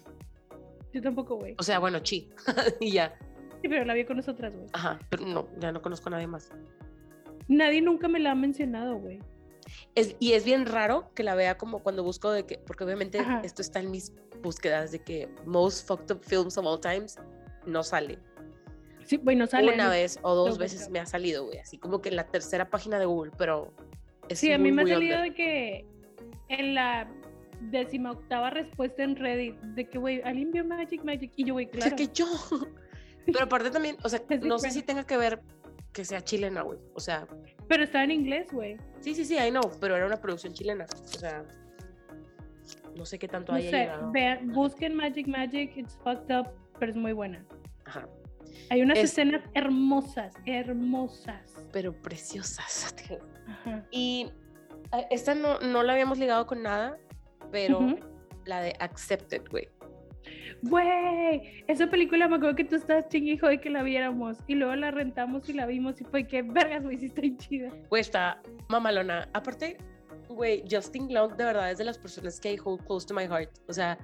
[0.93, 1.55] Yo tampoco, güey.
[1.59, 2.31] O sea, bueno, chi.
[2.81, 3.17] y ya.
[3.63, 4.67] Sí, pero la vi con nosotras, güey.
[4.73, 4.99] Ajá.
[5.09, 6.51] Pero no, ya no conozco a nadie más.
[7.49, 9.19] Nadie nunca me la ha mencionado, güey.
[9.95, 13.19] Es, y es bien raro que la vea como cuando busco de que, porque obviamente
[13.19, 13.41] Ajá.
[13.45, 17.17] esto está en mis búsquedas de que most fucked up films of all times
[17.67, 18.19] no sale.
[19.05, 19.73] Sí, güey, no sale.
[19.75, 19.91] Una ¿no?
[19.91, 20.93] vez o dos Lo veces busco.
[20.93, 23.73] me ha salido, güey, así como que en la tercera página de Google, pero
[24.29, 25.31] es Sí, a mí muy, me ha muy salido under.
[25.31, 25.87] de que
[26.49, 27.09] en la
[27.63, 31.33] décima octava respuesta en Reddit, de que, güey, alguien vio Magic Magic.
[31.37, 31.87] Y yo, güey, O claro.
[31.89, 32.27] sea, que yo.
[33.27, 35.41] Pero aparte también, o sea, no sé si tenga que ver
[35.97, 36.79] que sea chilena, güey.
[36.95, 37.27] O sea,
[37.69, 38.77] Pero estaba en inglés, güey.
[39.01, 40.85] sí, sí, sí, I know, pero era una producción chilena.
[40.93, 41.43] O sea,
[42.95, 44.13] no sé qué tanto No haya sé, llegado.
[44.13, 47.43] vean, busquen Magic Magic, it's fucked up, pero es muy buena.
[47.87, 48.07] Ajá.
[48.69, 51.55] Hay unas Es- escenas hermosas, hermosas.
[51.73, 52.95] Pero preciosas.
[53.49, 53.87] Ajá.
[53.91, 54.31] Y
[54.93, 56.99] eh, esta no, no la habíamos ligado con nada,
[57.51, 57.81] pero
[58.45, 59.69] la de Accepted, güey.
[60.63, 64.75] Güey, esa película me acuerdo que tú estabas chinguijo de que la viéramos y luego
[64.75, 67.71] la rentamos y la vimos y fue que vergas, güey, sí está chida.
[67.89, 69.29] Güey, está mamalona.
[69.35, 69.77] Aparte,
[70.29, 73.25] güey, Justin Long de verdad es de las personas que I hold close to my
[73.25, 73.51] heart.
[73.69, 73.99] O sea,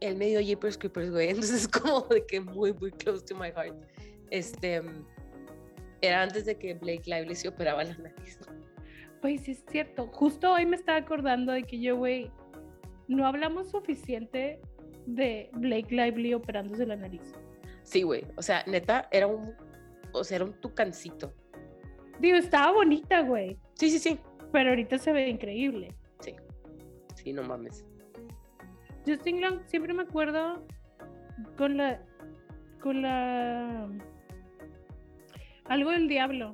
[0.00, 1.28] él me dio Jeepers Creepers, güey.
[1.30, 3.74] Entonces es como de que muy, muy close to my heart.
[4.30, 4.82] Este,
[6.02, 8.38] era antes de que Blake Lively se operaba la nariz.
[9.22, 10.06] Sí es cierto.
[10.12, 12.30] Justo hoy me estaba acordando de que yo, güey,
[13.08, 14.60] no hablamos suficiente
[15.06, 17.34] de Blake Lively operándose la nariz.
[17.82, 18.24] Sí, güey.
[18.36, 19.54] O sea, neta, era un,
[20.12, 21.32] o sea, era un tucancito.
[22.20, 24.18] Digo, estaba bonita, güey, Sí, sí, sí.
[24.52, 25.94] pero ahorita se ve increíble.
[26.20, 26.34] Sí.
[27.14, 27.84] Sí, no mames.
[29.06, 30.66] Justin Long, siempre me acuerdo
[31.56, 32.02] con la.
[32.82, 33.88] con la.
[35.64, 36.52] algo del diablo.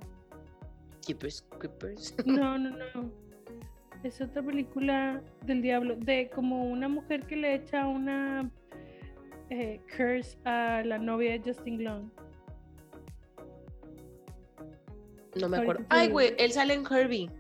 [1.07, 2.15] Jeepers Creepers.
[2.27, 3.11] No, no, no.
[4.05, 8.51] Es otra película del diablo, de como una mujer que le echa una
[9.49, 12.11] eh, curse a la novia de Justin Long.
[15.41, 15.87] No me acuerdo.
[15.89, 17.31] Ay, güey, él sale en Herbie.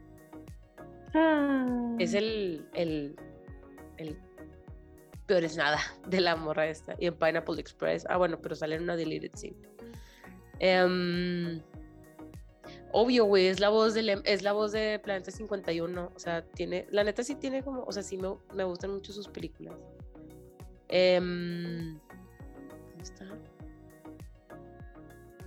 [1.15, 3.15] Ah, Es el, el,
[3.99, 4.19] el
[5.27, 5.78] peor es nada
[6.09, 6.97] de la morra esta.
[6.99, 8.07] Y en Pineapple Express.
[8.09, 9.57] Ah, bueno, pero sale en una deleted scene.
[10.61, 11.61] Em,
[12.95, 16.12] obvio, güey, es la voz de Lem- es la voz de Planeta 51.
[16.15, 19.12] O sea, tiene, la neta sí tiene como, o sea, sí me, me gustan mucho
[19.12, 19.75] sus películas.
[20.89, 21.99] Em,
[22.91, 23.25] ¿Dónde está?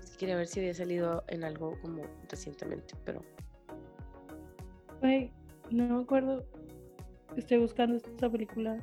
[0.04, 3.24] Es que quería ver si había salido en algo como recientemente, pero
[5.02, 5.32] güey,
[5.72, 6.46] no me acuerdo.
[7.36, 8.78] Estoy buscando esta película.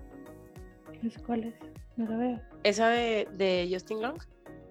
[1.02, 1.54] No sé cuál es.
[1.96, 2.40] No la veo.
[2.62, 4.18] esa de, de Justin Long.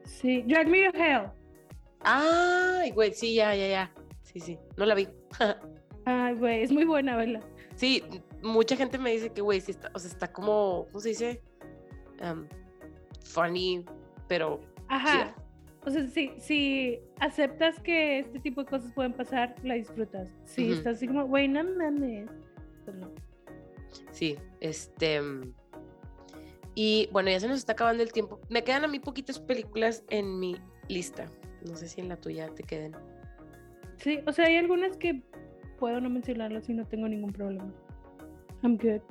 [0.05, 1.29] Sí, Drag Me to Hell.
[2.03, 3.91] Ay, güey, sí, ya, ya, ya.
[4.21, 5.07] Sí, sí, no la vi.
[6.05, 7.41] Ay, güey, es muy buena, ¿verdad?
[7.75, 8.03] sí,
[8.41, 11.41] mucha gente me dice que, güey, sí está, o sea, está como, ¿cómo se dice?
[12.19, 12.47] Em,
[13.23, 13.85] funny,
[14.27, 14.59] pero
[14.89, 15.33] Ajá.
[15.85, 20.29] O sea, si, si aceptas que este tipo de cosas pueden pasar, la disfrutas.
[20.45, 20.73] Si Ujú.
[20.75, 22.29] estás así como, güey, no mames.
[22.85, 23.11] Pues no.
[24.11, 25.21] Sí, este.
[25.21, 25.53] mm,
[26.75, 28.39] Y bueno, ya se nos está acabando el tiempo.
[28.49, 30.55] Me quedan a mí poquitas películas en mi
[30.87, 31.29] lista.
[31.67, 32.95] No sé si en la tuya te queden.
[33.97, 35.23] Sí, o sea, hay algunas que
[35.77, 37.71] puedo no mencionarlas y no tengo ningún problema.
[38.63, 39.01] I'm good.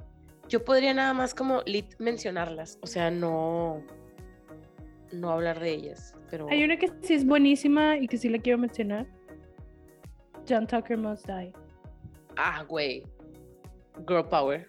[0.48, 2.78] Yo podría nada más como lit mencionarlas.
[2.82, 3.82] O sea, no.
[5.12, 6.16] No hablar de ellas.
[6.30, 6.48] Pero.
[6.50, 9.06] Hay una que sí es buenísima y que sí la quiero mencionar.
[10.48, 11.52] John Tucker Must Die.
[12.36, 13.02] Ah, güey.
[14.06, 14.66] Girl Power.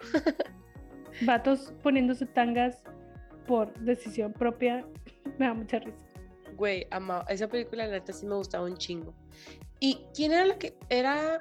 [1.26, 2.84] Vatos poniéndose tangas
[3.48, 4.86] por decisión propia.
[5.38, 6.13] Me da mucha risa.
[6.56, 9.14] Güey, ama- esa película, la neta, sí me gustaba un chingo.
[9.80, 11.40] ¿Y quién era la que era?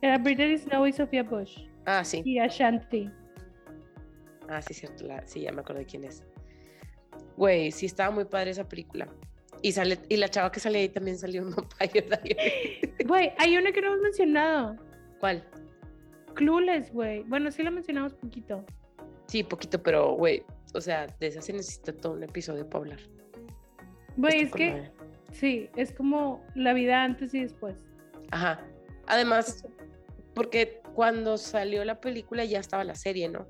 [0.00, 1.58] Era Brittany Snow y Sophia Bush.
[1.86, 2.22] Ah, sí.
[2.24, 3.10] Y Ashanti.
[4.48, 5.04] Ah, sí, cierto.
[5.06, 6.22] la- sí, ya me acordé quién es.
[7.36, 9.08] Güey, sí estaba muy padre esa película.
[9.62, 13.06] Y sale, y la chava que sale ahí también salió en Vampire Diaries.
[13.06, 14.76] Güey, hay una que no hemos mencionado.
[15.18, 15.44] ¿Cuál?
[16.34, 17.24] Clueless, güey.
[17.24, 18.64] Bueno, sí la mencionamos poquito.
[19.26, 20.44] Sí, poquito, pero güey,
[20.74, 23.00] o sea, de esa se necesita todo un episodio para hablar.
[24.18, 24.92] Güey, Está es que madre.
[25.32, 27.76] sí, es como la vida antes y después.
[28.30, 28.60] Ajá.
[29.06, 29.64] Además,
[30.34, 33.46] porque cuando salió la película ya estaba la serie, ¿no?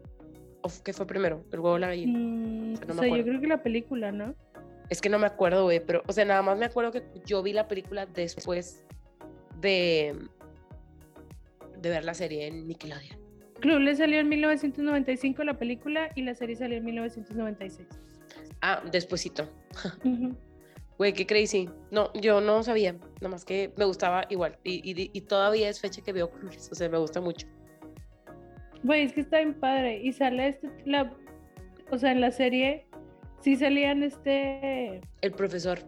[0.63, 1.45] ¿O qué fue primero?
[1.51, 2.19] ¿El huevo o la gallina?
[2.19, 4.35] Mm, sea, no o sea, yo creo que la película, ¿no?
[4.91, 7.43] Es que no me acuerdo, güey, pero, o sea, nada más me acuerdo que yo
[7.43, 8.85] vi la película después
[9.61, 10.15] de,
[11.81, 13.19] de ver la serie en Nickelodeon.
[13.61, 17.89] Clueless salió en 1995 la película y la serie salió en 1996.
[18.61, 19.49] Ah, despuesito.
[20.05, 20.37] Ujú.
[20.99, 21.71] Güey, qué crazy.
[21.93, 24.59] No, yo no sabía, nada más que me gustaba igual.
[24.65, 27.47] Y, y- y todavía es fecha que veo Clueless, o sea, me gusta mucho.
[28.83, 29.99] Güey, es que está bien padre.
[30.03, 31.13] Y sale este, la,
[31.91, 32.87] o sea, en la serie
[33.41, 35.79] sí salían este, El profesor.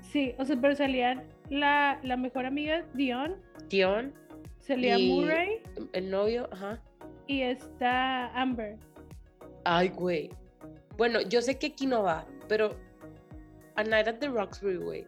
[0.00, 3.36] sí, o sea, pero salían la, la mejor amiga, Dion,
[3.68, 4.14] Tion,
[4.60, 5.60] salía Y- Murray
[5.92, 6.80] el novio, ajá.
[7.26, 8.76] y está Amber.
[9.64, 10.30] Ay, güey.
[10.96, 12.76] Bueno, yo sé que aquí no va, pero
[13.80, 15.06] A Night at the Roxbury, güey.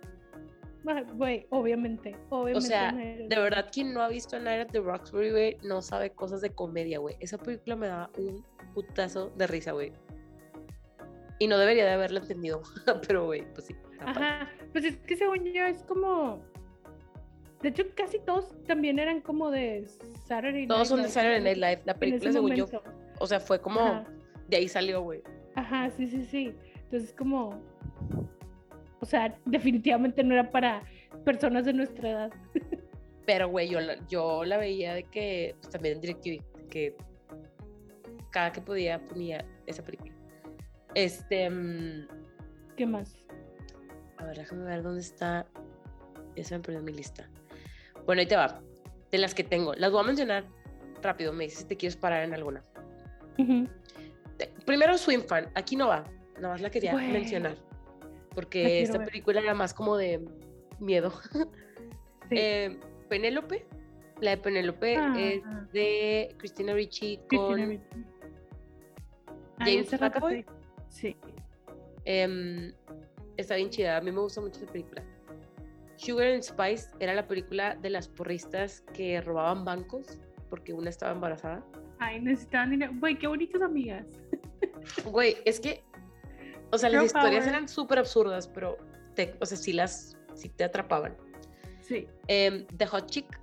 [1.15, 2.59] Güey, obviamente, obviamente.
[2.59, 5.81] O sea, de verdad, quien no ha visto A Night at the Roxbury, güey, no
[5.81, 7.17] sabe cosas de comedia, güey.
[7.21, 8.45] Esa película me da un
[8.75, 9.93] putazo de risa, güey.
[11.39, 12.63] Y no debería de haberlo entendido,
[13.07, 13.77] pero, güey, pues sí.
[14.01, 16.43] Ajá, pues es que según yo es como.
[17.63, 19.87] De hecho, casi todos también eran como de
[20.27, 21.41] Saturday Night Todos son de Saturday.
[21.41, 21.83] Night Live.
[21.85, 22.83] La película, según yo, momento.
[23.21, 24.05] o sea, fue como, Ajá.
[24.49, 25.23] de ahí salió, güey.
[25.55, 26.55] Ajá, sí, sí, sí.
[26.75, 27.63] Entonces, como.
[29.03, 30.85] O sea, definitivamente no era para
[31.25, 32.33] personas de nuestra edad.
[33.27, 36.97] Pero, güey, yo la, yo la veía de que, pues, también en DirecTV, que
[38.31, 40.15] cada que podía ponía esa película.
[40.95, 42.07] Este, mm,
[42.77, 43.17] ¿Qué más?
[44.19, 45.47] a ver, déjame ver dónde está.
[46.37, 47.29] Ya se me perdió mi lista.
[48.07, 48.63] Bueno, ahí te va.
[49.11, 50.45] De las que tengo, las voy a mencionar
[51.03, 51.33] rápido.
[51.33, 52.63] Me dices si te quieres parar en alguna.
[54.65, 55.51] Primero, Swim Fan.
[55.57, 56.05] Aquí no va.
[56.37, 57.57] Nada más la quería mencionar.
[58.35, 59.09] Porque esta ver.
[59.09, 60.21] película era más como de
[60.81, 61.13] miedo.
[62.29, 62.39] Sí.
[62.39, 62.81] Eh,
[63.11, 63.67] Penélope.
[64.23, 65.43] La de Penélope Ah, es
[65.73, 67.87] de Christina Ricci Christina con Ricci.
[69.59, 70.47] Ah, James McAvoy.
[70.89, 71.09] sí.
[71.11, 71.17] Sí.
[72.07, 72.73] Em,
[73.37, 75.03] está bien chida, a mí me gusta mucho esa película.
[75.97, 80.19] Sugar and Spice era la película de las porristas que robaban bancos
[80.49, 81.63] porque una estaba embarazada.
[81.99, 82.93] Ay, necesitaban dinero.
[82.99, 84.07] Güey, qué bonitas amigas.
[85.05, 85.85] Güey, es que,
[86.73, 88.77] o sea, las historias eran súper absurdas, pero,
[89.15, 91.17] te, o sea, sí las, sí te atrapaban.
[91.81, 92.09] Sí.
[92.27, 93.41] Em, The Hot Chick,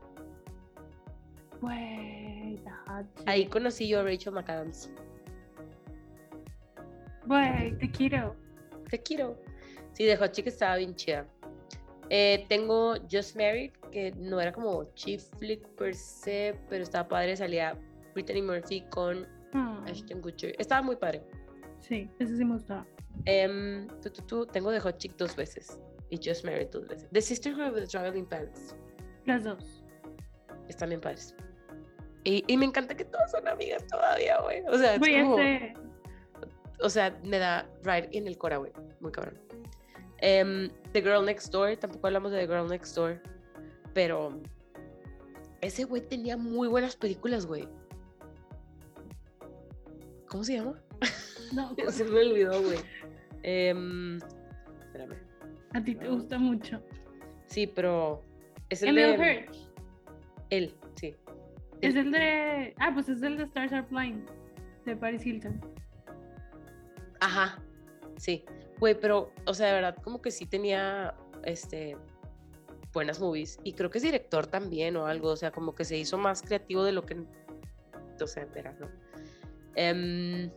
[1.62, 3.28] Güey, the hot chick.
[3.28, 4.90] ahí conocí yo a Rachel McAdams.
[7.26, 8.36] Güey, te quiero.
[8.90, 9.38] Te quiero.
[9.94, 11.28] Sí, The Hot Chick estaba bien chida.
[12.10, 17.36] Eh, tengo Just Married, que no era como chief flick per se, pero estaba padre,
[17.38, 17.78] salía
[18.14, 20.56] Brittany Murphy con Ah, Ashton Kutcher.
[20.60, 21.24] Estaba muy padre.
[21.80, 22.86] Sí, eso sí me gustaba.
[24.02, 25.80] Tú, tú, tú, tengo The Hot Chick dos veces
[26.10, 27.10] y Just Married dos veces.
[27.12, 28.76] The Sisterhood of the Traveling Pants.
[29.26, 29.84] Las dos.
[30.68, 31.36] Están bien padres.
[32.24, 34.62] Y, y me encanta que todas son amigas todavía, güey.
[34.68, 35.38] O sea, es como-
[36.82, 38.72] o sea, me da right en el cora, güey.
[39.00, 39.38] Muy cabrón.
[40.20, 43.22] Em, The Girl Next Door, tampoco hablamos de The Girl Next Door,
[43.94, 44.42] pero
[45.62, 47.68] ese güey tenía muy buenas películas, güey.
[50.28, 50.82] ¿Cómo se llama?
[51.54, 52.80] No, Se me olvidó, güey.
[53.44, 54.18] Em,
[54.80, 55.16] espérame.
[55.74, 56.82] A ti te gusta mucho.
[57.48, 58.24] Sí, pero
[58.70, 59.70] es el Emil de Hirsch.
[60.50, 61.16] él, sí.
[61.82, 62.74] Es el de.
[62.80, 64.30] Ah, pues es el de Stars Are Blind.
[64.86, 65.60] De Paris Hilton.
[67.20, 67.62] Ajá,
[68.18, 68.46] sí.
[68.80, 71.14] Güey, pero, o sea, de verdad, como que sí tenía,
[71.44, 71.98] este,
[72.94, 73.60] buenas movies.
[73.64, 76.42] Y creo que es director también o algo, o sea, como que se hizo más
[76.42, 77.24] creativo de lo que,
[78.22, 78.48] o sea,
[78.80, 78.90] ¿no?
[79.76, 80.50] Em,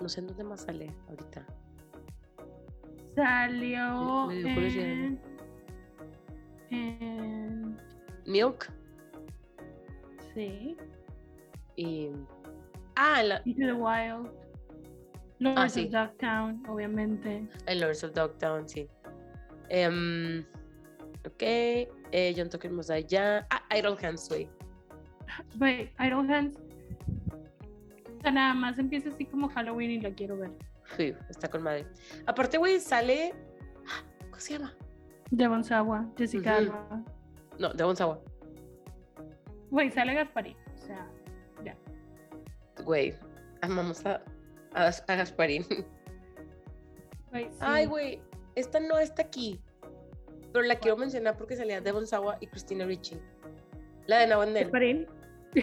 [0.00, 1.46] no sé en dónde más sale ahorita.
[3.14, 4.26] Salió.
[4.26, 4.84] Me dio curiosidad.
[4.84, 5.18] En,
[6.70, 7.80] en-
[8.26, 8.70] Milk
[10.34, 10.76] Sí.
[11.76, 12.10] y...
[12.96, 14.30] Ah, la, Into the Wild.
[15.40, 15.86] Lords Ah, sí.
[15.86, 17.48] of Dogtown, obviamente.
[17.66, 18.88] el Lords of Dogtown, sí.
[19.68, 20.44] Em,
[21.24, 22.70] ok, eh, John Tucker
[23.06, 23.46] ya.
[23.50, 24.48] Ah, Idle Hands, güey.
[25.60, 26.56] Wait, Idle Hands.
[28.20, 30.50] Sea, nada más empieza así como Halloween y la quiero ver.
[30.96, 31.86] Sí, está con madre.
[32.26, 33.34] Aparte, güey, sale...
[34.20, 34.74] ¿Cómo se llama?
[35.30, 36.72] Devon Sawa, Jessica Ujú.
[36.72, 37.04] Alba.
[37.58, 38.20] No, de Sawa.
[39.70, 40.56] Güey, sale Gasparín.
[40.74, 41.06] O sea,
[41.64, 41.76] ya.
[42.84, 43.14] Güey,
[43.60, 44.22] amamos a,
[44.74, 45.64] a, a Gasparín.
[45.64, 47.48] Sí.
[47.60, 48.22] Ay, güey,
[48.54, 49.60] esta no está aquí.
[50.52, 53.20] Pero la quiero mencionar porque salía Devon Sawa y Christina Ricci.
[54.06, 54.62] La de Now and Then.
[54.64, 55.06] Gasparín.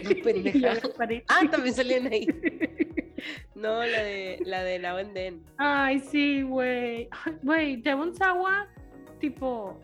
[0.02, 0.72] No, pendeja.
[1.28, 2.26] Ah, también salían ahí.
[3.54, 5.42] No, la de, la de Now and Then.
[5.58, 7.08] Ay, sí, güey.
[7.42, 8.68] Güey, Devon Sawa,
[9.18, 9.78] tipo.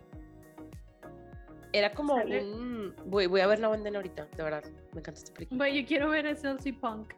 [1.72, 2.94] Era como Sale- un...
[3.06, 4.62] Güey, voy a ver Now and Then ahorita, de verdad.
[4.92, 5.56] Me encanta esta película.
[5.58, 7.14] Güey, yo quiero ver a Celsi Punk.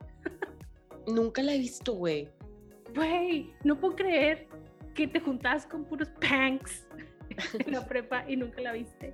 [1.08, 2.30] Nunca la he visto, güey.
[2.94, 4.46] Güey, no puedo creer
[4.94, 6.86] que te juntabas con puros punks
[7.66, 9.12] en la prepa y nunca la viste.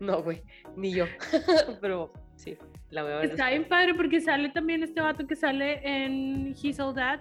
[0.00, 0.42] No, güey,
[0.76, 1.04] ni yo.
[1.80, 2.12] Pero
[2.42, 2.56] sí,
[2.90, 3.30] la voy a ver.
[3.30, 7.20] Está bien padre porque sale también este vato que sale en He's All That.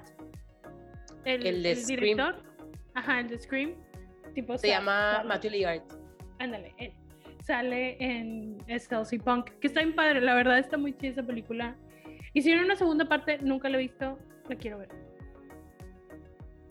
[1.26, 2.36] El, El el director.
[2.96, 3.76] Ajá, el de Scream.
[4.34, 5.82] Tipo, Se llama sale- Matthew Lillard.
[6.40, 6.94] Ándale, él.
[7.44, 11.76] Sale en Stealthy Punk, que está bien padre, la verdad está muy chida esa película.
[12.34, 14.18] Hicieron una segunda parte, nunca la he visto,
[14.48, 14.90] la quiero ver.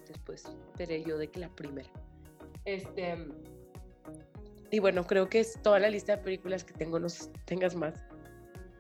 [0.09, 1.89] después veré yo de que la primera.
[2.65, 3.17] Este.
[4.71, 7.09] Y bueno, creo que es toda la lista de películas que tengo, no
[7.45, 7.95] tengas más.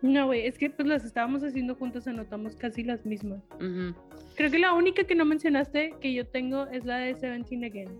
[0.03, 3.43] No, güey, es que pues las estábamos haciendo juntos, anotamos casi las mismas.
[4.35, 7.99] Creo que la única que no mencionaste que yo tengo es la de Seventeen Again.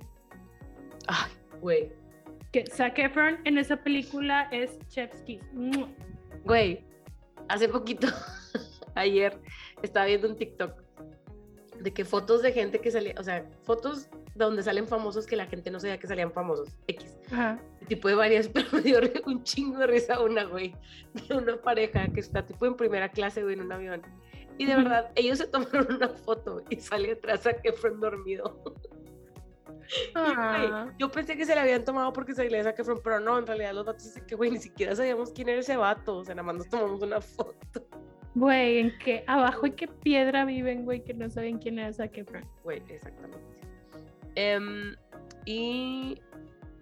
[1.07, 1.93] Ay, güey.
[2.53, 4.79] Que Zac Efron en esa película es.
[5.53, 5.89] ¡Mua!
[6.45, 6.85] Güey,
[7.49, 8.09] hace poquito,
[8.95, 9.39] ayer,
[9.83, 10.83] estaba viendo un TikTok
[11.81, 15.47] de que fotos de gente que salía, o sea, fotos donde salen famosos que la
[15.47, 17.17] gente no sabía que salían famosos, X.
[17.33, 17.59] Ajá.
[17.89, 20.75] Tipo de varias, pero me dio un chingo de risa una, güey,
[21.29, 24.03] de una pareja que está tipo en primera clase, güey, en un avión.
[24.59, 28.63] Y de verdad, ellos se tomaron una foto y sale atrás a Efron dormido.
[30.15, 30.89] Ah.
[30.99, 33.47] yo pensé que se la habían tomado porque se le Zac Efron, pero no, en
[33.47, 36.37] realidad los vatos dicen que, güey, ni siquiera sabíamos quién era ese vato, o sea,
[36.37, 37.85] nada más nos tomamos una foto.
[38.35, 39.25] Güey, ¿en qué?
[39.27, 42.47] ¿Abajo en qué piedra viven, güey, que no saben quién es Zac Efron?
[42.63, 43.41] Güey, exactamente.
[44.35, 44.95] Em,
[45.45, 46.21] y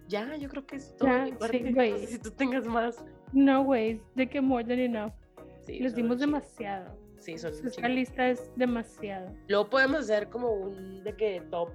[0.07, 1.09] ya, yo creo que es todo.
[1.09, 2.07] Ya, sí, güey.
[2.07, 3.03] Si tú tengas más.
[3.31, 5.13] No, güey, de que more than enough.
[5.61, 6.97] Sí, Les son dimos demasiado.
[7.19, 9.31] Sí, son Esta lista es demasiado.
[9.47, 11.69] Luego podemos hacer como un de que top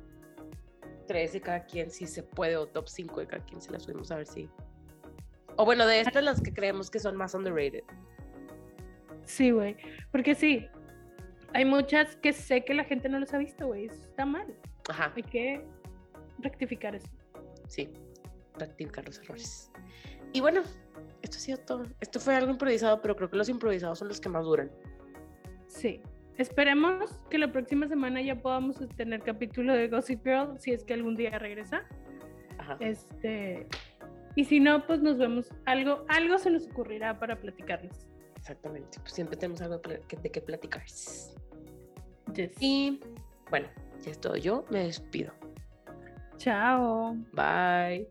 [1.06, 3.82] 3 de cada quien, si se puede, o top 5 de cada quien, si las
[3.82, 4.48] subimos a ver si.
[5.56, 7.84] O bueno, de estas las que creemos que son más underrated.
[9.24, 9.76] Sí, güey.
[10.10, 10.66] Porque sí,
[11.52, 13.86] hay muchas que sé que la gente no las ha visto, güey.
[13.86, 14.55] Eso está mal.
[14.89, 15.65] Ajá, Hay que
[16.39, 17.09] rectificar eso.
[17.69, 17.89] sí,
[18.59, 19.70] rectificar los errores.
[20.32, 20.62] Y bueno,
[21.23, 21.85] esto ha sido todo.
[22.01, 24.70] Esto fue algo improvisado, pero creo que los improvisados son los que más duran.
[25.69, 26.01] Sí.
[26.36, 30.93] Esperemos que la próxima semana ya podamos tener capítulo de Gossip Girl, si es que
[30.94, 31.85] algún día regresa.
[32.59, 32.77] Ajá.
[32.81, 33.69] Este.
[34.35, 35.48] Y si no, pues nos vemos.
[35.65, 38.09] Algo, algo se nos ocurrirá para platicarles.
[38.36, 40.82] Exactamente, pues siempre tenemos algo de pla- que- de qué platicar.
[42.35, 42.56] Yes.
[42.61, 43.01] Y
[43.48, 43.69] bueno,
[44.05, 45.32] ya es todo yo, me despido.
[46.36, 47.16] Chao.
[47.32, 48.09] Bye.